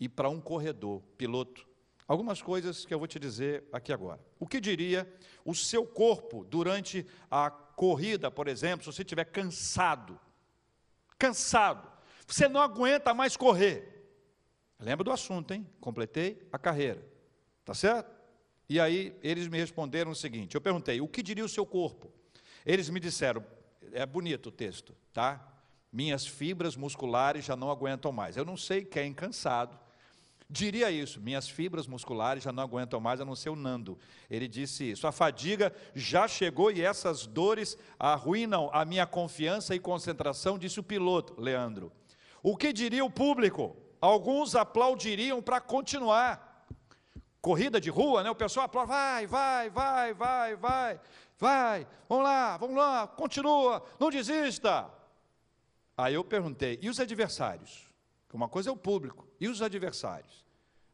e 0.00 0.08
para 0.08 0.28
um 0.28 0.40
corredor, 0.40 1.02
piloto. 1.16 1.66
Algumas 2.06 2.40
coisas 2.40 2.86
que 2.86 2.94
eu 2.94 2.98
vou 2.98 3.06
te 3.06 3.18
dizer 3.18 3.64
aqui 3.70 3.92
agora. 3.92 4.20
O 4.40 4.46
que 4.46 4.60
diria 4.60 5.06
o 5.44 5.54
seu 5.54 5.86
corpo 5.86 6.44
durante 6.44 7.06
a 7.30 7.50
corrida, 7.50 8.30
por 8.30 8.48
exemplo, 8.48 8.84
se 8.84 8.96
você 8.96 9.02
estiver 9.02 9.24
cansado? 9.24 10.18
Cansado. 11.18 11.86
Você 12.26 12.48
não 12.48 12.62
aguenta 12.62 13.12
mais 13.12 13.36
correr. 13.36 13.98
Lembra 14.78 15.04
do 15.04 15.12
assunto, 15.12 15.52
hein? 15.52 15.66
Completei 15.80 16.48
a 16.50 16.58
carreira. 16.58 17.06
Tá 17.64 17.74
certo? 17.74 18.16
E 18.68 18.78
aí 18.78 19.14
eles 19.22 19.48
me 19.48 19.58
responderam 19.58 20.10
o 20.10 20.16
seguinte: 20.16 20.54
eu 20.54 20.60
perguntei, 20.60 21.00
o 21.00 21.08
que 21.08 21.22
diria 21.22 21.44
o 21.44 21.48
seu 21.48 21.66
corpo? 21.66 22.10
Eles 22.64 22.88
me 22.88 23.00
disseram, 23.00 23.44
é 23.92 24.06
bonito 24.06 24.48
o 24.48 24.52
texto, 24.52 24.94
tá? 25.12 25.46
Minhas 25.92 26.26
fibras 26.26 26.76
musculares 26.76 27.44
já 27.44 27.56
não 27.56 27.70
aguentam 27.70 28.12
mais. 28.12 28.36
Eu 28.36 28.44
não 28.44 28.56
sei 28.56 28.84
quem 28.84 29.12
cansado 29.12 29.78
diria 30.48 30.90
isso: 30.90 31.20
minhas 31.20 31.48
fibras 31.48 31.86
musculares 31.86 32.42
já 32.42 32.52
não 32.52 32.62
aguentam 32.62 33.00
mais, 33.00 33.20
a 33.20 33.24
não 33.24 33.36
ser 33.36 33.50
o 33.50 33.56
Nando. 33.56 33.98
Ele 34.30 34.48
disse 34.48 34.90
isso. 34.90 35.06
A 35.06 35.12
fadiga 35.12 35.72
já 35.94 36.26
chegou 36.26 36.70
e 36.70 36.80
essas 36.80 37.26
dores 37.26 37.76
arruinam 37.98 38.70
a 38.72 38.84
minha 38.84 39.06
confiança 39.06 39.74
e 39.74 39.80
concentração, 39.80 40.58
disse 40.58 40.80
o 40.80 40.82
piloto, 40.84 41.38
Leandro. 41.40 41.92
O 42.42 42.56
que 42.56 42.72
diria 42.72 43.04
o 43.04 43.10
público? 43.10 43.76
Alguns 44.00 44.54
aplaudiriam 44.54 45.42
para 45.42 45.60
continuar. 45.60 46.46
Corrida 47.40 47.80
de 47.80 47.90
rua, 47.90 48.22
né? 48.22 48.30
O 48.30 48.34
pessoal 48.34 48.66
aplaude, 48.66 48.90
vai, 48.90 49.26
vai, 49.26 49.70
vai, 49.70 50.14
vai, 50.14 50.56
vai, 50.56 51.00
vai, 51.38 51.86
vamos 52.08 52.24
lá, 52.24 52.56
vamos 52.56 52.76
lá, 52.76 53.06
continua, 53.06 53.84
não 53.98 54.10
desista. 54.10 54.90
Aí 55.96 56.14
eu 56.14 56.24
perguntei, 56.24 56.78
e 56.82 56.88
os 56.88 57.00
adversários? 57.00 57.88
Uma 58.32 58.48
coisa 58.48 58.70
é 58.70 58.72
o 58.72 58.76
público, 58.76 59.26
e 59.40 59.48
os 59.48 59.62
adversários? 59.62 60.44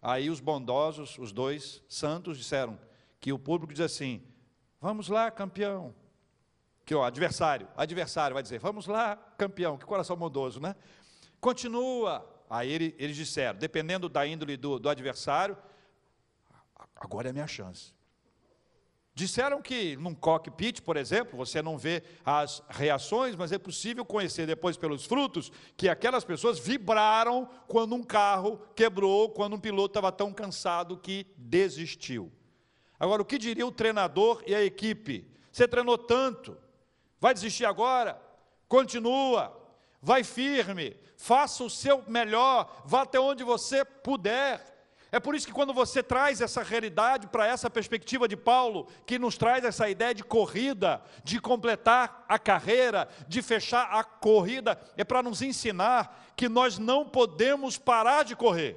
Aí 0.05 0.29
os 0.29 0.39
bondosos, 0.39 1.19
os 1.19 1.33
dois 1.33 1.83
santos, 1.89 2.37
disseram 2.37 2.79
que 3.19 3.33
o 3.33 3.39
público 3.39 3.73
diz 3.73 3.81
assim: 3.81 4.23
Vamos 4.79 5.09
lá, 5.09 5.31
campeão. 5.31 5.95
Que 6.85 6.95
o 6.95 7.03
adversário, 7.03 7.67
adversário 7.75 8.35
vai 8.35 8.43
dizer: 8.43 8.59
Vamos 8.59 8.87
lá, 8.87 9.17
campeão. 9.39 9.79
Que 9.79 9.87
coração 9.87 10.15
bondoso, 10.15 10.61
né? 10.61 10.77
Continua. 11.41 12.31
Aí 12.51 12.71
ele, 12.71 12.95
eles 12.99 13.17
disseram, 13.17 13.59
dependendo 13.59 14.07
da 14.07 14.27
índole 14.27 14.59
do, 14.59 14.79
do 14.79 14.91
adversário, 14.91 15.57
agora 16.97 17.29
é 17.29 17.31
a 17.31 17.33
minha 17.33 17.47
chance. 17.47 17.94
Disseram 19.17 19.63
que 19.63 19.97
num 19.97 20.13
cockpit, 20.13 20.81
por 20.83 20.97
exemplo, 20.97 21.37
você 21.37 21.63
não 21.63 21.79
vê 21.79 22.03
as 22.25 22.61
reações, 22.69 23.37
mas 23.37 23.53
é 23.53 23.59
possível 23.59 24.05
conhecer 24.05 24.45
depois 24.45 24.77
pelos 24.77 25.05
frutos 25.05 25.53
que 25.77 25.89
aquelas 25.89 26.25
pessoas 26.25 26.59
vibraram 26.59 27.49
quando 27.69 27.95
um 27.95 28.03
carro 28.03 28.61
quebrou, 28.75 29.31
quando 29.31 29.55
um 29.55 29.61
piloto 29.61 29.91
estava 29.91 30.11
tão 30.11 30.33
cansado 30.33 30.97
que 30.97 31.29
desistiu. 31.37 32.33
Agora, 32.99 33.23
o 33.23 33.25
que 33.25 33.39
diria 33.39 33.65
o 33.65 33.71
treinador 33.71 34.43
e 34.49 34.55
a 34.55 34.65
equipe? 34.65 35.31
Você 35.53 35.69
treinou 35.69 35.97
tanto, 35.97 36.57
vai 37.21 37.33
desistir 37.33 37.67
agora? 37.67 38.21
Continua, 38.67 39.57
vai 40.03 40.25
firme, 40.25 40.97
faça 41.17 41.63
o 41.63 41.71
seu 41.71 42.03
melhor, 42.09 42.83
vá 42.85 43.03
até 43.03 43.21
onde 43.21 43.45
você 43.45 43.85
puder. 43.85 44.74
É 45.15 45.21
por 45.21 45.37
isso 45.37 45.47
que 45.47 45.53
quando 45.53 45.73
você 45.73 46.03
traz 46.03 46.41
essa 46.41 46.61
realidade 46.61 47.29
para 47.29 47.47
essa 47.47 47.71
perspectiva 47.71 48.27
de 48.27 48.37
Paulo, 48.37 48.89
que 49.07 49.17
nos 49.17 49.39
traz 49.39 49.65
essa 49.65 49.89
ideia 49.89 50.13
de 50.13 50.25
corrida, 50.25 51.01
de 51.23 51.41
completar 51.41 52.25
a 52.29 52.37
carreira, 52.37 53.09
de 53.29 53.41
fechar 53.41 53.85
a 53.93 54.03
corrida, 54.03 54.77
é 54.97 55.05
para 55.05 55.23
nos 55.23 55.41
ensinar 55.41 56.33
que 56.35 56.49
nós 56.49 56.81
não 56.81 57.09
podemos 57.09 57.79
parar 57.79 58.25
de 58.25 58.35
correr. 58.35 58.77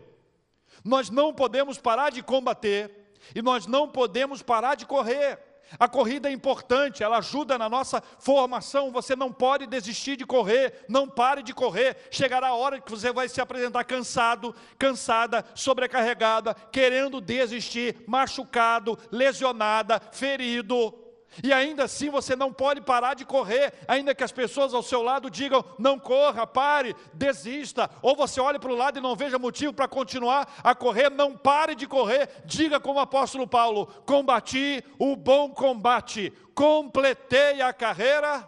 Nós 0.86 1.10
não 1.10 1.34
podemos 1.34 1.80
parar 1.80 2.12
de 2.12 2.22
combater 2.22 3.16
e 3.34 3.42
nós 3.42 3.66
não 3.66 3.90
podemos 3.90 4.44
parar 4.44 4.76
de 4.76 4.86
correr. 4.86 5.40
A 5.80 5.88
corrida 5.88 6.30
é 6.30 6.32
importante, 6.32 7.04
ela 7.04 7.18
ajuda 7.18 7.58
na 7.58 7.68
nossa 7.68 8.02
formação. 8.20 8.92
Você 8.92 9.16
não 9.16 9.32
pode 9.32 9.68
desistir 9.68 10.16
de 10.16 10.26
correr, 10.26 10.86
não 10.88 11.08
pare 11.08 11.44
de 11.44 11.54
correr. 11.54 11.98
Chegará 12.10 12.50
a 12.50 12.56
hora 12.56 12.80
que 12.80 12.90
você 12.90 13.12
vai 13.12 13.28
se 13.28 13.42
apresentar 13.42 13.84
cansado, 13.84 14.56
cansada, 14.78 15.44
sobrecarregada, 15.54 16.54
querendo 16.72 17.20
desistir, 17.20 18.04
machucado, 18.08 18.98
lesionada, 19.12 20.02
ferido. 20.12 21.07
E 21.44 21.54
ainda 21.54 21.84
assim 21.84 22.10
você 22.10 22.36
não 22.36 22.52
pode 22.52 22.82
parar 22.82 23.14
de 23.14 23.26
correr, 23.26 23.74
ainda 23.88 24.16
que 24.16 24.24
as 24.24 24.32
pessoas 24.32 24.74
ao 24.74 24.82
seu 24.82 25.02
lado 25.02 25.30
digam: 25.30 25.64
não 25.78 26.00
corra, 26.00 26.48
pare, 26.48 26.96
desista. 27.14 27.90
Ou 28.02 28.16
você 28.16 28.40
olhe 28.40 28.60
para 28.60 28.72
o 28.72 28.76
lado 28.76 28.98
e 28.98 29.02
não 29.02 29.16
veja 29.16 29.38
motivo 29.38 29.74
para 29.74 29.88
continuar 29.88 30.52
a 30.64 30.74
correr, 30.74 31.10
não 31.10 31.38
pare 31.38 31.76
de 31.76 31.88
correr. 31.88 32.30
Diga 32.46 32.80
como 32.80 33.00
o 33.00 33.04
apóstolo 33.04 33.48
Paulo: 33.48 33.88
combati 34.06 34.84
o 34.98 35.16
bom 35.16 35.50
combate, 35.50 36.32
completei 36.54 37.62
a 37.62 37.74
carreira. 37.74 38.48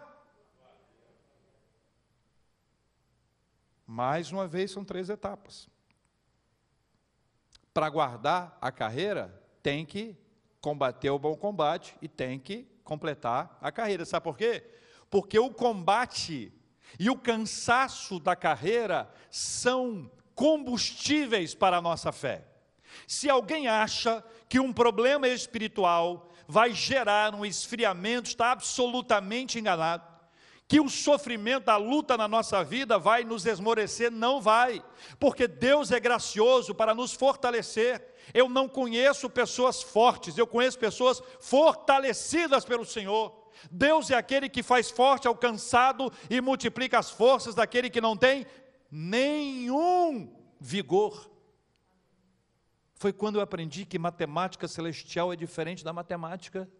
Mais 3.86 4.30
uma 4.30 4.46
vez, 4.46 4.70
são 4.70 4.84
três 4.84 5.10
etapas. 5.10 5.68
Para 7.74 7.88
guardar 7.88 8.56
a 8.60 8.70
carreira, 8.70 9.42
tem 9.62 9.84
que 9.84 10.16
combater 10.60 11.10
o 11.10 11.18
bom 11.18 11.36
combate 11.36 11.96
e 12.00 12.08
tem 12.08 12.38
que 12.38 12.69
completar 12.90 13.56
a 13.62 13.70
carreira. 13.70 14.04
Sabe 14.04 14.24
por 14.24 14.36
quê? 14.36 14.64
Porque 15.08 15.38
o 15.38 15.50
combate 15.50 16.52
e 16.98 17.08
o 17.08 17.16
cansaço 17.16 18.18
da 18.18 18.34
carreira 18.34 19.08
são 19.30 20.10
combustíveis 20.34 21.54
para 21.54 21.76
a 21.76 21.80
nossa 21.80 22.10
fé. 22.10 22.48
Se 23.06 23.30
alguém 23.30 23.68
acha 23.68 24.24
que 24.48 24.58
um 24.58 24.72
problema 24.72 25.28
espiritual 25.28 26.32
vai 26.48 26.74
gerar 26.74 27.32
um 27.32 27.46
esfriamento, 27.46 28.28
está 28.28 28.50
absolutamente 28.50 29.56
enganado. 29.56 30.10
que 30.66 30.78
o 30.78 30.88
sofrimento, 30.88 31.68
a 31.68 31.76
luta 31.76 32.16
na 32.16 32.28
nossa 32.28 32.62
vida 32.62 32.96
vai 32.96 33.24
nos 33.24 33.44
esmorecer, 33.44 34.08
não 34.08 34.40
vai, 34.40 34.80
porque 35.18 35.48
Deus 35.48 35.90
é 35.90 35.98
gracioso 35.98 36.72
para 36.72 36.94
nos 36.94 37.12
fortalecer. 37.12 38.09
Eu 38.32 38.48
não 38.48 38.68
conheço 38.68 39.28
pessoas 39.28 39.82
fortes, 39.82 40.36
eu 40.36 40.46
conheço 40.46 40.78
pessoas 40.78 41.22
fortalecidas 41.40 42.64
pelo 42.64 42.84
Senhor. 42.84 43.40
Deus 43.70 44.10
é 44.10 44.14
aquele 44.14 44.48
que 44.48 44.62
faz 44.62 44.90
forte 44.90 45.26
ao 45.26 45.34
cansado 45.34 46.12
e 46.28 46.40
multiplica 46.40 46.98
as 46.98 47.10
forças 47.10 47.54
daquele 47.54 47.90
que 47.90 48.00
não 48.00 48.16
tem 48.16 48.46
nenhum 48.90 50.34
vigor. 50.58 51.30
Foi 52.94 53.12
quando 53.12 53.36
eu 53.36 53.40
aprendi 53.40 53.86
que 53.86 53.98
matemática 53.98 54.68
celestial 54.68 55.32
é 55.32 55.36
diferente 55.36 55.82
da 55.82 55.92
matemática. 55.92 56.70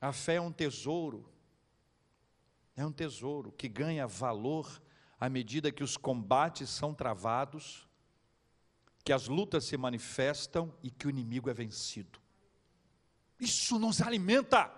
A 0.00 0.12
fé 0.12 0.34
é 0.34 0.40
um 0.40 0.52
tesouro, 0.52 1.30
é 2.76 2.84
um 2.84 2.92
tesouro 2.92 3.52
que 3.52 3.68
ganha 3.68 4.06
valor 4.06 4.82
à 5.18 5.28
medida 5.28 5.72
que 5.72 5.82
os 5.82 5.96
combates 5.96 6.70
são 6.70 6.94
travados, 6.94 7.88
que 9.04 9.12
as 9.12 9.28
lutas 9.28 9.64
se 9.64 9.76
manifestam 9.76 10.74
e 10.82 10.90
que 10.90 11.06
o 11.06 11.10
inimigo 11.10 11.50
é 11.50 11.54
vencido. 11.54 12.18
Isso 13.38 13.78
nos 13.78 14.00
alimenta. 14.00 14.70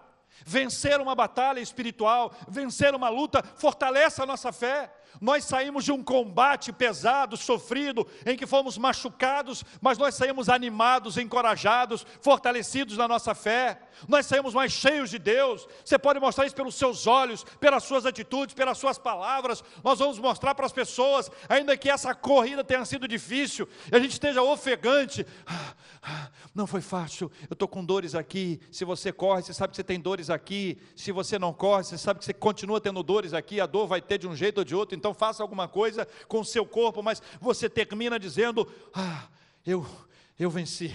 Vencer 0.45 1.01
uma 1.01 1.15
batalha 1.15 1.61
espiritual, 1.61 2.35
vencer 2.49 2.95
uma 2.95 3.09
luta, 3.09 3.43
fortalece 3.43 4.21
a 4.21 4.27
nossa 4.27 4.53
fé. 4.53 4.93
Nós 5.21 5.45
saímos 5.45 5.85
de 5.85 5.93
um 5.93 6.03
combate 6.03 6.73
pesado, 6.73 7.37
sofrido, 7.37 8.07
em 8.25 8.37
que 8.37 8.47
fomos 8.47 8.79
machucados, 8.79 9.65
mas 9.81 9.99
nós 9.99 10.15
saímos 10.15 10.49
animados, 10.49 11.17
encorajados, 11.17 12.07
fortalecidos 12.21 12.97
na 12.97 13.09
nossa 13.09 13.35
fé. 13.35 13.81
Nós 14.09 14.27
saímos 14.27 14.55
mais 14.55 14.73
cheios 14.73 15.11
de 15.11 15.19
Deus. 15.19 15.67
Você 15.85 15.99
pode 15.99 16.21
mostrar 16.21 16.47
isso 16.47 16.55
pelos 16.55 16.75
seus 16.75 17.07
olhos, 17.07 17.45
pelas 17.59 17.85
suas 17.85 18.05
atitudes, 18.07 18.55
pelas 18.55 18.79
suas 18.79 18.99
palavras. 18.99 19.63
Nós 19.83 19.99
vamos 19.99 20.19
mostrar 20.19 20.55
para 20.55 20.67
as 20.67 20.73
pessoas, 20.73 21.31
ainda 21.49 21.77
que 21.77 21.89
essa 21.89 22.15
corrida 22.15 22.63
tenha 22.63 22.85
sido 22.85 23.09
difícil, 23.09 23.69
e 23.91 23.97
a 23.97 24.01
gente 24.01 24.13
esteja 24.13 24.43
ofegante. 24.43 25.27
Não 26.55 26.67
foi 26.67 26.81
fácil, 26.81 27.31
eu 27.51 27.55
estou 27.55 27.69
com 27.69 27.85
dores 27.85 28.15
aqui. 28.15 28.61
Se 28.71 28.85
você 28.85 29.13
corre, 29.13 29.43
você 29.43 29.53
sabe 29.53 29.71
que 29.71 29.77
você 29.77 29.85
tem 29.85 30.01
dores 30.01 30.31
aqui. 30.31 30.79
Se 30.95 31.13
você 31.13 31.39
não 31.39 31.53
corre, 31.53 31.85
você 31.85 31.99
sabe 31.99 32.19
que 32.19 32.25
você 32.25 32.33
continua 32.33 32.81
tendo 32.81 33.03
dores 33.03 33.35
aqui. 33.35 33.61
A 33.61 33.67
dor 33.67 33.87
vai 33.87 34.01
ter 34.01 34.19
de 34.19 34.27
um 34.27 34.35
jeito 34.35 34.59
ou 34.59 34.65
de 34.65 34.75
outro. 34.75 34.97
Então, 34.97 35.06
então 35.07 35.15
faça 35.15 35.41
alguma 35.41 35.69
coisa 35.69 36.05
com 36.27 36.41
o 36.41 36.45
seu 36.45 36.67
corpo, 36.67 37.01
mas 37.01 37.23
você 37.41 37.71
termina 37.71 38.19
dizendo: 38.19 38.69
Ah, 38.93 39.29
eu, 39.65 39.87
eu 40.37 40.51
venci. 40.51 40.93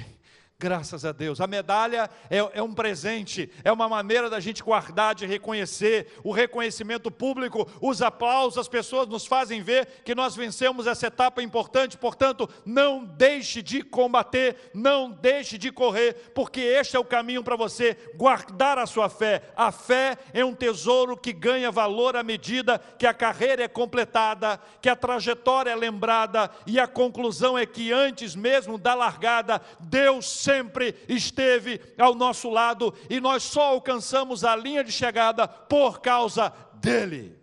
Graças 0.62 1.03
a 1.03 1.12
Deus. 1.12 1.41
A 1.41 1.47
medalha 1.47 2.07
é, 2.30 2.38
é, 2.38 2.62
um 2.62 2.72
presente, 2.72 3.49
é 3.64 3.72
uma 3.72 3.89
maneira 3.89 4.30
da 4.30 4.39
gente 4.39 4.62
guardar, 4.62 5.16
de 5.16 5.26
reconhecer. 5.26 6.14
O 6.24 6.32
reconhecimento 6.32 7.09
público, 7.09 7.68
os 7.82 7.99
aplausos, 7.99 8.59
as 8.59 8.68
pessoas 8.68 9.07
nos 9.07 9.26
fazem 9.26 9.64
ver 9.64 9.88
que 10.05 10.14
nós 10.14 10.36
vencemos 10.36 10.86
essa 10.86 11.07
etapa 11.07 11.41
importante. 11.41 11.97
Portanto, 11.97 12.47
não 12.64 13.03
deixe 13.03 13.64
de 13.64 13.82
combater, 13.82 14.70
não 14.72 15.09
deixe 15.09 15.57
de 15.57 15.72
correr, 15.72 16.32
porque 16.36 16.62
este 16.62 16.95
é 16.95 16.99
o 16.99 17.05
caminho 17.05 17.43
para 17.43 17.55
você 17.55 17.97
guardar 18.16 18.78
a 18.78 18.86
sua 18.86 19.09
fé. 19.09 19.41
A 19.55 19.72
fé 19.72 20.16
é 20.32 20.45
um 20.45 20.53
tesouro 20.53 21.18
que 21.18 21.34
ganha 21.34 21.72
valor 21.72 22.16
à 22.16 22.22
medida 22.22 22.78
que 22.99 23.07
a 23.07 23.16
carreira 23.16 23.64
é 23.64 23.68
completada, 23.68 24.59
que 24.80 24.89
a 24.89 24.95
trajetória 24.95 25.72
é 25.72 25.76
lembrada 25.76 26.51
e 26.68 26.80
a 26.80 26.86
conclusão 26.86 27.57
é 27.57 27.66
que 27.66 27.91
antes 27.91 28.36
mesmo 28.36 28.78
da 28.78 28.93
largada, 28.93 29.59
Deus 29.80 30.30
sempre 30.52 30.95
esteve 31.08 31.80
ao 31.97 32.14
nosso 32.14 32.49
lado 32.49 32.93
e 33.10 33.22
nós 33.22 33.43
só 33.43 33.62
alcançamos 33.62 34.43
a 34.43 34.56
linha 34.56 34.84
de 34.84 34.91
chegada 34.91 35.47
por 35.47 36.02
causa 36.02 36.49
dele. 36.74 37.39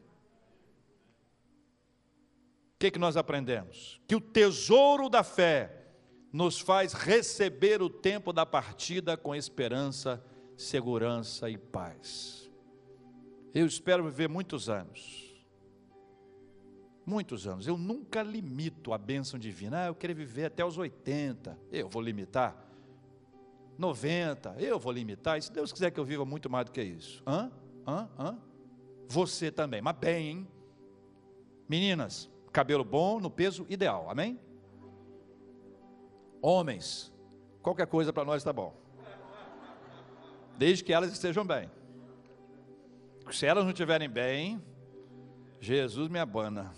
O 2.74 2.78
que, 2.78 2.90
que 2.90 2.98
nós 2.98 3.16
aprendemos? 3.16 4.00
Que 4.06 4.14
o 4.14 4.20
tesouro 4.20 5.08
da 5.08 5.24
fé 5.24 5.86
nos 6.32 6.60
faz 6.60 6.92
receber 6.92 7.80
o 7.80 7.88
tempo 7.88 8.32
da 8.32 8.44
partida 8.44 9.16
com 9.16 9.34
esperança, 9.34 10.22
segurança 10.56 11.48
e 11.48 11.56
paz. 11.56 12.48
Eu 13.54 13.66
espero 13.66 14.04
viver 14.04 14.28
muitos 14.28 14.68
anos. 14.68 15.26
Muitos 17.04 17.46
anos. 17.46 17.66
Eu 17.66 17.78
nunca 17.78 18.22
limito 18.22 18.92
a 18.92 18.98
bênção 18.98 19.40
divina. 19.40 19.84
Ah, 19.84 19.86
eu 19.86 19.94
quero 19.94 20.14
viver 20.14 20.44
até 20.44 20.62
os 20.62 20.76
80. 20.76 21.58
Eu 21.72 21.88
vou 21.88 22.02
limitar. 22.02 22.67
90, 23.78 24.56
eu 24.58 24.78
vou 24.78 24.92
limitar. 24.92 25.38
E 25.38 25.42
se 25.42 25.52
Deus 25.52 25.72
quiser 25.72 25.90
que 25.90 26.00
eu 26.00 26.04
viva 26.04 26.24
muito 26.24 26.50
mais 26.50 26.66
do 26.66 26.72
que 26.72 26.82
isso? 26.82 27.22
Hã? 27.26 27.50
Hã? 27.86 28.08
Hã? 28.18 28.38
Você 29.06 29.50
também, 29.50 29.80
mas 29.80 29.96
bem, 29.96 30.28
hein? 30.28 30.48
Meninas, 31.68 32.28
cabelo 32.52 32.84
bom 32.84 33.20
no 33.20 33.30
peso 33.30 33.64
ideal, 33.68 34.10
amém? 34.10 34.38
Homens, 36.42 37.12
qualquer 37.62 37.86
coisa 37.86 38.12
para 38.12 38.24
nós 38.24 38.38
está 38.38 38.52
bom. 38.52 38.74
Desde 40.56 40.82
que 40.82 40.92
elas 40.92 41.12
estejam 41.12 41.44
bem. 41.46 41.70
Se 43.30 43.46
elas 43.46 43.64
não 43.64 43.70
estiverem 43.70 44.08
bem, 44.08 44.62
Jesus 45.60 46.08
me 46.08 46.18
abana. 46.18 46.74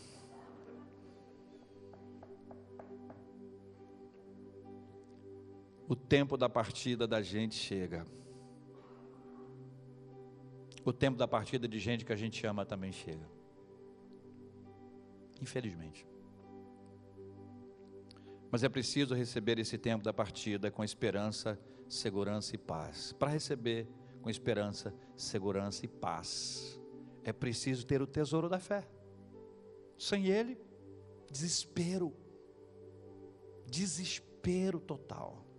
O 5.91 5.97
tempo 5.97 6.37
da 6.37 6.49
partida 6.49 7.05
da 7.05 7.21
gente 7.21 7.57
chega. 7.57 8.07
O 10.85 10.93
tempo 10.93 11.19
da 11.19 11.27
partida 11.27 11.67
de 11.67 11.81
gente 11.81 12.05
que 12.05 12.13
a 12.13 12.17
gente 12.17 12.47
ama 12.47 12.65
também 12.65 12.93
chega. 12.93 13.29
Infelizmente. 15.43 16.07
Mas 18.53 18.63
é 18.63 18.69
preciso 18.69 19.17
receber 19.17 19.59
esse 19.59 19.77
tempo 19.77 20.05
da 20.05 20.13
partida 20.13 20.71
com 20.71 20.85
esperança, 20.85 21.59
segurança 21.89 22.55
e 22.55 22.59
paz. 22.59 23.13
Para 23.15 23.31
receber 23.33 23.89
com 24.23 24.31
esperança, 24.31 24.95
segurança 25.17 25.85
e 25.85 25.89
paz, 25.89 26.81
é 27.25 27.33
preciso 27.33 27.85
ter 27.85 28.01
o 28.01 28.07
tesouro 28.07 28.49
da 28.49 28.61
fé. 28.61 28.89
Sem 29.99 30.27
ele, 30.29 30.57
desespero. 31.33 32.15
Desespero 33.67 34.79
total 34.79 35.50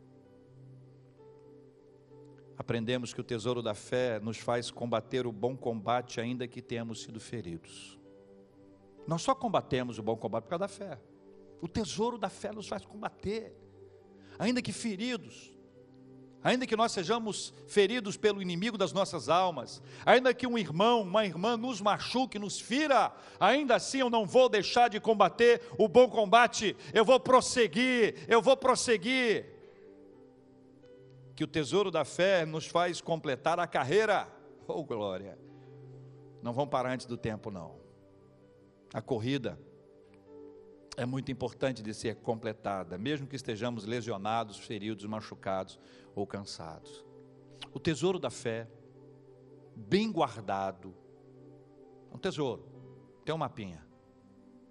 aprendemos 2.61 3.11
que 3.11 3.19
o 3.19 3.23
tesouro 3.23 3.61
da 3.61 3.73
fé 3.73 4.19
nos 4.19 4.37
faz 4.37 4.69
combater 4.69 5.25
o 5.25 5.31
bom 5.31 5.57
combate, 5.57 6.21
ainda 6.21 6.47
que 6.47 6.61
tenhamos 6.61 7.01
sido 7.01 7.19
feridos. 7.19 7.99
Nós 9.07 9.23
só 9.23 9.33
combatemos 9.33 9.97
o 9.97 10.03
bom 10.03 10.15
combate 10.15 10.43
por 10.43 10.51
causa 10.51 10.59
da 10.59 10.67
fé. 10.67 10.99
O 11.59 11.67
tesouro 11.67 12.19
da 12.19 12.29
fé 12.29 12.51
nos 12.51 12.67
faz 12.67 12.85
combater, 12.85 13.55
ainda 14.37 14.61
que 14.61 14.71
feridos, 14.71 15.51
ainda 16.43 16.67
que 16.67 16.75
nós 16.75 16.91
sejamos 16.91 17.51
feridos 17.67 18.15
pelo 18.15 18.41
inimigo 18.43 18.77
das 18.77 18.93
nossas 18.93 19.27
almas, 19.27 19.81
ainda 20.05 20.31
que 20.31 20.45
um 20.45 20.57
irmão, 20.57 21.01
uma 21.01 21.25
irmã 21.25 21.57
nos 21.57 21.81
machuque, 21.81 22.37
nos 22.37 22.59
fira, 22.59 23.11
ainda 23.39 23.75
assim 23.75 23.99
eu 23.99 24.09
não 24.09 24.23
vou 24.23 24.47
deixar 24.47 24.87
de 24.87 24.99
combater 24.99 25.63
o 25.79 25.87
bom 25.87 26.07
combate, 26.07 26.77
eu 26.93 27.03
vou 27.03 27.19
prosseguir, 27.19 28.23
eu 28.27 28.39
vou 28.39 28.55
prosseguir 28.55 29.50
que 31.41 31.45
o 31.45 31.47
tesouro 31.47 31.89
da 31.89 32.05
fé 32.05 32.45
nos 32.45 32.67
faz 32.67 33.01
completar 33.01 33.59
a 33.59 33.65
carreira. 33.65 34.27
Oh, 34.67 34.83
glória! 34.83 35.39
Não 36.39 36.53
vão 36.53 36.67
parar 36.67 36.91
antes 36.91 37.07
do 37.07 37.17
tempo, 37.17 37.49
não. 37.49 37.79
A 38.93 39.01
corrida 39.01 39.59
é 40.95 41.03
muito 41.03 41.31
importante 41.31 41.81
de 41.81 41.95
ser 41.95 42.17
completada, 42.17 42.95
mesmo 42.95 43.25
que 43.25 43.35
estejamos 43.35 43.85
lesionados, 43.85 44.59
feridos, 44.59 45.03
machucados 45.07 45.79
ou 46.13 46.27
cansados. 46.27 47.03
O 47.73 47.79
tesouro 47.79 48.19
da 48.19 48.29
fé, 48.29 48.69
bem 49.75 50.11
guardado, 50.11 50.93
um 52.13 52.19
tesouro, 52.19 52.67
tem 53.25 53.33
um 53.33 53.39
mapinha, 53.39 53.83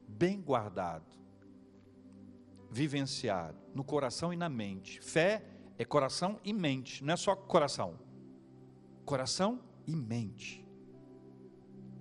bem 0.07 0.41
guardado, 0.41 1.19
vivenciado 2.71 3.59
no 3.75 3.83
coração 3.83 4.33
e 4.33 4.37
na 4.37 4.49
mente. 4.49 5.01
Fé 5.01 5.43
é 5.43 5.60
coração 5.85 6.39
e 6.45 6.53
mente, 6.53 7.03
não 7.03 7.15
é 7.15 7.17
só 7.17 7.35
coração. 7.35 7.99
Coração 9.05 9.61
e 9.87 9.97
mente. 9.97 10.67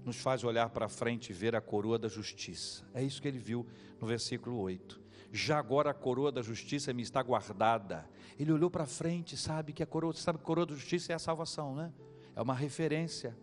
Nos 0.04 0.18
faz 0.18 0.44
olhar 0.44 0.70
para 0.70 0.90
frente 0.90 1.30
e 1.30 1.34
ver 1.34 1.56
a 1.56 1.62
coroa 1.62 1.98
da 1.98 2.08
justiça. 2.08 2.84
É 2.94 3.04
isso 3.04 3.22
que 3.22 3.28
ele 3.28 3.38
viu 3.38 3.66
no 4.00 4.08
versículo 4.08 4.58
8. 4.58 5.00
Já 5.32 5.60
agora 5.60 5.92
a 5.92 5.94
coroa 5.94 6.32
da 6.32 6.42
justiça 6.42 6.92
me 6.94 7.04
está 7.04 7.22
guardada. 7.22 8.10
Ele 8.38 8.52
olhou 8.52 8.70
para 8.70 8.86
frente, 8.86 9.38
sabe 9.38 9.74
que 9.74 9.84
a 9.84 9.86
coroa, 9.86 10.14
sabe 10.14 10.40
que 10.40 10.44
a 10.44 10.46
coroa 10.46 10.66
da 10.66 10.74
justiça 10.74 11.12
é 11.12 11.16
a 11.16 11.20
salvação, 11.20 11.76
né? 11.76 11.94
É 12.36 12.42
uma 12.42 12.54
referência. 12.54 13.38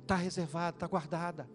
Está 0.00 0.16
reservada, 0.16 0.76
está 0.76 0.86
guardada. 0.86 1.48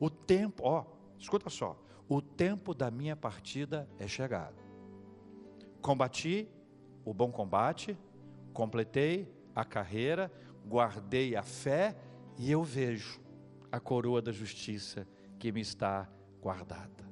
O 0.00 0.10
tempo, 0.10 0.64
ó, 0.64 0.84
escuta 1.18 1.48
só. 1.48 1.80
O 2.08 2.20
tempo 2.20 2.74
da 2.74 2.90
minha 2.90 3.16
partida 3.16 3.88
é 3.98 4.06
chegado. 4.06 4.65
Combati 5.86 6.48
o 7.04 7.14
bom 7.14 7.30
combate, 7.30 7.96
completei 8.52 9.32
a 9.54 9.64
carreira, 9.64 10.32
guardei 10.66 11.36
a 11.36 11.44
fé 11.44 11.96
e 12.36 12.50
eu 12.50 12.64
vejo 12.64 13.20
a 13.70 13.78
coroa 13.78 14.20
da 14.20 14.32
justiça 14.32 15.06
que 15.38 15.52
me 15.52 15.60
está 15.60 16.10
guardada. 16.42 17.08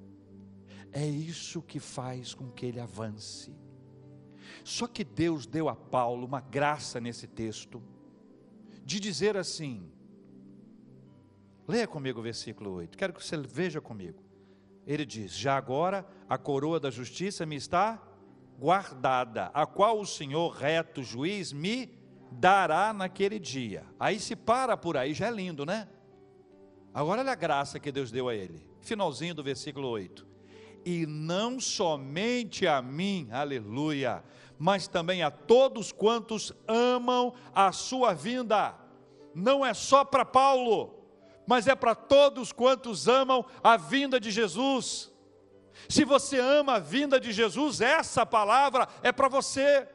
É 0.91 1.07
isso 1.07 1.63
que 1.63 1.79
faz 1.79 2.35
com 2.35 2.51
que 2.51 2.67
ele 2.67 2.81
avance. 2.81 3.55
Só 4.65 4.89
que 4.89 5.05
Deus 5.05 5.47
deu 5.47 5.69
a 5.69 5.77
Paulo 5.77 6.27
uma 6.27 6.41
graça 6.41 7.01
nesse 7.01 7.29
texto, 7.29 7.81
de 8.85 8.99
dizer 8.99 9.37
assim: 9.37 9.89
leia 11.69 11.87
comigo 11.87 12.19
o 12.19 12.25
versículo 12.25 12.73
8, 12.73 12.99
quero 12.99 13.13
que 13.13 13.25
você 13.25 13.37
veja 13.37 13.81
comigo. 13.81 14.21
Ele 14.85 15.07
diz: 15.07 15.31
Já 15.31 15.57
agora 15.57 16.05
a 16.29 16.37
coroa 16.37 16.81
da 16.81 16.91
justiça 16.91 17.47
me 17.47 17.55
está 17.55 18.11
guardada, 18.65 19.51
a 19.53 19.67
qual 19.67 20.01
o 20.01 20.07
Senhor, 20.07 20.49
reto 20.49 21.03
juiz, 21.03 21.53
me 21.53 21.91
dará 22.31 22.95
naquele 22.95 23.39
dia. 23.39 23.85
Aí 24.01 24.19
se 24.19 24.35
para 24.35 24.75
por 24.75 24.97
aí, 24.97 25.13
já 25.13 25.27
é 25.27 25.31
lindo, 25.31 25.67
né? 25.67 25.87
Agora 26.95 27.21
olha 27.21 27.33
a 27.33 27.35
graça 27.35 27.79
que 27.79 27.93
Deus 27.93 28.11
deu 28.11 28.27
a 28.27 28.35
ele. 28.35 28.67
Finalzinho 28.81 29.35
do 29.35 29.43
versículo 29.43 29.87
8. 29.89 30.27
E 30.83 31.05
não 31.05 31.61
somente 31.61 32.67
a 32.67 32.81
mim, 32.81 33.29
aleluia, 33.31 34.25
mas 34.59 34.89
também 34.89 35.23
a 35.23 35.31
todos 35.31 35.93
quantos 35.93 36.51
amam 36.67 37.35
a 37.55 37.71
sua 37.71 38.15
vinda. 38.15 38.75
Não 39.35 39.65
é 39.65 39.75
só 39.75 40.07
para 40.07 40.25
Paulo, 40.25 41.05
mas 41.47 41.67
é 41.67 41.75
para 41.75 41.95
todos 41.95 42.51
quantos 42.51 43.09
amam 43.09 43.45
a 43.63 43.77
vinda 43.77 44.19
de 44.19 44.31
Jesus. 44.31 45.13
Se 45.89 46.05
você 46.05 46.39
ama 46.39 46.75
a 46.75 46.79
vinda 46.79 47.19
de 47.19 47.33
Jesus, 47.33 47.81
essa 47.81 48.25
palavra 48.25 48.89
é 49.03 49.13
para 49.13 49.29
você. 49.29 49.89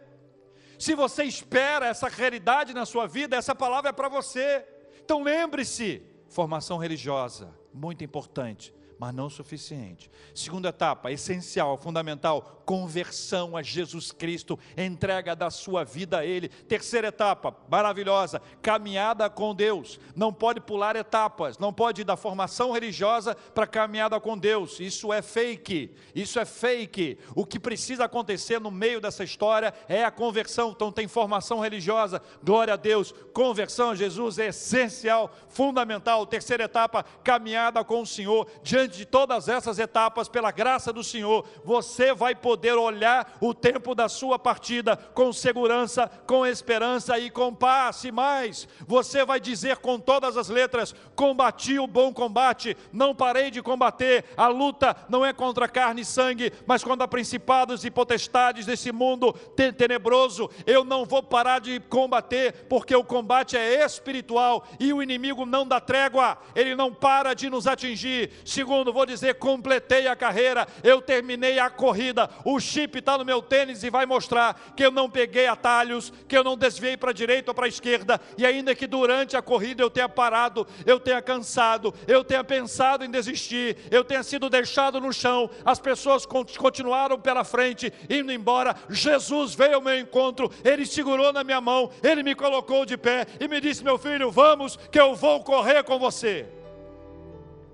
Se 0.78 0.96
você 0.96 1.24
espera 1.24 1.88
essa 1.88 2.08
realidade 2.08 2.74
na 2.74 2.86
sua 2.86 3.08
vida, 3.08 3.36
essa 3.36 3.54
palavra 3.54 3.90
é 3.90 3.94
para 3.94 4.08
você. 4.08 4.66
Então 5.04 5.24
lembre-se: 5.24 6.02
formação 6.28 6.78
religiosa, 6.78 7.54
muito 7.74 8.04
importante 8.04 8.74
mas 9.00 9.14
não 9.14 9.30
suficiente. 9.30 10.12
Segunda 10.36 10.70
etapa, 10.70 11.10
essencial, 11.10 11.78
fundamental, 11.78 12.62
conversão 12.66 13.56
a 13.56 13.64
Jesus 13.64 14.12
Cristo, 14.12 14.60
entrega 14.78 15.36
da 15.36 15.50
sua 15.50 15.86
vida 15.86 16.20
a 16.20 16.26
Ele. 16.26 16.50
Terceira 16.50 17.08
etapa, 17.08 17.56
maravilhosa, 17.70 18.42
caminhada 18.62 19.30
com 19.30 19.56
Deus. 19.56 20.00
Não 20.14 20.34
pode 20.34 20.60
pular 20.60 20.98
etapas, 20.98 21.58
não 21.58 21.72
pode 21.72 22.02
ir 22.02 22.04
da 22.04 22.18
formação 22.18 22.74
religiosa 22.74 23.36
para 23.56 23.66
caminhada 23.66 24.20
com 24.20 24.38
Deus. 24.38 24.82
Isso 24.82 25.14
é 25.14 25.22
fake, 25.22 25.96
isso 26.14 26.38
é 26.38 26.44
fake. 26.44 27.18
O 27.34 27.46
que 27.46 27.60
precisa 27.60 28.04
acontecer 28.04 28.60
no 28.60 28.70
meio 28.70 29.00
dessa 29.00 29.24
história 29.24 29.74
é 29.88 30.04
a 30.04 30.12
conversão. 30.12 30.72
Então 30.72 30.92
tem 30.92 31.08
formação 31.08 31.60
religiosa, 31.60 32.22
glória 32.44 32.74
a 32.74 32.78
Deus. 32.78 33.14
Conversão 33.34 33.92
a 33.92 33.96
Jesus 33.96 34.38
é 34.38 34.48
essencial, 34.48 35.34
fundamental. 35.48 36.26
Terceira 36.28 36.66
etapa, 36.66 37.04
caminhada 37.24 37.82
com 37.84 38.02
o 38.02 38.06
Senhor 38.06 38.46
diante 38.62 38.89
diante 38.90 38.98
de 38.98 39.06
todas 39.06 39.48
essas 39.48 39.80
etapas, 39.80 40.28
pela 40.28 40.52
graça 40.52 40.92
do 40.92 41.04
Senhor, 41.04 41.46
você 41.64 42.14
vai 42.14 42.36
poder 42.36 42.74
olhar 42.74 43.38
o 43.40 43.54
tempo 43.54 43.94
da 43.94 44.10
sua 44.10 44.38
partida 44.40 44.98
com 45.14 45.32
segurança, 45.32 46.10
com 46.26 46.46
esperança 46.46 47.18
e 47.18 47.30
com 47.30 47.54
paz. 47.54 48.04
E 48.04 48.12
mais, 48.12 48.68
você 48.88 49.24
vai 49.24 49.40
dizer 49.40 49.78
com 49.78 50.00
todas 50.00 50.36
as 50.36 50.50
letras: 50.50 50.94
combati 51.16 51.80
o 51.80 51.88
bom 51.88 52.12
combate, 52.12 52.76
não 52.92 53.16
parei 53.16 53.52
de 53.52 53.62
combater. 53.62 54.26
A 54.36 54.48
luta 54.48 54.96
não 55.08 55.26
é 55.26 55.32
contra 55.32 55.68
carne 55.68 56.02
e 56.02 56.06
sangue, 56.06 56.52
mas 56.66 56.84
contra 56.84 57.08
principados 57.08 57.86
e 57.86 57.92
potestades 57.92 58.66
desse 58.66 58.92
mundo 58.92 59.34
tenebroso. 59.78 60.50
Eu 60.66 60.84
não 60.84 61.06
vou 61.06 61.22
parar 61.22 61.60
de 61.60 61.80
combater, 61.82 62.66
porque 62.68 62.96
o 62.96 63.04
combate 63.04 63.56
é 63.56 63.86
espiritual 63.86 64.66
e 64.80 64.92
o 64.92 65.02
inimigo 65.04 65.46
não 65.46 65.68
dá 65.68 65.80
trégua, 65.80 66.38
ele 66.56 66.76
não 66.76 66.94
para 66.94 67.34
de 67.34 67.50
nos 67.50 67.68
atingir. 67.68 68.32
Segundo 68.44 68.79
segundo, 68.80 68.94
vou 68.94 69.06
dizer: 69.06 69.36
completei 69.36 70.08
a 70.08 70.16
carreira, 70.16 70.68
eu 70.84 71.02
terminei 71.02 71.60
a 71.60 71.70
corrida. 71.70 72.30
O 72.46 72.60
chip 72.60 73.00
está 73.00 73.18
no 73.18 73.26
meu 73.26 73.42
tênis 73.42 73.84
e 73.84 73.90
vai 73.90 74.06
mostrar 74.06 74.74
que 74.76 74.86
eu 74.86 74.92
não 74.92 75.10
peguei 75.10 75.48
atalhos, 75.48 76.14
que 76.28 76.38
eu 76.38 76.44
não 76.44 76.58
desviei 76.58 76.96
para 76.96 77.12
a 77.12 77.14
direita 77.14 77.52
ou 77.52 77.56
para 77.56 77.66
a 77.66 77.70
esquerda, 77.70 78.20
e 78.38 78.46
ainda 78.46 78.74
que 78.74 78.88
durante 78.88 79.36
a 79.36 79.42
corrida 79.42 79.84
eu 79.84 79.90
tenha 79.90 80.08
parado, 80.08 80.66
eu 80.86 81.00
tenha 81.00 81.22
cansado, 81.22 81.94
eu 82.08 82.24
tenha 82.24 82.44
pensado 82.44 83.04
em 83.04 83.12
desistir, 83.12 83.78
eu 83.92 84.04
tenha 84.04 84.24
sido 84.24 84.50
deixado 84.50 85.02
no 85.02 85.12
chão, 85.12 85.50
as 85.66 85.80
pessoas 85.80 86.26
continuaram 86.26 87.20
pela 87.20 87.44
frente, 87.44 87.92
indo 88.10 88.32
embora. 88.32 88.76
Jesus 88.90 89.54
veio 89.54 89.76
ao 89.76 89.82
meu 89.82 90.00
encontro, 90.00 90.50
ele 90.64 90.86
segurou 90.86 91.34
na 91.34 91.44
minha 91.44 91.62
mão, 91.62 91.92
ele 92.02 92.24
me 92.24 92.36
colocou 92.36 92.86
de 92.86 92.98
pé 92.98 93.26
e 93.40 93.48
me 93.48 93.60
disse: 93.60 93.84
Meu 93.84 93.98
filho, 93.98 94.32
vamos, 94.32 94.78
que 94.92 95.00
eu 95.00 95.16
vou 95.16 95.44
correr 95.44 95.84
com 95.84 96.00
você. 96.00 96.59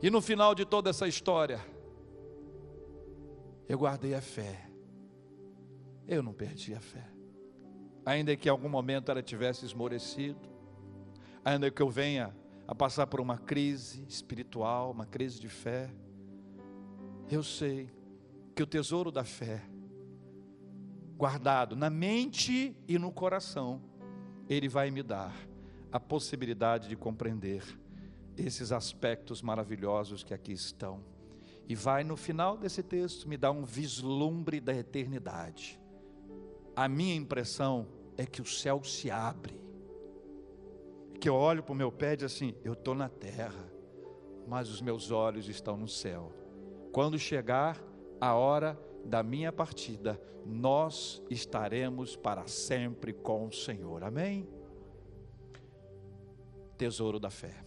E 0.02 0.10
no 0.10 0.22
final 0.22 0.54
de 0.54 0.66
toda 0.66 0.89
essa 0.89 1.08
história, 1.08 1.60
eu 3.68 3.78
guardei 3.78 4.14
a 4.14 4.22
fé. 4.22 4.70
Eu 6.08 6.22
não 6.22 6.34
perdi 6.34 6.74
a 6.74 6.80
fé. 6.80 7.10
Ainda 8.06 8.36
que 8.36 8.48
em 8.48 8.52
algum 8.52 8.70
momento 8.70 9.10
ela 9.10 9.24
tivesse 9.24 9.66
esmorecido, 9.66 10.39
ainda 11.43 11.72
que 11.72 11.82
eu 11.82 11.89
venha 11.89 12.36
a 12.68 12.76
passar 12.76 13.08
por 13.08 13.20
uma 13.20 13.38
crise 13.38 14.06
espiritual, 14.08 14.91
uma 14.91 15.06
crise 15.06 15.39
de 15.39 15.50
fé, 15.50 15.89
eu 17.30 17.41
sei 17.41 17.89
que 18.56 18.62
o 18.62 18.68
tesouro 18.68 19.12
da 19.12 19.24
fé, 19.24 19.64
guardado 21.18 21.76
na 21.76 21.89
mente 21.89 22.76
e 22.88 23.00
no 23.00 23.12
coração, 23.12 23.82
ele 24.48 24.70
vai 24.70 24.91
me 24.91 25.02
dar 25.02 25.34
a 25.91 26.00
possibilidade 26.00 26.88
de 26.88 26.96
compreender 26.96 27.64
esses 28.38 28.72
aspectos 28.72 29.42
maravilhosos 29.42 30.24
que 30.24 30.34
aqui 30.34 30.52
estão. 30.52 31.04
E 31.68 31.76
vai 31.76 32.04
no 32.04 32.16
final 32.16 32.58
desse 32.58 32.84
texto 32.84 33.28
me 33.28 33.38
dar 33.38 33.52
um 33.52 33.64
vislumbre 33.64 34.60
da 34.60 34.74
eternidade. 34.74 35.80
A 36.76 36.88
minha 36.88 37.16
impressão 37.16 37.88
é 38.18 38.26
que 38.26 38.42
o 38.42 38.46
céu 38.46 38.84
se 38.84 39.10
abre. 39.10 39.60
Que 41.20 41.30
eu 41.30 41.36
olho 41.36 41.64
para 41.64 41.74
o 41.74 41.76
meu 41.76 41.92
pé 41.92 42.14
e 42.14 42.18
digo 42.18 42.26
assim: 42.28 42.54
eu 42.64 42.74
estou 42.74 42.94
na 42.94 43.10
terra, 43.10 43.66
mas 44.48 44.70
os 44.70 44.82
meus 44.82 45.10
olhos 45.10 45.50
estão 45.50 45.76
no 45.76 45.88
céu. 45.88 46.32
Quando 46.92 47.18
chegar 47.18 47.82
a 48.22 48.36
hora 48.36 48.80
da 49.04 49.24
minha 49.24 49.52
partida, 49.52 50.22
nós 50.46 51.24
estaremos 51.30 52.16
para 52.16 52.46
sempre 52.48 53.12
com 53.12 53.48
o 53.48 53.52
Senhor. 53.52 54.04
Amém? 54.04 54.48
Tesouro 56.78 57.20
da 57.20 57.30
fé. 57.30 57.64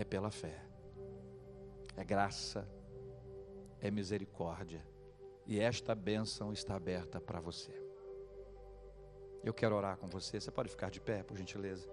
É 0.00 0.04
pela 0.04 0.30
fé. 0.30 0.62
É 1.96 2.02
graça, 2.02 2.66
é 3.80 3.90
misericórdia. 3.90 4.82
E 5.46 5.60
esta 5.60 5.94
bênção 5.94 6.52
está 6.52 6.74
aberta 6.74 7.20
para 7.20 7.40
você. 7.40 7.72
Eu 9.44 9.52
quero 9.52 9.76
orar 9.76 9.96
com 9.98 10.06
você. 10.06 10.40
Você 10.40 10.50
pode 10.50 10.68
ficar 10.70 10.90
de 10.90 11.00
pé, 11.00 11.22
por 11.22 11.36
gentileza. 11.36 11.88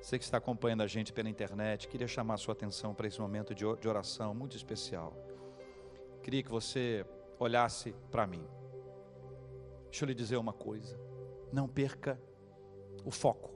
Você 0.00 0.18
que 0.18 0.24
está 0.24 0.38
acompanhando 0.38 0.82
a 0.82 0.86
gente 0.86 1.12
pela 1.12 1.28
internet, 1.28 1.88
queria 1.88 2.06
chamar 2.06 2.34
a 2.34 2.36
sua 2.36 2.52
atenção 2.52 2.94
para 2.94 3.08
esse 3.08 3.20
momento 3.20 3.54
de 3.54 3.88
oração 3.88 4.32
muito 4.34 4.56
especial. 4.56 5.12
Queria 6.22 6.42
que 6.42 6.50
você 6.50 7.04
olhasse 7.38 7.92
para 8.10 8.26
mim. 8.26 8.46
Deixa 9.90 10.04
eu 10.04 10.08
lhe 10.08 10.14
dizer 10.14 10.36
uma 10.36 10.52
coisa. 10.52 10.96
Não 11.52 11.66
perca 11.66 12.20
o 13.04 13.10
foco. 13.10 13.50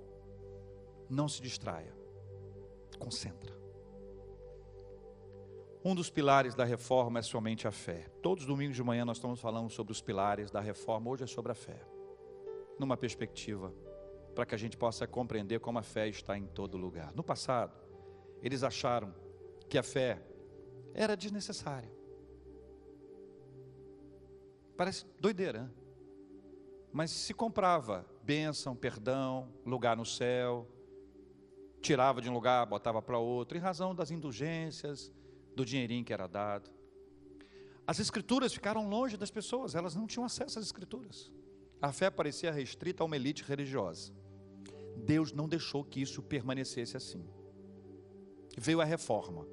Não 1.09 1.29
se 1.29 1.41
distraia. 1.41 1.95
Concentra. 2.99 3.62
Um 5.85 5.97
dos 5.97 6.09
pilares 6.09 6.55
da 6.55 6.65
reforma 6.65 7.19
é 7.19 7.23
somente 7.23 7.67
a 7.67 7.73
fé. 7.73 8.07
Todos 8.23 8.45
os 8.45 8.49
domingos 8.49 8.77
de 8.77 8.83
manhã 8.85 9.05
nós 9.05 9.17
estamos 9.17 9.41
falando 9.41 9.69
sobre 9.69 9.93
os 9.93 10.01
pilares 10.01 10.49
da 10.49 10.61
reforma, 10.61 11.11
hoje 11.11 11.25
é 11.25 11.27
sobre 11.27 11.51
a 11.51 11.57
fé. 11.57 11.85
Numa 12.79 12.97
perspectiva, 12.97 13.75
para 14.33 14.47
que 14.47 14.55
a 14.55 14.59
gente 14.59 14.77
possa 14.77 15.09
compreender 15.09 15.59
como 15.59 15.81
a 15.81 15.83
fé 15.83 16.09
está 16.09 16.39
em 16.39 16.47
todo 16.47 16.79
lugar. 16.79 17.13
No 17.15 17.25
passado, 17.25 17.77
eles 18.41 18.63
acharam 18.63 19.13
que 19.69 19.77
a 19.77 19.83
fé 19.83 20.23
era 20.95 21.17
desnecessária. 21.17 21.91
Parece 24.77 25.05
doideira, 25.19 25.63
né? 25.65 25.71
mas 26.93 27.11
se 27.11 27.35
comprava 27.35 28.07
bênção, 28.23 28.77
perdão, 28.77 29.53
lugar 29.67 29.97
no 29.97 30.07
céu, 30.07 30.69
tirava 31.81 32.21
de 32.21 32.31
um 32.31 32.33
lugar, 32.33 32.65
botava 32.67 33.03
para 33.03 33.19
outro, 33.19 33.59
em 33.59 33.61
razão 33.61 33.93
das 33.93 34.13
indulgências, 34.13 35.13
do 35.55 35.65
dinheirinho 35.65 36.05
que 36.05 36.13
era 36.13 36.27
dado. 36.27 36.71
As 37.87 37.99
escrituras 37.99 38.55
ficaram 38.55 38.89
longe 38.89 39.17
das 39.17 39.31
pessoas, 39.31 39.75
elas 39.75 39.95
não 39.95 40.07
tinham 40.07 40.25
acesso 40.25 40.59
às 40.59 40.65
escrituras. 40.65 41.31
A 41.81 41.93
fé 41.93 42.11
parecia 42.11 42.53
restrita 42.53 43.03
a 43.03 43.07
uma 43.07 43.17
elite 43.17 43.43
religiosa. 43.43 44.13
Deus 44.97 45.33
não 45.33 45.49
deixou 45.49 45.85
que 45.85 46.01
isso 46.01 46.23
permanecesse 46.23 46.97
assim. 46.97 47.25
Veio 48.57 48.81
a 48.81 48.85
reforma. 48.85 49.47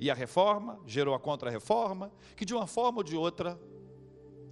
E 0.00 0.10
a 0.10 0.14
reforma 0.14 0.80
gerou 0.86 1.14
a 1.14 1.20
contra-reforma, 1.20 2.10
que 2.36 2.44
de 2.44 2.54
uma 2.54 2.66
forma 2.66 2.98
ou 2.98 3.04
de 3.04 3.16
outra, 3.16 3.60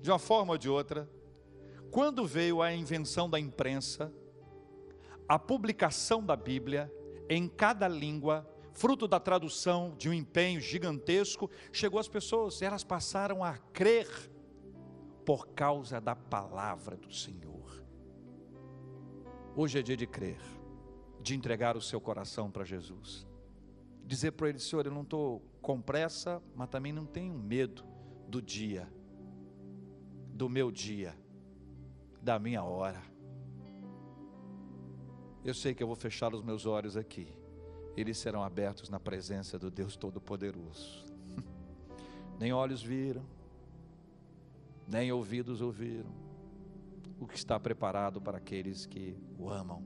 de 0.00 0.10
uma 0.10 0.18
forma 0.18 0.52
ou 0.52 0.58
de 0.58 0.68
outra, 0.68 1.10
quando 1.90 2.26
veio 2.26 2.62
a 2.62 2.72
invenção 2.72 3.28
da 3.28 3.40
imprensa, 3.40 4.12
a 5.28 5.38
publicação 5.38 6.24
da 6.24 6.36
Bíblia 6.36 6.92
em 7.28 7.48
cada 7.48 7.88
língua, 7.88 8.48
fruto 8.72 9.06
da 9.06 9.20
tradução 9.20 9.94
de 9.96 10.08
um 10.08 10.12
empenho 10.12 10.60
gigantesco, 10.60 11.50
chegou 11.72 11.98
às 11.98 12.08
pessoas, 12.08 12.62
elas 12.62 12.84
passaram 12.84 13.42
a 13.44 13.56
crer 13.56 14.08
por 15.24 15.48
causa 15.48 16.00
da 16.00 16.16
palavra 16.16 16.96
do 16.96 17.12
Senhor. 17.12 17.84
Hoje 19.54 19.78
é 19.78 19.82
dia 19.82 19.96
de 19.96 20.06
crer, 20.06 20.40
de 21.20 21.34
entregar 21.34 21.76
o 21.76 21.80
seu 21.80 22.00
coração 22.00 22.50
para 22.50 22.64
Jesus. 22.64 23.26
Dizer 24.06 24.32
para 24.32 24.48
ele, 24.48 24.58
Senhor, 24.58 24.86
eu 24.86 24.92
não 24.92 25.02
estou 25.02 25.42
com 25.60 25.80
pressa, 25.80 26.42
mas 26.54 26.68
também 26.68 26.92
não 26.92 27.04
tenho 27.04 27.34
medo 27.34 27.84
do 28.26 28.40
dia, 28.40 28.88
do 30.32 30.48
meu 30.48 30.70
dia, 30.70 31.14
da 32.22 32.38
minha 32.38 32.62
hora. 32.62 33.02
Eu 35.44 35.54
sei 35.54 35.74
que 35.74 35.82
eu 35.82 35.86
vou 35.86 35.96
fechar 35.96 36.34
os 36.34 36.42
meus 36.42 36.66
olhos 36.66 36.96
aqui, 36.96 37.32
eles 38.00 38.18
serão 38.18 38.42
abertos 38.42 38.88
na 38.88 38.98
presença 38.98 39.58
do 39.58 39.70
Deus 39.70 39.96
Todo-Poderoso. 39.96 41.04
Nem 42.38 42.52
olhos 42.52 42.82
viram, 42.82 43.24
nem 44.88 45.12
ouvidos 45.12 45.60
ouviram 45.60 46.10
o 47.20 47.26
que 47.26 47.36
está 47.36 47.60
preparado 47.60 48.20
para 48.20 48.38
aqueles 48.38 48.86
que 48.86 49.16
o 49.38 49.48
amam. 49.48 49.84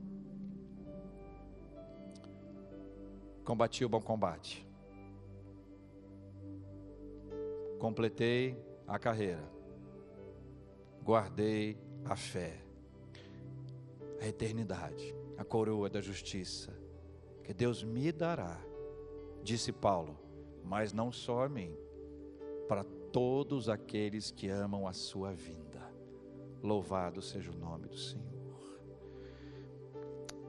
Combati 3.43 3.85
o 3.85 3.89
bom 3.89 4.01
combate 4.01 4.65
completei 7.85 8.57
a 8.87 8.97
carreira, 8.97 9.47
guardei 11.03 11.77
a 12.03 12.15
fé, 12.15 12.59
a 14.19 14.27
eternidade, 14.27 15.15
a 15.37 15.43
coroa 15.43 15.89
da 15.89 16.01
justiça, 16.01 16.73
que 17.45 17.53
Deus 17.53 17.83
me 17.83 18.11
dará, 18.11 18.59
disse 19.43 19.71
Paulo, 19.71 20.17
mas 20.63 20.91
não 20.91 21.11
só 21.11 21.43
a 21.43 21.49
mim, 21.49 21.77
para 22.67 22.83
todos 22.83 23.69
aqueles 23.69 24.31
que 24.31 24.49
amam 24.49 24.87
a 24.87 24.93
sua 24.93 25.31
vinda. 25.31 25.87
Louvado 26.63 27.21
seja 27.21 27.51
o 27.51 27.55
nome 27.55 27.87
do 27.87 27.97
Senhor. 27.97 28.25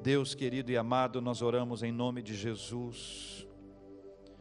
Deus 0.03 0.35
querido 0.35 0.73
e 0.73 0.77
amado, 0.77 1.21
nós 1.21 1.43
oramos 1.43 1.83
em 1.83 1.93
nome 1.93 2.23
de 2.23 2.35
Jesus, 2.35 3.47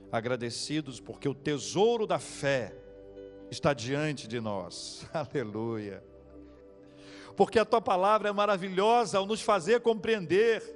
agradecidos 0.10 1.02
porque 1.02 1.28
o 1.28 1.36
tesouro 1.36 2.08
da 2.08 2.20
fé, 2.20 2.74
está 3.52 3.74
diante 3.74 4.28
de 4.28 4.40
nós. 4.40 5.06
Aleluia. 5.14 6.04
Porque 7.36 7.60
a 7.60 7.66
tua 7.66 7.82
palavra 7.82 8.30
é 8.30 8.32
maravilhosa 8.32 9.18
ao 9.18 9.26
nos 9.26 9.42
fazer 9.42 9.82
compreender 9.82 10.75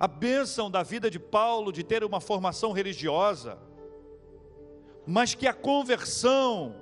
a 0.00 0.08
bênção 0.08 0.70
da 0.70 0.82
vida 0.82 1.10
de 1.10 1.18
Paulo 1.18 1.70
de 1.70 1.84
ter 1.84 2.02
uma 2.02 2.22
formação 2.22 2.72
religiosa, 2.72 3.58
mas 5.06 5.34
que 5.34 5.46
a 5.46 5.52
conversão 5.52 6.74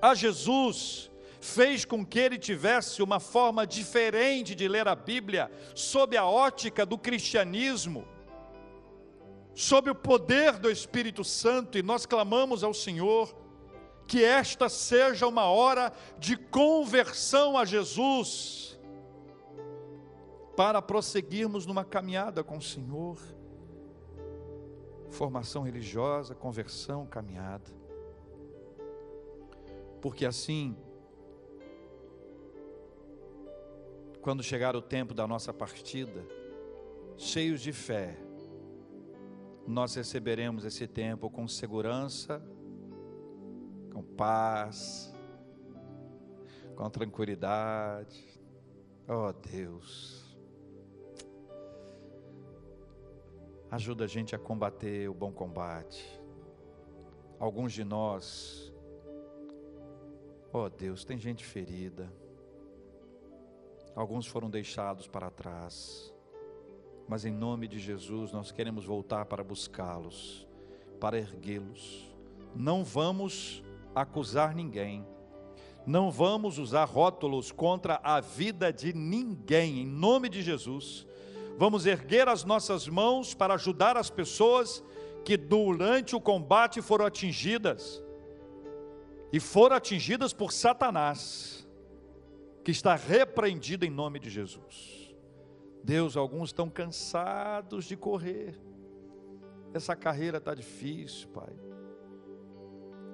a 0.00 0.14
Jesus 0.14 1.10
fez 1.38 1.84
com 1.84 2.04
que 2.04 2.18
ele 2.18 2.38
tivesse 2.38 3.02
uma 3.02 3.20
forma 3.20 3.66
diferente 3.66 4.54
de 4.54 4.66
ler 4.66 4.88
a 4.88 4.94
Bíblia, 4.94 5.50
sob 5.74 6.16
a 6.16 6.24
ótica 6.24 6.86
do 6.86 6.96
cristianismo, 6.96 8.08
sob 9.54 9.90
o 9.90 9.94
poder 9.94 10.54
do 10.54 10.70
Espírito 10.70 11.22
Santo, 11.22 11.76
e 11.76 11.82
nós 11.82 12.06
clamamos 12.06 12.64
ao 12.64 12.72
Senhor 12.72 13.36
que 14.06 14.24
esta 14.24 14.68
seja 14.70 15.26
uma 15.26 15.44
hora 15.44 15.92
de 16.18 16.36
conversão 16.36 17.58
a 17.58 17.66
Jesus, 17.66 18.75
para 20.56 20.80
prosseguirmos 20.80 21.66
numa 21.66 21.84
caminhada 21.84 22.42
com 22.42 22.56
o 22.56 22.62
Senhor. 22.62 23.18
Formação 25.10 25.62
religiosa, 25.62 26.34
conversão, 26.34 27.06
caminhada. 27.06 27.70
Porque 30.00 30.24
assim, 30.24 30.76
quando 34.20 34.42
chegar 34.42 34.74
o 34.74 34.82
tempo 34.82 35.14
da 35.14 35.26
nossa 35.26 35.52
partida, 35.52 36.26
cheios 37.16 37.60
de 37.60 37.72
fé, 37.72 38.16
nós 39.66 39.94
receberemos 39.94 40.64
esse 40.64 40.86
tempo 40.86 41.28
com 41.28 41.46
segurança 41.46 42.42
com 43.96 44.02
paz, 44.02 45.10
com 46.74 46.90
tranquilidade. 46.90 48.38
Oh 49.08 49.32
Deus, 49.32 50.25
ajuda 53.70 54.04
a 54.04 54.06
gente 54.06 54.34
a 54.34 54.38
combater 54.38 55.08
o 55.08 55.14
bom 55.14 55.32
combate. 55.32 56.20
Alguns 57.38 57.72
de 57.72 57.84
nós, 57.84 58.72
oh 60.52 60.68
Deus, 60.68 61.04
tem 61.04 61.18
gente 61.18 61.44
ferida. 61.44 62.10
Alguns 63.94 64.26
foram 64.26 64.48
deixados 64.48 65.06
para 65.06 65.30
trás. 65.30 66.14
Mas 67.08 67.24
em 67.24 67.32
nome 67.32 67.68
de 67.68 67.78
Jesus, 67.78 68.32
nós 68.32 68.50
queremos 68.50 68.84
voltar 68.84 69.26
para 69.26 69.44
buscá-los, 69.44 70.46
para 71.00 71.18
erguê-los. 71.18 72.10
Não 72.54 72.84
vamos 72.84 73.62
acusar 73.94 74.54
ninguém. 74.54 75.06
Não 75.86 76.10
vamos 76.10 76.58
usar 76.58 76.84
rótulos 76.84 77.52
contra 77.52 78.00
a 78.02 78.20
vida 78.20 78.72
de 78.72 78.92
ninguém, 78.92 79.82
em 79.82 79.86
nome 79.86 80.28
de 80.28 80.42
Jesus. 80.42 81.06
Vamos 81.58 81.86
erguer 81.86 82.28
as 82.28 82.44
nossas 82.44 82.86
mãos 82.86 83.34
para 83.34 83.54
ajudar 83.54 83.96
as 83.96 84.10
pessoas 84.10 84.84
que 85.24 85.36
durante 85.36 86.14
o 86.14 86.20
combate 86.20 86.82
foram 86.82 87.06
atingidas 87.06 88.02
e 89.32 89.40
foram 89.40 89.76
atingidas 89.76 90.32
por 90.32 90.52
Satanás, 90.52 91.66
que 92.62 92.70
está 92.70 92.94
repreendido 92.94 93.84
em 93.84 93.90
nome 93.90 94.18
de 94.18 94.30
Jesus. 94.30 95.16
Deus, 95.82 96.16
alguns 96.16 96.50
estão 96.50 96.68
cansados 96.68 97.86
de 97.86 97.96
correr, 97.96 98.58
essa 99.72 99.96
carreira 99.96 100.38
está 100.38 100.54
difícil, 100.54 101.28
Pai. 101.28 101.54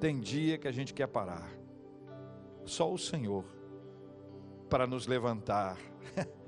Tem 0.01 0.21
dia 0.21 0.59
que 0.59 0.69
a 0.69 0.73
gente 0.73 0.93
quer 0.93 1.07
parar. 1.07 1.51
Só 2.65 2.93
o 2.93 2.99
Senhor 2.99 3.45
para 4.69 4.87
nos 4.87 5.07
levantar 5.07 5.77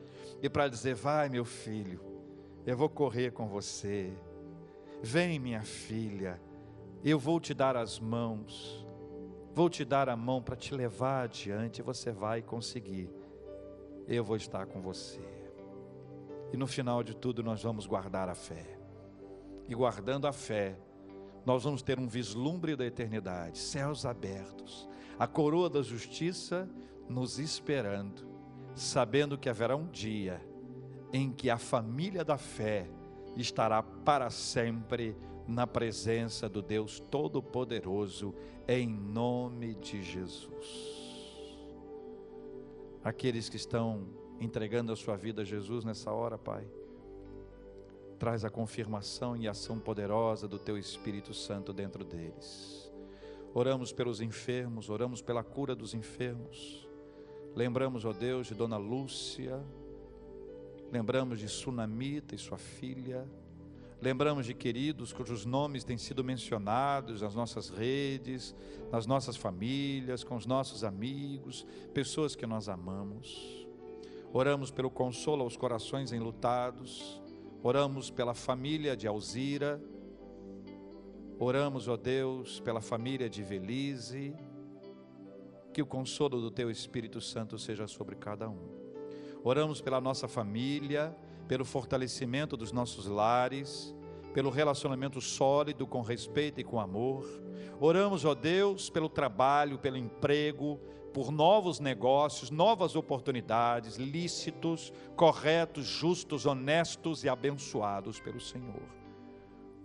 e 0.44 0.48
para 0.50 0.68
dizer: 0.68 0.94
Vai, 0.94 1.30
meu 1.30 1.46
filho, 1.46 1.98
eu 2.66 2.76
vou 2.76 2.90
correr 2.90 3.32
com 3.32 3.48
você. 3.48 4.12
Vem, 5.02 5.38
minha 5.38 5.62
filha, 5.62 6.38
eu 7.02 7.18
vou 7.18 7.40
te 7.40 7.54
dar 7.54 7.78
as 7.78 7.98
mãos, 7.98 8.86
vou 9.54 9.70
te 9.70 9.86
dar 9.86 10.06
a 10.06 10.14
mão 10.14 10.42
para 10.42 10.54
te 10.54 10.74
levar 10.74 11.24
adiante, 11.24 11.80
você 11.80 12.12
vai 12.12 12.42
conseguir. 12.42 13.08
Eu 14.06 14.22
vou 14.22 14.36
estar 14.36 14.66
com 14.66 14.82
você. 14.82 15.22
E 16.52 16.58
no 16.58 16.66
final 16.66 17.02
de 17.02 17.16
tudo, 17.16 17.42
nós 17.42 17.62
vamos 17.62 17.86
guardar 17.86 18.28
a 18.28 18.34
fé. 18.34 18.78
E 19.66 19.74
guardando 19.74 20.26
a 20.26 20.32
fé, 20.32 20.76
nós 21.46 21.64
vamos 21.64 21.80
ter 21.80 21.98
um 21.98 22.06
vislumbre 22.06 22.76
da 22.76 22.84
eternidade, 22.84 23.56
céus 23.56 24.04
abertos, 24.04 24.86
a 25.18 25.26
coroa 25.26 25.70
da 25.70 25.80
justiça 25.80 26.68
nos 27.08 27.38
esperando, 27.38 28.33
sabendo 28.74 29.38
que 29.38 29.48
haverá 29.48 29.76
um 29.76 29.86
dia 29.86 30.40
em 31.12 31.30
que 31.30 31.48
a 31.48 31.58
família 31.58 32.24
da 32.24 32.36
fé 32.36 32.88
estará 33.36 33.82
para 33.82 34.30
sempre 34.30 35.16
na 35.46 35.66
presença 35.66 36.48
do 36.48 36.62
Deus 36.62 37.00
Todo-Poderoso, 37.10 38.34
em 38.66 38.88
nome 38.88 39.74
de 39.74 40.02
Jesus. 40.02 40.94
Aqueles 43.02 43.48
que 43.48 43.56
estão 43.56 44.08
entregando 44.40 44.92
a 44.92 44.96
sua 44.96 45.16
vida 45.16 45.42
a 45.42 45.44
Jesus 45.44 45.84
nessa 45.84 46.10
hora, 46.10 46.38
Pai 46.38 46.66
traz 48.18 48.44
a 48.44 48.50
confirmação 48.50 49.36
e 49.36 49.46
ação 49.46 49.78
poderosa 49.78 50.48
do 50.48 50.58
Teu 50.58 50.78
Espírito 50.78 51.34
Santo 51.34 51.72
dentro 51.72 52.04
deles. 52.04 52.90
Oramos 53.52 53.92
pelos 53.92 54.20
enfermos, 54.20 54.88
oramos 54.88 55.20
pela 55.20 55.44
cura 55.44 55.74
dos 55.74 55.94
enfermos. 55.94 56.83
Lembramos, 57.54 58.04
ó 58.04 58.12
Deus, 58.12 58.46
de 58.46 58.54
Dona 58.54 58.76
Lúcia, 58.76 59.62
lembramos 60.90 61.38
de 61.38 61.48
Sunamita 61.48 62.34
e 62.34 62.38
sua 62.38 62.58
filha, 62.58 63.24
lembramos 64.02 64.46
de 64.46 64.54
queridos 64.54 65.12
cujos 65.12 65.44
nomes 65.44 65.84
têm 65.84 65.96
sido 65.96 66.24
mencionados 66.24 67.22
nas 67.22 67.34
nossas 67.34 67.68
redes, 67.68 68.54
nas 68.90 69.06
nossas 69.06 69.36
famílias, 69.36 70.24
com 70.24 70.36
os 70.36 70.46
nossos 70.46 70.82
amigos, 70.82 71.66
pessoas 71.92 72.34
que 72.34 72.46
nós 72.46 72.68
amamos. 72.68 73.66
Oramos 74.32 74.70
pelo 74.70 74.90
consolo 74.90 75.42
aos 75.42 75.56
corações 75.56 76.12
enlutados, 76.12 77.22
Oramos 77.66 78.10
pela 78.10 78.34
família 78.34 78.94
de 78.94 79.06
Alzira. 79.08 79.82
Oramos, 81.38 81.88
ó 81.88 81.96
Deus, 81.96 82.60
pela 82.60 82.82
família 82.82 83.26
de 83.26 83.42
Velize. 83.42 84.34
Que 85.74 85.82
o 85.82 85.86
consolo 85.86 86.40
do 86.40 86.52
teu 86.52 86.70
Espírito 86.70 87.20
Santo 87.20 87.58
seja 87.58 87.88
sobre 87.88 88.14
cada 88.14 88.48
um. 88.48 88.68
Oramos 89.42 89.80
pela 89.80 90.00
nossa 90.00 90.28
família, 90.28 91.14
pelo 91.48 91.64
fortalecimento 91.64 92.56
dos 92.56 92.70
nossos 92.70 93.06
lares, 93.06 93.92
pelo 94.32 94.50
relacionamento 94.50 95.20
sólido 95.20 95.84
com 95.84 96.00
respeito 96.00 96.60
e 96.60 96.64
com 96.64 96.78
amor. 96.78 97.26
Oramos, 97.80 98.24
ó 98.24 98.34
Deus, 98.34 98.88
pelo 98.88 99.08
trabalho, 99.08 99.76
pelo 99.78 99.96
emprego, 99.96 100.78
por 101.12 101.32
novos 101.32 101.80
negócios, 101.80 102.50
novas 102.50 102.94
oportunidades, 102.94 103.96
lícitos, 103.96 104.92
corretos, 105.16 105.86
justos, 105.86 106.46
honestos 106.46 107.24
e 107.24 107.28
abençoados 107.28 108.20
pelo 108.20 108.40
Senhor. 108.40 108.82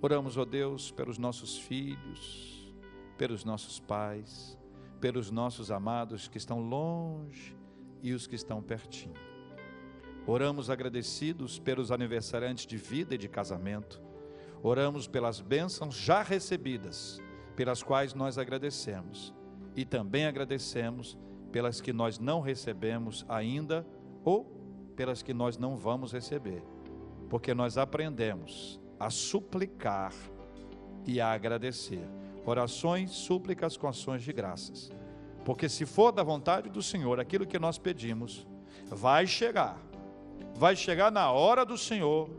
Oramos, 0.02 0.38
ó 0.38 0.46
Deus, 0.46 0.92
pelos 0.92 1.18
nossos 1.18 1.58
filhos, 1.58 2.72
pelos 3.18 3.44
nossos 3.44 3.80
pais, 3.80 4.59
pelos 5.00 5.32
nossos 5.32 5.72
amados 5.72 6.28
que 6.28 6.38
estão 6.38 6.60
longe 6.60 7.56
e 8.02 8.14
os 8.14 8.28
que 8.28 8.36
estão 8.36 8.62
pertinho. 8.62 9.16
Oramos 10.28 10.70
agradecidos 10.70 11.58
pelos 11.58 11.92
aniversariantes 11.92 12.66
de 12.66 12.78
vida 12.78 13.16
e 13.16 13.18
de 13.18 13.28
casamento. 13.28 14.02
Oramos 14.62 15.08
pelas 15.08 15.40
bênçãos 15.40 15.96
já 15.96 16.22
recebidas, 16.22 17.20
pelas 17.56 17.82
quais 17.82 18.14
nós 18.14 18.38
agradecemos 18.38 19.34
e 19.76 19.86
também 19.86 20.26
agradecemos 20.26 21.18
pelas 21.52 21.82
que 21.82 21.94
nós 21.94 22.20
não 22.20 22.42
recebemos 22.42 23.26
ainda 23.28 23.86
ou 24.24 24.44
pelas 24.96 25.24
que 25.24 25.34
nós 25.34 25.58
não 25.58 25.78
vamos 25.78 26.12
receber, 26.12 26.62
porque 27.30 27.54
nós 27.54 27.78
aprendemos 27.78 28.80
a 29.00 29.10
suplicar 29.10 30.14
e 31.06 31.22
a 31.22 31.32
agradecer. 31.32 32.19
Orações, 32.46 33.12
súplicas 33.12 33.78
com 33.78 33.88
ações 33.88 34.24
de 34.24 34.34
graças. 34.34 34.92
Porque 35.46 35.70
se 35.70 35.86
for 35.86 36.12
da 36.12 36.24
vontade 36.24 36.70
do 36.70 36.82
Senhor 36.82 37.20
aquilo 37.20 37.46
que 37.46 37.60
nós 37.60 37.78
pedimos, 37.78 38.48
vai 38.88 39.26
chegar. 39.26 39.80
Vai 40.56 40.76
chegar 40.76 41.12
na 41.12 41.32
hora 41.32 41.66
do 41.66 41.78
Senhor 41.78 42.30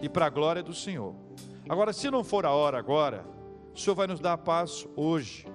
e 0.00 0.08
para 0.08 0.26
a 0.26 0.30
glória 0.30 0.62
do 0.62 0.74
Senhor. 0.74 1.14
Agora, 1.68 1.92
se 1.92 2.10
não 2.10 2.24
for 2.24 2.44
a 2.44 2.50
hora 2.50 2.78
agora, 2.78 3.24
o 3.74 3.78
Senhor 3.78 3.94
vai 3.94 4.06
nos 4.06 4.20
dar 4.20 4.32
a 4.32 4.38
paz 4.38 4.86
hoje 4.96 5.46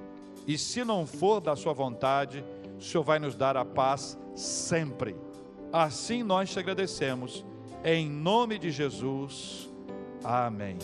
e 0.48 0.58
se 0.58 0.84
não 0.84 1.06
for 1.06 1.42
da 1.42 1.56
sua 1.56 1.74
vontade, 1.74 2.46
o 2.78 2.82
Senhor 2.82 3.04
vai 3.04 3.20
nos 3.20 3.36
dar 3.36 3.58
a 3.58 3.66
paz 3.66 4.18
sempre. 4.36 5.16
Assim 5.74 6.24
nós 6.24 6.52
te 6.52 6.60
agradecemos, 6.60 7.44
em 7.84 8.10
nome 8.10 8.60
de 8.60 8.72
Jesus. 8.72 9.70
Amém. 10.24 10.78